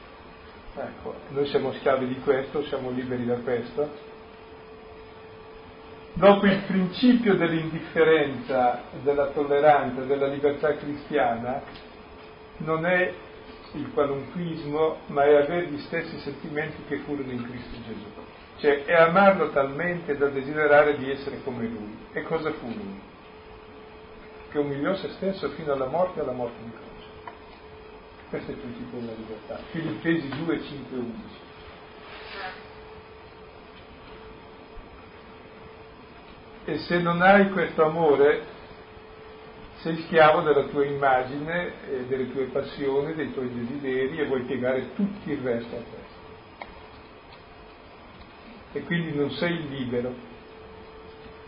Ecco, 0.74 1.14
noi 1.28 1.46
siamo 1.46 1.72
schiavi 1.74 2.08
di 2.08 2.18
questo, 2.20 2.64
siamo 2.64 2.90
liberi 2.90 3.24
da 3.24 3.36
questo. 3.36 4.14
Dopo 6.14 6.46
il 6.46 6.62
principio 6.66 7.36
dell'indifferenza, 7.36 8.82
della 9.02 9.26
tolleranza, 9.26 10.00
della 10.02 10.26
libertà 10.26 10.74
cristiana, 10.74 11.62
non 12.58 12.84
è 12.84 13.12
il 13.74 13.92
qualunquismo, 13.92 14.96
ma 15.06 15.24
è 15.24 15.34
avere 15.34 15.68
gli 15.68 15.78
stessi 15.82 16.18
sentimenti 16.18 16.82
che 16.88 16.98
furono 16.98 17.30
in 17.30 17.44
Cristo 17.48 17.76
Gesù. 17.86 18.25
Cioè 18.58 18.84
è 18.84 18.94
amarlo 18.94 19.50
talmente 19.50 20.16
da 20.16 20.28
desiderare 20.28 20.96
di 20.96 21.10
essere 21.10 21.42
come 21.42 21.66
lui. 21.66 21.96
E 22.12 22.22
cosa 22.22 22.52
fu 22.52 22.66
lui? 22.66 23.00
Che 24.50 24.58
umiliò 24.58 24.94
se 24.94 25.10
stesso 25.10 25.50
fino 25.50 25.72
alla 25.72 25.86
morte 25.86 26.18
e 26.18 26.22
alla 26.22 26.32
morte 26.32 26.56
di 26.62 26.70
croce. 26.70 27.34
Questo 28.30 28.50
è 28.50 28.54
il 28.54 28.60
principio 28.60 28.98
della 28.98 29.12
libertà. 29.14 29.58
Filippesi 29.70 30.28
2, 30.28 30.62
5, 30.62 30.96
11. 30.96 31.24
E 36.64 36.78
se 36.78 36.98
non 36.98 37.20
hai 37.20 37.50
questo 37.50 37.84
amore, 37.84 38.42
sei 39.82 39.96
schiavo 39.98 40.40
della 40.40 40.64
tua 40.64 40.84
immagine, 40.84 41.72
delle 42.08 42.32
tue 42.32 42.44
passioni, 42.46 43.14
dei 43.14 43.32
tuoi 43.32 43.52
desideri 43.52 44.18
e 44.18 44.24
vuoi 44.24 44.42
piegare 44.42 44.94
tutto 44.94 45.30
il 45.30 45.38
resto 45.38 45.76
a 45.76 45.78
te 45.78 45.95
e 48.76 48.82
quindi 48.84 49.14
non 49.14 49.30
sei 49.32 49.68
libero. 49.68 50.12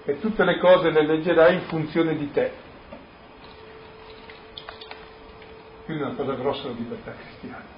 E 0.04 0.18
tutte 0.20 0.44
le 0.44 0.58
cose 0.58 0.90
le 0.90 1.06
leggerai 1.06 1.54
in 1.54 1.60
funzione 1.62 2.16
di 2.16 2.30
te. 2.30 2.50
Quindi 5.84 6.02
è 6.02 6.06
una 6.06 6.14
cosa 6.14 6.34
grossa 6.34 6.68
la 6.68 6.74
libertà 6.74 7.12
cristiana. 7.12 7.76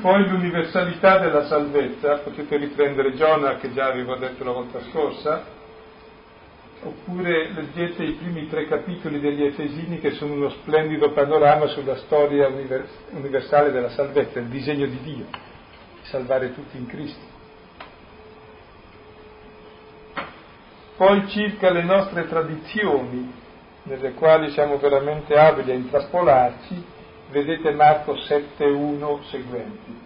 Poi 0.00 0.28
l'universalità 0.28 1.18
della 1.18 1.46
salvezza, 1.46 2.18
potete 2.18 2.56
riprendere 2.56 3.14
Giona 3.14 3.56
che 3.56 3.72
già 3.72 3.86
avevo 3.86 4.16
detto 4.16 4.44
la 4.44 4.52
volta 4.52 4.80
scorsa, 4.90 5.44
oppure 6.82 7.52
leggete 7.52 8.02
i 8.02 8.12
primi 8.12 8.48
tre 8.48 8.66
capitoli 8.66 9.20
degli 9.20 9.44
Efesini 9.44 9.98
che 9.98 10.12
sono 10.12 10.34
uno 10.34 10.50
splendido 10.50 11.12
panorama 11.12 11.66
sulla 11.68 11.96
storia 11.96 12.48
universale 12.48 13.70
della 13.70 13.90
salvezza, 13.90 14.40
il 14.40 14.46
disegno 14.46 14.86
di 14.86 15.00
Dio, 15.02 15.26
salvare 16.02 16.52
tutti 16.52 16.76
in 16.76 16.86
Cristo. 16.86 17.35
Poi 20.96 21.28
circa 21.28 21.70
le 21.70 21.82
nostre 21.82 22.26
tradizioni, 22.26 23.30
nelle 23.82 24.14
quali 24.14 24.50
siamo 24.50 24.78
veramente 24.78 25.34
abili 25.34 25.70
a 25.70 25.74
intrappolarci, 25.74 26.84
vedete 27.30 27.72
Marco 27.72 28.14
7.1 28.14 29.22
seguenti. 29.28 30.00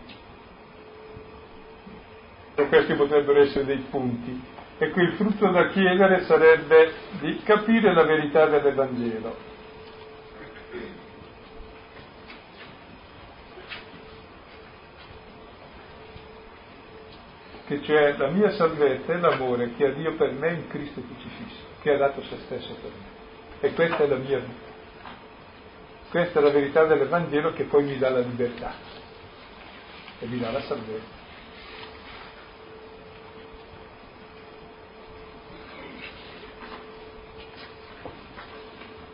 E 2.56 2.68
questi 2.68 2.94
potrebbero 2.94 3.40
essere 3.40 3.64
dei 3.64 3.84
punti. 3.88 4.42
E 4.78 4.90
qui 4.90 5.02
il 5.02 5.12
frutto 5.12 5.50
da 5.50 5.68
chiedere 5.68 6.24
sarebbe 6.24 6.92
di 7.20 7.40
capire 7.44 7.94
la 7.94 8.04
verità 8.04 8.46
dell'Evangelo. 8.46 9.36
Che 17.70 17.82
cioè 17.84 18.16
la 18.16 18.26
mia 18.26 18.50
salvezza 18.50 19.12
è 19.12 19.16
l'amore 19.18 19.74
che 19.76 19.86
ha 19.86 19.90
Dio 19.92 20.16
per 20.16 20.32
me 20.32 20.54
in 20.54 20.66
Cristo 20.66 21.00
crocifisso, 21.06 21.66
che 21.82 21.92
ha 21.92 21.98
dato 21.98 22.20
se 22.22 22.36
stesso 22.44 22.74
per 22.74 22.90
me. 22.90 23.68
E 23.68 23.72
questa 23.74 23.98
è 23.98 24.06
la 24.08 24.16
mia 24.16 24.38
vita. 24.38 24.68
Questa 26.10 26.40
è 26.40 26.42
la 26.42 26.50
verità 26.50 26.84
dell'Evangelo 26.84 27.52
che 27.52 27.62
poi 27.64 27.84
mi 27.84 27.96
dà 27.96 28.10
la 28.10 28.18
libertà 28.18 28.72
e 30.18 30.26
mi 30.26 30.40
dà 30.40 30.50
la 30.50 30.60
salvezza. 30.62 31.18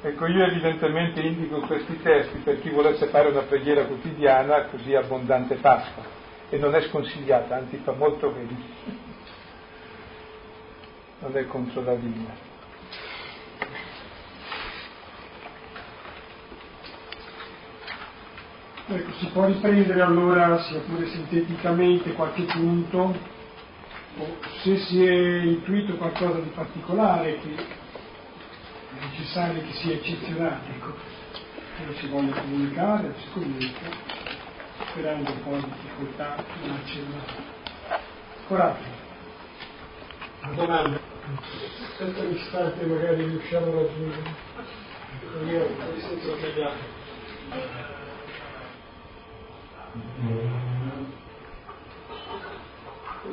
Ecco, 0.00 0.26
io 0.28 0.44
evidentemente 0.46 1.20
indico 1.20 1.60
questi 1.60 2.00
testi 2.00 2.38
per 2.38 2.60
chi 2.62 2.70
volesse 2.70 3.08
fare 3.08 3.28
una 3.28 3.42
preghiera 3.42 3.84
quotidiana 3.84 4.64
così 4.66 4.94
abbondante 4.94 5.56
Pasqua 5.56 6.24
e 6.48 6.58
non 6.58 6.74
è 6.74 6.82
sconsigliata, 6.82 7.56
anzi 7.56 7.76
fa 7.78 7.92
molto 7.92 8.30
bene. 8.30 8.56
Non 11.18 11.36
è 11.36 11.46
contro 11.46 11.82
la 11.82 11.94
vita. 11.94 12.44
Ecco, 18.88 19.12
si 19.14 19.26
può 19.32 19.46
riprendere 19.46 20.00
allora, 20.00 20.62
sia 20.62 20.78
pure 20.80 21.08
sinteticamente, 21.08 22.12
qualche 22.12 22.44
punto, 22.44 23.18
se 24.62 24.76
si 24.76 25.04
è 25.04 25.42
intuito 25.42 25.96
qualcosa 25.96 26.38
di 26.38 26.50
particolare 26.50 27.38
che 27.40 27.54
è 27.56 29.04
necessario 29.10 29.60
che 29.62 29.72
sia 29.72 29.94
eccezionale, 29.94 30.68
ecco, 30.76 30.94
che 31.32 31.84
lo 31.84 31.92
si 31.94 32.06
voglia 32.06 32.40
comunicare, 32.40 33.08
lo 33.08 33.14
si 33.18 33.30
comunica 33.32 34.35
sperando 34.90 35.30
un 35.30 35.42
po' 35.42 35.56
di 35.56 35.72
difficoltà 35.80 36.36
in 36.62 36.70
accennare. 36.70 37.54
Coraggio. 38.46 39.04
Una 40.42 40.52
domanda. 40.54 41.00
Senza 41.96 42.22
istante 42.22 42.86
magari 42.86 43.24
riusciamo 43.24 43.66
a 43.66 43.74
raggiungere. 43.82 44.34
Io 45.46 45.68
mi 45.68 46.00
sento 46.00 46.36
sbagliato. 46.36 46.94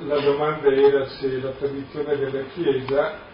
La 0.05 0.19
domanda 0.19 0.69
era 0.69 1.07
se 1.07 1.39
la 1.39 1.51
tradizione 1.51 2.17
della 2.17 2.43
Chiesa 2.53 3.31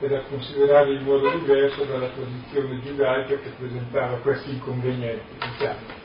era 0.00 0.20
considerare 0.22 0.94
in 0.94 1.04
modo 1.04 1.30
diverso 1.30 1.84
dalla 1.84 2.08
tradizione 2.08 2.80
giudaica 2.80 3.36
che 3.36 3.50
presentava 3.56 4.16
questi 4.16 4.50
inconvenienti. 4.50 5.34
Diciamo. 5.38 6.01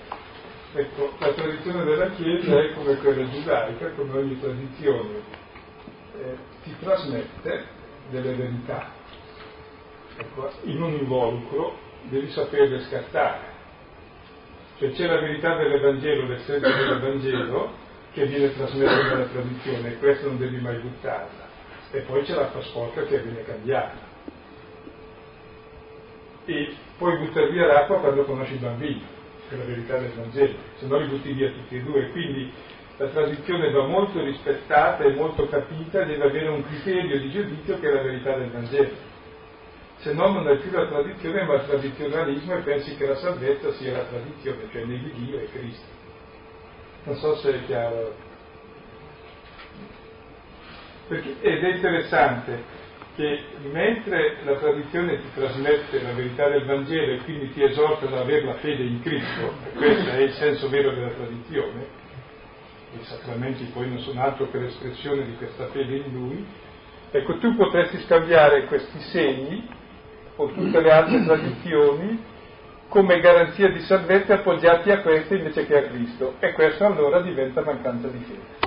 Ecco, 0.74 1.14
la 1.20 1.32
tradizione 1.32 1.86
della 1.86 2.10
Chiesa 2.12 2.60
è 2.60 2.74
come 2.74 2.98
quella 2.98 3.30
giudaica, 3.30 3.90
come 3.92 4.18
ogni 4.18 4.40
tradizione, 4.40 5.22
eh, 6.20 6.38
ti 6.64 6.76
trasmette 6.80 7.66
delle 8.10 8.34
verità. 8.34 8.92
Ecco, 10.18 10.52
in 10.64 10.82
un 10.82 10.94
involucro 10.94 11.78
devi 12.10 12.30
saperle 12.32 12.82
scattare. 12.82 13.56
Cioè 14.78 14.92
c'è 14.92 15.08
la 15.08 15.22
verità 15.22 15.56
dell'Evangelo, 15.56 16.28
l'essenza 16.28 16.70
dell'Evangelo, 16.70 17.72
che 18.12 18.26
viene 18.26 18.54
trasmessa 18.54 19.04
dalla 19.04 19.26
tradizione, 19.26 19.94
e 19.94 19.98
questa 20.00 20.28
non 20.28 20.38
devi 20.38 20.60
mai 20.60 20.80
buttarla. 20.80 21.48
E 21.92 22.02
poi 22.02 22.24
c'è 22.24 22.36
la 22.36 22.48
trasporta 22.48 23.04
che 23.04 23.20
viene 23.20 23.44
cambiata. 23.46 24.06
E 26.46 26.76
puoi 26.98 27.18
buttare 27.20 27.52
via 27.52 27.66
l'acqua 27.66 28.00
quando 28.00 28.24
conosci 28.26 28.54
il 28.54 28.60
bambino 28.60 29.17
per 29.50 29.60
la 29.60 29.66
verità 29.66 29.98
del 29.98 30.12
Vangelo, 30.12 30.54
se 30.78 30.86
no 30.88 30.98
li 30.98 31.08
butti 31.08 31.32
via 31.32 31.52
tutti 31.52 31.76
e 31.76 31.82
due. 31.82 32.10
Quindi 32.12 32.52
la 32.98 33.08
tradizione 33.08 33.72
va 33.72 33.86
molto 33.86 34.24
rispettata 34.24 35.04
e 35.04 35.14
molto 35.14 35.48
capita, 35.48 36.04
deve 36.04 36.24
avere 36.24 36.48
un 36.50 36.66
criterio 36.66 37.20
di 37.20 37.30
giudizio 37.32 37.80
che 37.80 37.88
è 37.88 37.94
la 37.94 38.02
verità 38.02 38.36
del 38.38 38.50
Vangelo. 38.52 39.16
se 39.98 40.14
no 40.14 40.32
non 40.32 40.48
hai 40.48 40.58
più 40.58 40.72
la 40.72 40.88
tradizione, 40.88 41.44
ma 41.44 41.56
il 41.56 41.66
tradizionalismo 41.66 42.56
e 42.56 42.62
pensi 42.62 42.96
che 42.96 43.08
la 43.08 43.16
salvezza 43.16 43.72
sia 43.74 43.98
la 43.98 44.04
tradizione, 44.04 44.70
cioè 44.72 44.86
negli 44.86 45.12
Dio 45.14 45.40
e 45.40 45.50
Cristo. 45.52 45.86
Non 47.04 47.16
so 47.16 47.36
se 47.38 47.56
è 47.56 47.66
chiaro. 47.66 48.16
Perché, 51.08 51.36
ed 51.40 51.64
è 51.64 51.76
interessante 51.76 52.86
che 53.18 53.44
mentre 53.72 54.38
la 54.44 54.58
tradizione 54.58 55.18
ti 55.18 55.28
trasmette 55.34 56.04
la 56.04 56.14
verità 56.14 56.48
del 56.50 56.66
Vangelo 56.66 57.14
e 57.14 57.18
quindi 57.24 57.50
ti 57.52 57.64
esorta 57.64 58.06
ad 58.06 58.14
avere 58.14 58.46
la 58.46 58.54
fede 58.54 58.84
in 58.84 59.02
Cristo, 59.02 59.54
e 59.66 59.72
questo 59.76 60.10
è 60.12 60.22
il 60.22 60.32
senso 60.34 60.70
vero 60.70 60.94
della 60.94 61.10
tradizione, 61.10 61.88
i 62.94 63.04
sacramenti 63.04 63.64
poi 63.74 63.90
non 63.90 64.00
sono 64.02 64.22
altro 64.22 64.52
che 64.52 64.60
l'espressione 64.60 65.26
di 65.26 65.36
questa 65.36 65.66
fede 65.70 65.96
in 65.96 66.14
Lui, 66.14 66.46
ecco 67.10 67.40
tu 67.40 67.56
potresti 67.56 67.98
scambiare 68.02 68.66
questi 68.66 69.00
segni 69.00 69.68
o 70.36 70.52
tutte 70.52 70.80
le 70.80 70.92
altre 70.92 71.26
tradizioni 71.26 72.24
come 72.88 73.20
garanzia 73.20 73.70
di 73.70 73.80
salvezza 73.80 74.36
appoggiati 74.36 74.92
a 74.92 75.02
queste 75.02 75.38
invece 75.38 75.66
che 75.66 75.76
a 75.76 75.88
Cristo 75.88 76.36
e 76.40 76.54
questo 76.54 76.86
allora 76.86 77.20
diventa 77.22 77.64
mancanza 77.64 78.08
di 78.10 78.20
fede 78.20 78.67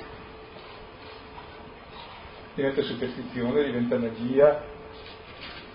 diventa 2.61 2.83
superstizione, 2.83 3.65
diventa 3.65 3.97
magia, 3.97 4.63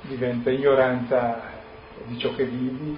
diventa 0.01 0.51
ignoranza 0.51 1.41
di 2.05 2.17
ciò 2.19 2.33
che 2.35 2.45
vivi. 2.45 2.95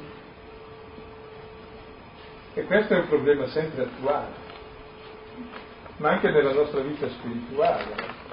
E 2.54 2.64
questo 2.66 2.94
è 2.96 2.98
un 2.98 3.08
problema 3.08 3.48
sempre 3.48 3.84
attuale, 3.84 4.34
ma 5.98 6.10
anche 6.10 6.30
nella 6.32 6.52
nostra 6.52 6.82
vita 6.82 7.08
spirituale. 7.08 8.27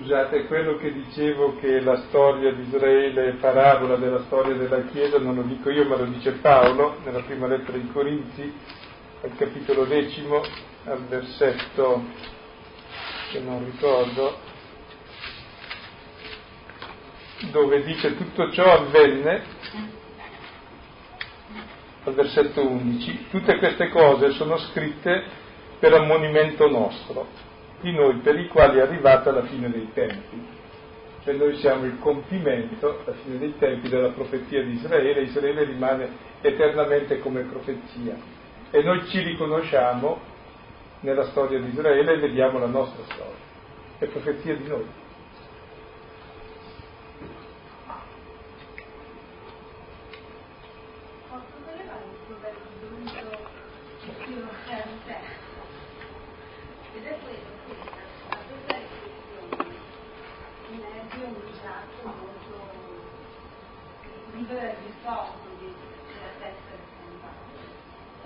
Scusate, 0.00 0.46
quello 0.46 0.78
che 0.78 0.94
dicevo 0.94 1.58
che 1.58 1.78
la 1.80 2.04
storia 2.08 2.54
di 2.54 2.62
Israele 2.62 3.28
è 3.28 3.32
parabola 3.32 3.96
della 3.96 4.22
storia 4.22 4.54
della 4.54 4.84
Chiesa, 4.84 5.18
non 5.18 5.34
lo 5.34 5.42
dico 5.42 5.68
io 5.68 5.84
ma 5.84 5.96
lo 5.96 6.06
dice 6.06 6.32
Paolo 6.40 6.96
nella 7.04 7.20
prima 7.20 7.46
lettera 7.46 7.76
ai 7.76 7.86
Corinzi, 7.92 8.50
al 9.22 9.36
capitolo 9.36 9.84
decimo, 9.84 10.40
al 10.84 11.04
versetto 11.04 12.02
che 13.30 13.40
non 13.40 13.62
ricordo, 13.62 14.38
dove 17.50 17.84
dice 17.84 18.16
tutto 18.16 18.50
ciò 18.52 18.72
avvenne, 18.72 19.42
al 22.04 22.14
versetto 22.14 22.66
11, 22.66 23.26
tutte 23.28 23.58
queste 23.58 23.90
cose 23.90 24.30
sono 24.30 24.56
scritte 24.56 25.24
per 25.78 25.92
ammonimento 25.92 26.70
nostro 26.70 27.48
di 27.80 27.92
noi 27.92 28.16
per 28.16 28.38
i 28.38 28.48
quali 28.48 28.78
è 28.78 28.82
arrivata 28.82 29.30
la 29.30 29.42
fine 29.42 29.70
dei 29.70 29.90
tempi. 29.92 30.58
Cioè 31.22 31.34
noi 31.34 31.56
siamo 31.56 31.84
il 31.84 31.98
compimento, 31.98 33.02
la 33.04 33.12
fine 33.12 33.38
dei 33.38 33.54
tempi, 33.58 33.88
della 33.88 34.10
profezia 34.10 34.62
di 34.62 34.72
Israele, 34.72 35.22
Israele 35.22 35.64
rimane 35.64 36.08
eternamente 36.40 37.18
come 37.18 37.42
profezia 37.42 38.16
e 38.70 38.82
noi 38.82 39.06
ci 39.08 39.20
riconosciamo 39.20 40.18
nella 41.00 41.24
storia 41.24 41.58
di 41.58 41.68
Israele 41.68 42.14
e 42.14 42.18
vediamo 42.18 42.58
la 42.58 42.66
nostra 42.66 43.02
storia, 43.04 43.36
è 43.98 44.06
profezia 44.06 44.54
di 44.56 44.66
noi. 44.66 44.86
libera 64.50 64.72
di 64.82 64.92
poco 65.04 65.46
di, 65.58 65.68
della 65.68 66.32
testa 66.40 66.72
di 66.74 66.88
San 66.96 67.14
Paolo. 67.20 67.60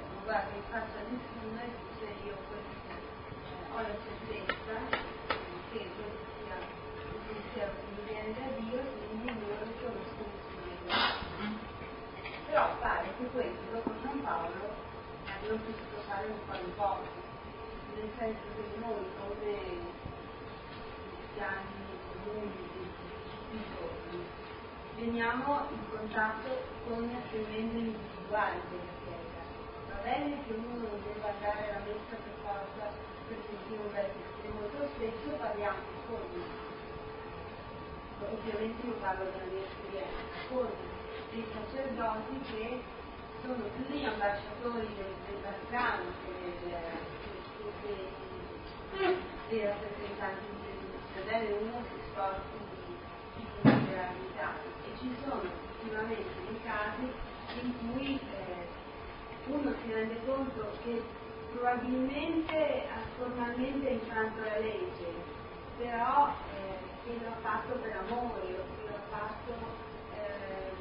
Non 0.09 0.23
guarda 0.25 0.55
in 0.55 0.63
faccia 0.71 0.99
a 1.01 1.11
nessuno 1.11 1.59
e 1.61 1.69
dice 1.69 2.07
io 2.25 2.37
questo, 2.49 2.89
eh, 2.89 3.69
ho 3.69 3.79
la 3.83 3.97
certezza 3.99 4.75
che 5.69 5.81
questo 5.85 6.25
sia 6.39 6.57
un 7.13 7.21
pensiero 7.29 7.73
che 7.77 7.87
mi 7.93 8.03
viene 8.09 8.31
da 8.33 8.47
Dio 8.57 8.81
e 8.81 9.07
quindi 9.21 9.45
loro 9.49 9.67
sono 9.83 10.01
soluzioni. 10.17 11.59
Però 12.47 12.65
pare 12.79 13.09
che 13.19 13.25
questo 13.29 13.65
dopo 13.73 13.93
San 14.01 14.23
Paolo 14.23 14.65
abbiano 15.29 15.61
potuto 15.61 15.99
fare 16.09 16.27
un 16.27 16.41
po' 16.47 16.57
in 16.57 16.75
poco, 16.77 17.09
nel 17.97 18.11
senso 18.17 18.47
che 18.55 18.65
noi 18.81 19.05
come 19.19 19.57
cristiani 21.11 21.69
comuni 22.25 22.65
veniamo 24.97 25.67
in 25.71 25.91
contatto 25.91 26.49
con 26.87 27.11
membri 27.65 27.97
individuali 27.97 28.61
della 28.69 28.93
Chiesa. 29.01 29.41
Va 29.89 29.97
bene 30.05 30.37
che 30.45 30.53
uno 30.53 30.77
non 30.85 31.01
debba 31.01 31.29
andare 31.33 31.71
alla 31.71 31.81
messa 31.89 32.15
per 32.21 32.37
forza 32.45 32.85
per 33.29 33.39
sentire 33.49 33.81
un 33.81 33.93
bel 33.93 34.11
e 34.45 34.49
molto 34.53 34.89
spesso 34.93 35.29
parliamo 35.41 35.81
con, 36.07 36.21
ovviamente 38.21 38.87
io 38.87 38.93
parlo 39.01 39.25
della 39.25 39.49
mia 39.49 39.65
esperienza, 39.65 40.21
con 40.49 40.69
dei 41.33 41.47
sacerdoti 41.49 42.37
che 42.53 42.83
sono 43.41 43.65
più 43.65 43.85
degli 43.89 44.05
ambasciatori 44.05 44.89
del, 44.97 45.15
del 45.25 45.41
Vaticano 45.41 46.05
che 46.21 46.53
dei 49.49 49.65
rappresentanti 49.65 50.45
di 50.53 50.57
Gesù. 50.65 50.93
Sebbene 51.15 51.53
uno 51.53 51.83
si 51.89 52.01
sforzi 52.11 52.57
di, 52.75 52.97
di 53.35 53.71
liberalità 53.71 54.53
ci 54.99 55.11
sono 55.23 55.43
effettivamente 55.43 56.31
dei 56.47 56.61
casi 56.63 57.13
in 57.63 57.73
cui 57.79 58.19
eh, 58.19 58.67
uno 59.47 59.73
si 59.83 59.93
rende 59.93 60.19
conto 60.27 60.73
che 60.83 61.03
probabilmente 61.53 62.87
ha 62.89 63.01
formalmente 63.17 63.89
infranto 63.89 64.41
la 64.41 64.59
legge, 64.59 65.13
però 65.79 66.35
eh, 66.55 67.19
lo 67.23 67.29
ha 67.29 67.37
fatto 67.43 67.75
per 67.75 67.97
amore, 68.09 68.65
lo 68.87 68.95
ha 68.95 69.17
fatto 69.17 69.53
eh, 70.17 70.73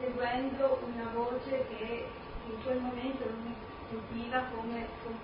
seguendo 0.00 0.80
una 0.84 1.10
voce 1.14 1.66
che 1.68 2.06
in 2.48 2.62
quel 2.64 2.80
momento 2.80 3.24
lui 3.24 3.54
sentiva 3.88 4.42
come, 4.54 4.88
come, 5.04 5.18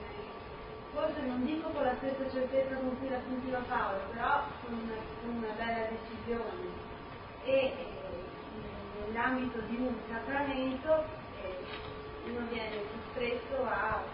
forse 0.93 1.21
non 1.23 1.45
dico 1.45 1.69
con 1.71 1.83
la 1.83 1.95
stessa 1.97 2.31
certezza 2.31 2.77
con 2.77 2.99
cui 2.99 3.09
la 3.09 3.21
sentiva 3.27 3.59
Paolo, 3.67 3.99
però 4.13 4.45
con 4.63 4.75
una, 4.75 4.95
con 5.21 5.37
una 5.37 5.53
bella 5.57 5.89
decisione. 5.89 6.87
E 7.45 7.55
eh, 7.55 7.98
nell'ambito 9.09 9.59
di 9.69 9.77
un 9.77 9.95
sacramento 10.09 11.05
eh, 11.41 12.31
uno 12.31 12.47
viene 12.51 12.77
costretto 12.93 13.65
a, 13.65 14.05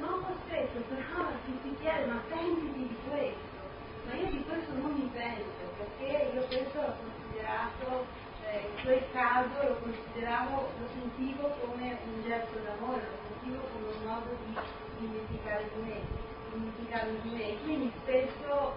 non 0.00 0.24
costretto, 0.24 0.80
però 0.88 1.28
si, 1.44 1.58
si 1.62 1.76
chiede 1.80 2.06
ma 2.06 2.22
pentiti 2.28 2.88
di 2.88 2.96
questo, 3.08 3.60
ma 4.06 4.14
io 4.14 4.30
di 4.30 4.44
questo 4.44 4.72
non 4.80 4.92
mi 4.92 5.10
pento 5.12 5.76
perché 5.76 6.30
io 6.32 6.42
questo 6.46 6.80
l'ho 6.80 6.94
considerato, 6.96 8.06
eh, 8.48 8.64
in 8.64 8.82
quel 8.82 9.04
caso 9.12 9.62
lo 9.62 9.76
consideravo, 9.82 10.68
lo 10.78 10.86
sentivo 10.94 11.48
come 11.60 11.98
un 12.04 12.22
gesto 12.22 12.58
d'amore, 12.64 13.02
lo 13.02 13.18
sentivo 13.28 13.60
come 13.72 13.92
un 13.92 14.02
modo 14.06 14.36
di 14.46 14.56
dimenticare 14.98 15.68
di 15.74 15.82
me, 15.82 16.00
dimenticarmi 16.52 17.20
di 17.22 17.30
me, 17.36 17.56
quindi 17.62 17.92
spesso 18.02 18.72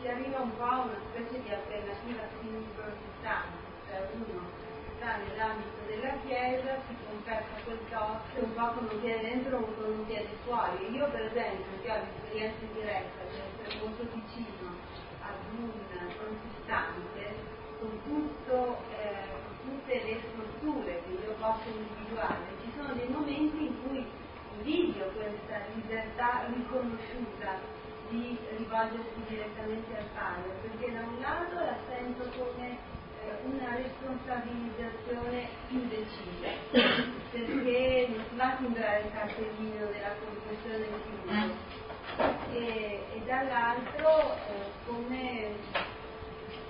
si 0.00 0.08
arriva 0.08 0.40
un 0.40 0.56
po' 0.56 0.64
a 0.64 0.80
una 0.80 1.00
specie 1.10 1.42
di 1.42 1.50
alternativa 1.50 2.22
sinistra-protestante, 2.40 3.68
cioè 3.86 4.08
uno 4.14 4.59
sta 5.00 5.16
nell'ambito 5.16 5.80
della 5.88 6.12
Chiesa, 6.26 6.76
si 6.86 6.94
confessa 7.08 7.56
quel 7.64 7.80
tosse, 7.88 8.44
un 8.44 8.52
po' 8.52 8.68
come 8.76 9.00
viene 9.00 9.22
dentro 9.22 9.56
o 9.56 9.72
come 9.72 10.04
viene 10.04 10.28
fuori. 10.44 10.92
Io 10.92 11.08
per 11.08 11.24
esempio, 11.24 11.72
che 11.80 11.90
ho 11.90 11.96
l'esperienza 11.96 12.64
diretta 12.74 13.24
di 13.32 13.36
essere 13.40 13.80
molto 13.80 14.04
vicino 14.12 14.76
ad 15.24 15.40
un 15.56 15.72
protestante, 16.20 17.32
con, 17.80 17.96
tutto, 18.04 18.76
eh, 18.92 19.24
tutte 19.64 19.94
le 20.04 20.20
strutture 20.20 21.02
che 21.08 21.12
io 21.24 21.32
posso 21.40 21.64
individuare, 21.64 22.44
ci 22.60 22.70
sono 22.76 22.92
dei 22.92 23.08
momenti 23.08 23.56
in 23.56 23.82
cui 23.82 24.04
invidio 24.58 25.08
questa 25.16 25.64
libertà 25.74 26.44
riconosciuta 26.52 27.56
di 28.10 28.36
rivolgersi 28.58 29.16
direttamente 29.28 29.96
al 29.96 30.08
padre, 30.12 30.50
perché 30.60 30.92
da 30.92 31.00
un 31.00 31.20
lato 31.20 31.54
la 31.54 31.76
sento 31.88 32.28
come 32.36 32.89
una 33.44 33.76
responsabilizzazione 33.76 35.48
più 35.68 35.86
decisa, 35.88 36.50
perché 37.30 38.08
non 38.10 38.24
si 38.28 38.36
va 38.36 38.52
a 38.52 38.56
timbrare 38.56 39.00
il 39.00 39.12
cartellino 39.12 39.86
della 39.86 40.14
del 40.62 40.86
figlio, 41.24 41.54
e, 42.52 43.04
e 43.12 43.22
dall'altro 43.24 44.34
eh, 44.34 44.70
come 44.86 45.88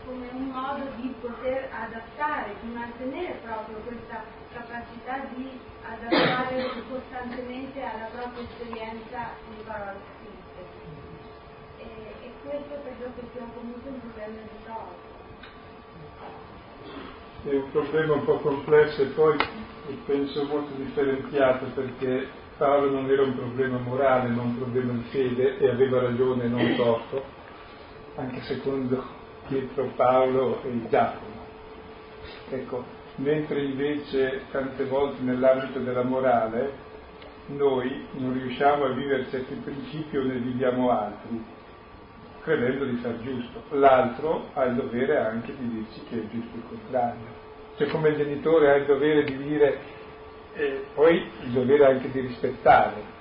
come 0.05 0.29
un 0.33 0.49
modo 0.49 0.91
di 0.97 1.15
poter 1.21 1.69
adattare, 1.71 2.57
di 2.63 2.69
mantenere 2.73 3.35
proprio 3.45 3.77
questa 3.79 4.25
capacità 4.53 5.21
di 5.35 5.61
adattare 5.83 6.69
costantemente 6.89 7.81
alla 7.81 8.07
propria 8.07 8.43
esperienza 8.43 9.31
di 9.49 9.63
parole 9.63 10.01
scritte. 10.17 10.67
E, 11.79 12.27
e 12.27 12.33
questo 12.43 12.81
credo 12.83 13.13
che 13.15 13.29
sia 13.33 13.47
comunque 13.55 13.91
un 13.91 14.01
problema 14.01 14.41
risolto. 14.59 15.10
È 17.43 17.55
un 17.55 17.71
problema 17.71 18.15
un 18.15 18.25
po' 18.25 18.37
complesso 18.37 19.01
e 19.01 19.07
poi 19.07 19.37
penso 20.05 20.45
molto 20.45 20.75
differenziato 20.75 21.67
perché 21.75 22.29
Paolo 22.59 22.91
non 22.91 23.11
era 23.11 23.23
un 23.23 23.35
problema 23.35 23.79
morale, 23.79 24.29
ma 24.29 24.43
un 24.43 24.59
problema 24.59 24.93
di 24.93 25.05
fede 25.09 25.57
e 25.59 25.71
aveva 25.71 26.01
ragione, 26.01 26.49
non 26.49 26.75
torto, 26.77 27.25
anche 28.17 28.43
secondo 28.43 29.03
Pietro 29.49 29.91
Paolo 29.97 30.63
e 30.65 30.87
Giacomo. 30.91 31.47
Ecco, 32.51 32.85
mentre 33.17 33.63
invece 33.63 34.43
tante 34.51 34.85
volte 34.85 35.23
nell'ambito 35.23 35.79
della 35.79 36.05
morale 36.05 36.89
noi 37.47 38.07
non 38.19 38.35
riusciamo 38.35 38.85
a 38.85 38.91
vivere 38.91 39.31
certi 39.31 39.55
principi 39.55 40.19
o 40.19 40.25
ne 40.25 40.35
viviamo 40.35 40.91
altri, 40.91 41.43
credendo 42.43 42.85
di 42.85 42.97
far 42.97 43.21
giusto. 43.23 43.63
L'altro 43.77 44.49
ha 44.55 44.65
il 44.65 44.75
dovere 44.75 45.19
anche 45.19 45.55
di 45.57 45.69
dirci 45.69 46.01
che 46.09 46.17
è 46.17 46.29
giusto 46.31 46.57
il 46.57 46.63
contrario. 46.69 47.39
Cioè 47.77 47.89
come 47.89 48.11
il 48.11 48.17
genitore 48.17 48.71
ha 48.71 48.77
il 48.77 48.87
dovere 48.87 49.25
di 49.25 49.37
dire 49.37 49.79
e 50.55 50.87
poi 50.95 51.17
il 51.45 51.51
dovere 51.51 51.87
anche 51.87 52.11
di 52.11 52.21
rispettare. 52.21 53.19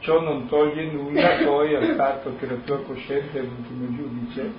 Ciò 0.00 0.20
non 0.20 0.48
toglie 0.48 0.90
nulla 0.90 1.36
poi 1.44 1.74
al 1.74 1.94
fatto 1.96 2.34
che 2.36 2.46
la 2.46 2.56
tua 2.64 2.82
coscienza 2.82 3.38
è 3.38 3.42
l'ultimo 3.42 3.94
giudice, 3.94 4.52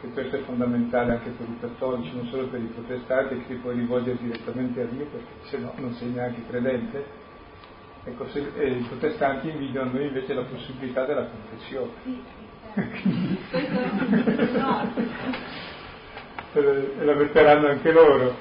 che 0.00 0.08
questo 0.10 0.36
è 0.36 0.40
fondamentale 0.40 1.12
anche 1.12 1.30
per 1.30 1.48
i 1.48 1.58
cattolici, 1.58 2.14
non 2.14 2.26
solo 2.26 2.48
per 2.48 2.60
i 2.60 2.66
protestanti, 2.66 3.38
che 3.38 3.46
ti 3.46 3.54
puoi 3.54 3.76
rivolgere 3.76 4.18
direttamente 4.20 4.82
a 4.82 4.84
Dio 4.84 5.06
perché 5.06 5.48
se 5.48 5.58
no 5.58 5.72
non 5.76 5.92
sei 5.94 6.10
neanche 6.10 6.42
credente. 6.46 7.22
Ecco, 8.04 8.28
se, 8.28 8.52
eh, 8.56 8.68
i 8.68 8.82
protestanti 8.82 9.48
invidiano 9.48 9.92
noi 9.92 10.06
invece 10.06 10.34
la 10.34 10.42
possibilità 10.42 11.06
della 11.06 11.24
confessione. 11.24 12.43
Certo. 12.74 13.82
e 16.54 17.04
la 17.04 17.14
metteranno 17.14 17.68
anche 17.68 17.92
loro, 17.92 18.34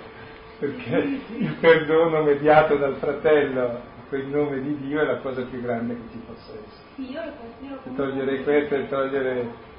perché 0.60 1.20
il 1.38 1.56
perdono 1.60 2.24
mediato 2.24 2.76
dal 2.78 2.96
fratello 2.96 3.92
in 4.12 4.30
nome 4.30 4.62
di 4.62 4.78
Dio 4.78 5.02
è 5.02 5.06
la 5.06 5.18
cosa 5.18 5.42
più 5.42 5.62
grande 5.62 5.96
che 5.96 6.02
ci 6.12 6.22
possa 6.26 6.52
essere. 6.52 7.32
Considero 7.38 7.80
Togliere 7.96 8.44
questo 8.44 8.76
e 8.76 8.88
togliere... 8.88 9.72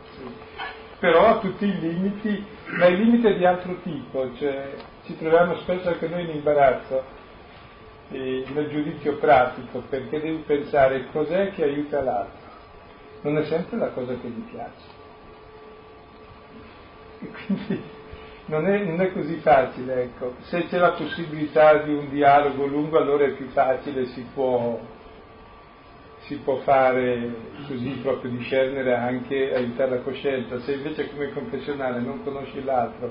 Però 0.98 1.26
a 1.26 1.39
tutti 1.39 1.66
i 1.66 1.78
limiti, 1.78 2.44
ma 2.78 2.86
il 2.86 2.98
limite 2.98 3.35
è 3.35 3.36
di 3.36 3.44
altro 3.44 3.76
tipo, 3.82 4.35
cioè 4.36 4.74
ci 5.05 5.16
troviamo 5.18 5.56
spesso 5.56 5.89
anche 5.89 6.09
noi 6.09 6.22
in 6.22 6.31
imbarazzo 6.31 7.05
eh, 8.10 8.44
nel 8.52 8.68
giudizio 8.68 9.16
pratico, 9.16 9.82
perché 9.89 10.20
devi 10.20 10.43
pensare 10.47 11.06
cos'è 11.12 11.52
che 11.52 11.64
aiuta 11.64 12.01
l'altro. 12.01 12.43
Non 13.24 13.38
è 13.38 13.44
sempre 13.44 13.78
la 13.78 13.88
cosa 13.88 14.14
che 14.20 14.28
gli 14.28 14.51
piace. 14.51 15.02
E 17.20 17.30
quindi 17.30 17.82
non 18.46 18.66
è, 18.66 18.84
non 18.84 19.01
è, 19.01 19.12
così 19.14 19.36
facile, 19.36 20.02
ecco. 20.02 20.34
Se 20.40 20.66
c'è 20.66 20.76
la 20.76 20.90
possibilità 20.90 21.78
di 21.78 21.94
un 21.94 22.10
dialogo 22.10 22.66
lungo 22.66 22.98
allora 22.98 23.24
è 23.24 23.30
più 23.30 23.48
facile, 23.48 24.09
si 24.09 24.26
può, 24.34 24.78
si 26.18 26.36
può 26.36 26.56
fare 26.56 27.34
così 27.66 27.98
proprio 28.02 28.30
discernere 28.32 28.94
anche 28.94 29.55
aiutare 29.55 29.92
la 29.92 30.02
coscienza. 30.02 30.60
Se 30.60 30.74
invece 30.74 31.09
come 31.10 31.32
confessionale 31.32 32.01
non 32.01 32.22
conosci 32.22 32.62
l'altro, 32.62 33.10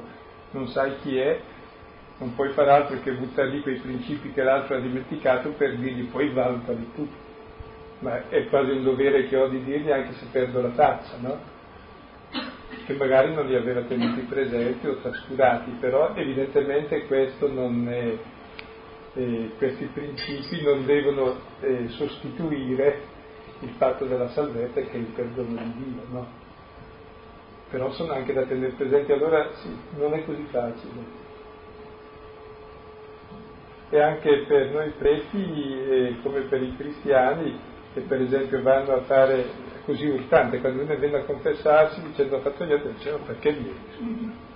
non 0.51 0.67
sai 0.67 0.93
chi 1.01 1.17
è, 1.17 1.39
non 2.19 2.35
puoi 2.35 2.51
fare 2.51 2.69
altro 2.69 2.99
che 3.01 3.13
buttare 3.13 3.49
lì 3.49 3.61
quei 3.61 3.79
principi 3.79 4.31
che 4.31 4.43
l'altro 4.43 4.75
ha 4.75 4.79
dimenticato 4.79 5.49
per 5.53 5.75
dirgli 5.75 6.03
poi 6.03 6.29
valutali 6.29 6.91
tu. 6.93 7.07
Ma 8.03 8.27
è 8.27 8.47
quasi 8.47 8.71
un 8.71 8.83
dovere 8.83 9.27
che 9.29 9.37
ho 9.37 9.47
di 9.47 9.63
dirgli 9.63 9.89
anche 9.89 10.11
se 10.13 10.25
perdo 10.29 10.61
la 10.61 10.71
faccia, 10.71 11.15
no? 11.21 11.51
che 12.85 12.93
magari 12.95 13.33
non 13.33 13.45
li 13.45 13.55
aveva 13.55 13.81
tenuti 13.83 14.21
presenti 14.21 14.87
o 14.87 14.97
trascurati, 14.97 15.71
però 15.79 16.13
evidentemente 16.15 17.05
è, 17.87 18.17
eh, 19.13 19.51
questi 19.57 19.85
principi 19.85 20.61
non 20.63 20.85
devono 20.85 21.37
eh, 21.61 21.87
sostituire 21.89 23.11
il 23.61 23.69
fatto 23.77 24.03
della 24.03 24.27
salvezza 24.31 24.81
che 24.81 24.91
è 24.91 24.97
il 24.97 25.13
perdono 25.15 25.55
di 25.55 25.73
Dio, 25.77 26.01
no? 26.09 26.27
Però 27.69 27.89
sono 27.93 28.11
anche 28.11 28.33
da 28.33 28.43
tenere 28.43 28.73
presenti, 28.73 29.13
allora 29.13 29.49
sì, 29.53 29.73
non 29.97 30.13
è 30.13 30.25
così 30.25 30.45
facile. 30.51 31.21
E 33.89 33.99
anche 33.99 34.43
per 34.45 34.71
noi 34.71 34.91
preti, 34.97 35.79
eh, 35.89 36.15
come 36.21 36.41
per 36.41 36.61
i 36.61 36.75
cristiani, 36.75 37.71
che 37.93 38.01
per 38.01 38.21
esempio 38.21 38.61
vanno 38.61 38.93
a 38.93 39.01
fare 39.01 39.71
così 39.85 40.07
urtante, 40.07 40.59
quando 40.59 40.83
uno 40.83 40.95
viene 40.95 41.17
a 41.17 41.23
confessarsi 41.23 42.01
dicendo 42.01 42.37
ho 42.37 42.41
fatto 42.41 42.63
niente, 42.63 42.93
diceva 42.93 43.17
perché 43.17 43.51
vieni? 43.51 44.51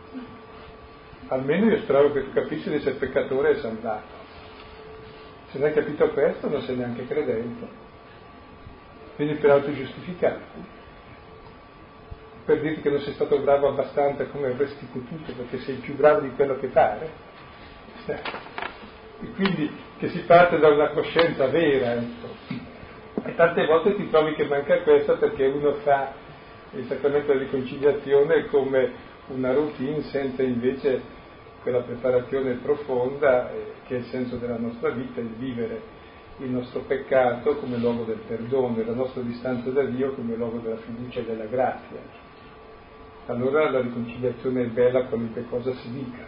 Almeno 1.28 1.70
io 1.70 1.80
spero 1.80 2.12
che 2.12 2.24
tu 2.24 2.34
capisci 2.34 2.70
di 2.70 2.76
essere 2.76 2.96
peccatore 2.96 3.52
e 3.52 3.56
salvato. 3.58 4.26
Se 5.52 5.58
non 5.58 5.68
hai 5.68 5.74
capito 5.74 6.10
questo 6.10 6.50
non 6.50 6.62
sei 6.62 6.78
neanche 6.78 7.06
credente. 7.06 7.68
Quindi 9.16 9.36
per 9.36 9.50
autogiustificarti. 9.52 10.76
Per 12.46 12.62
dirti 12.62 12.82
che 12.82 12.90
non 12.90 13.02
sei 13.02 13.14
stato 13.14 13.40
bravo 13.40 13.68
abbastanza 13.68 14.26
come 14.28 14.48
avresti 14.48 14.86
potuto 14.86 15.34
perché 15.34 15.60
sei 15.60 15.76
più 15.76 15.96
bravo 15.96 16.22
di 16.22 16.32
quello 16.32 16.58
che 16.60 16.68
pare. 16.68 17.10
E 18.06 19.32
quindi 19.36 19.70
che 19.98 20.10
si 20.10 20.20
parte 20.20 20.60
da 20.60 20.70
una 20.70 20.90
coscienza 20.92 21.48
vera, 21.48 21.94
ecco 21.94 22.77
e 23.28 23.36
tante 23.36 23.66
volte 23.66 23.96
ti 23.96 24.10
trovi 24.10 24.34
che 24.36 24.46
manca 24.46 24.80
questo 24.84 25.18
perché 25.18 25.46
uno 25.48 25.74
fa 25.84 26.14
il 26.72 26.86
sacramento 26.86 27.28
della 27.28 27.44
riconciliazione 27.44 28.46
come 28.46 28.92
una 29.28 29.52
routine 29.52 30.02
senza 30.04 30.44
invece 30.44 31.02
quella 31.62 31.82
preparazione 31.82 32.54
profonda 32.54 33.52
eh, 33.52 33.74
che 33.86 33.96
è 33.96 34.00
il 34.00 34.06
senso 34.06 34.38
della 34.38 34.58
nostra 34.58 34.92
vita, 34.92 35.20
il 35.20 35.28
vivere 35.38 35.96
il 36.38 36.50
nostro 36.50 36.82
peccato 36.82 37.58
come 37.58 37.78
luogo 37.78 38.04
del 38.04 38.22
perdono 38.26 38.80
e 38.80 38.86
la 38.86 38.94
nostra 38.94 39.22
distanza 39.22 39.72
da 39.72 39.84
Dio 39.84 40.14
come 40.14 40.36
luogo 40.36 40.60
della 40.60 40.78
fiducia 40.78 41.20
e 41.20 41.26
della 41.26 41.46
grazia. 41.46 42.00
Allora 43.26 43.70
la 43.70 43.82
riconciliazione 43.82 44.62
è 44.62 44.68
bella 44.68 45.06
qualunque 45.06 45.46
cosa 45.50 45.74
si 45.74 45.92
dica, 45.92 46.26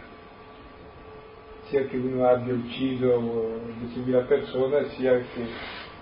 sia 1.68 1.86
che 1.86 1.96
uno 1.96 2.26
abbia 2.26 2.52
ucciso 2.52 3.60
10.000 3.94 4.26
persone, 4.26 4.88
sia 4.90 5.16
che 5.32 5.46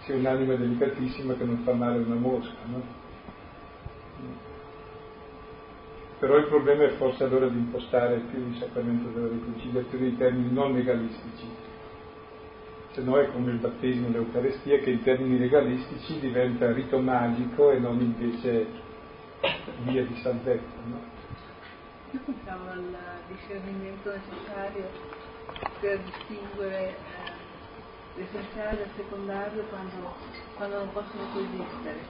sia 0.09 0.16
un'anima 0.16 0.55
delicatissima 0.55 1.35
che 1.35 1.44
non 1.44 1.59
fa 1.64 1.74
male 1.74 1.97
a 1.97 2.01
una 2.01 2.14
mosca, 2.14 2.56
no? 2.64 2.82
Però 6.18 6.36
il 6.39 6.47
problema 6.47 6.85
è 6.85 6.89
forse 6.97 7.24
allora 7.24 7.47
di 7.47 7.59
impostare 7.59 8.16
più 8.30 8.48
il 8.48 8.56
sacramento 8.56 9.10
della 9.10 9.28
riconciliazione 9.28 10.06
in 10.06 10.16
termini 10.16 10.51
non 10.51 10.72
legalistici, 10.72 11.47
se 12.93 13.02
no 13.02 13.18
è 13.18 13.30
come 13.30 13.51
il 13.51 13.59
battesimo 13.59 14.09
e 14.09 14.10
l'Eucarestia 14.12 14.78
che 14.78 14.90
in 14.90 15.02
termini 15.02 15.39
legalistici 15.39 16.18
diventa 16.18 16.72
rito 16.72 16.98
magico 16.98 17.70
e 17.70 17.78
non 17.78 18.01
invece 18.01 18.66
via 19.82 20.05
di 20.05 20.16
salvezza. 20.22 20.76
No? 20.86 21.01
Io 22.12 22.20
pensavo 22.24 22.70
al 22.70 22.97
discernimento 23.28 24.10
necessario 24.10 24.89
per 25.80 26.01
distinguere 26.01 26.97
eh, 28.18 28.24
l'essenziale 28.24 28.78
dal 28.78 28.90
secondario 28.96 29.62
quando, 29.64 30.12
quando 30.56 30.78
non 30.78 30.92
possono 30.92 31.24
coesistere, 31.32 32.00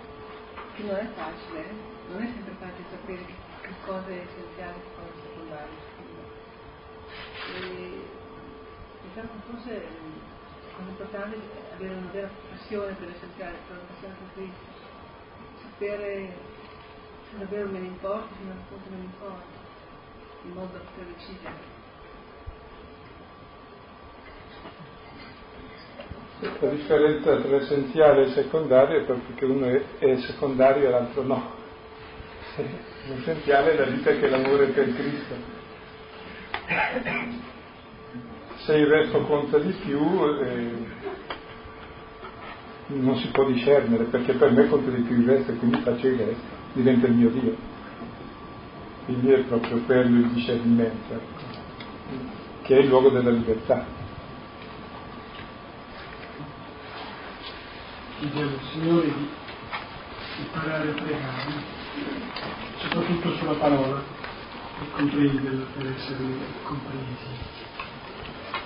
che 0.76 0.82
non 0.82 0.97
è 0.97 1.06
facile, 1.14 1.68
eh? 1.68 1.74
non 2.09 2.22
è 2.22 2.26
sempre 2.32 2.55
facile 2.55 2.85
sapere 2.90 3.24
che 3.24 3.74
cosa 3.85 4.09
è 4.09 4.24
essenziale 4.24 4.76
e 4.76 4.80
che 4.80 4.94
cosa 4.97 5.09
è 5.09 5.20
secondario. 5.28 5.76
E, 7.48 8.09
diciamo 9.05 9.28
che 9.28 9.52
forse 9.52 9.72
la 9.74 10.76
cosa 10.76 10.89
importante 10.89 11.36
è 11.36 11.74
avere 11.74 11.94
una 11.94 12.10
vera 12.10 12.30
passione 12.51 12.94
per 12.94 13.09
l'essenziale, 13.09 13.59
per 13.66 13.76
la 13.76 13.82
passione 13.82 14.14
per 14.14 14.32
Cristo, 14.32 14.66
sapere 15.62 16.32
se 17.30 17.39
davvero 17.39 17.68
me 17.68 17.78
ne 17.80 17.86
importa, 17.86 18.28
se 18.36 18.44
non 18.44 18.56
appunto 18.56 18.90
me 18.90 18.97
ne 18.97 19.05
importa, 19.05 19.44
in 20.44 20.52
modo 20.52 20.72
da 20.72 20.78
poter 20.78 21.05
decidere. 21.05 21.78
La 26.40 26.69
differenza 26.69 27.36
tra 27.36 27.51
l'essenziale 27.51 28.27
e 28.27 28.28
secondario 28.31 29.01
è 29.01 29.02
proprio 29.02 29.35
che 29.35 29.44
uno 29.44 29.66
è 29.98 30.16
secondario 30.19 30.86
e 30.86 30.90
l'altro 30.90 31.23
no. 31.24 31.51
L'essenziale 33.09 33.73
è 33.73 33.77
la 33.77 33.86
vita 33.86 34.12
che 34.12 34.28
l'amore 34.28 34.66
per 34.66 34.94
Cristo. 34.94 35.35
Se 38.59 38.77
il 38.77 38.86
resto 38.86 39.23
conta 39.23 39.59
di 39.59 39.73
più, 39.85 40.01
eh, 40.40 40.70
non 42.86 43.16
si 43.16 43.28
può 43.28 43.44
discernere, 43.44 44.05
perché 44.05 44.35
per 44.35 44.52
me 44.52 44.69
conta 44.69 44.90
di 44.90 45.02
più 45.02 45.16
il 45.16 45.27
resto, 45.27 45.51
e 45.51 45.56
quindi 45.56 45.81
faccio 45.81 46.06
il 46.06 46.19
resto, 46.19 46.43
diventa 46.73 47.06
il 47.09 47.15
mio 47.15 47.31
Dio. 47.31 47.56
quindi 49.06 49.32
è 49.32 49.39
proprio 49.40 49.78
quello 49.86 50.19
il 50.19 50.28
discernimento, 50.28 51.15
ecco, 51.15 51.43
che 52.62 52.77
è 52.77 52.81
il 52.81 52.89
luogo 52.89 53.09
della 53.09 53.31
libertà. 53.31 53.98
Chiediamo 58.19 58.51
al 58.51 58.62
Signore 58.73 59.12
di 59.15 59.28
imparare 60.43 60.90
a 60.90 60.95
pregare, 60.95 61.53
soprattutto 62.82 63.36
sulla 63.36 63.55
parola, 63.55 64.03
e 64.81 64.90
comprenderla 64.90 65.65
per 65.66 65.86
essere 65.86 66.62
compresi. 66.65 67.68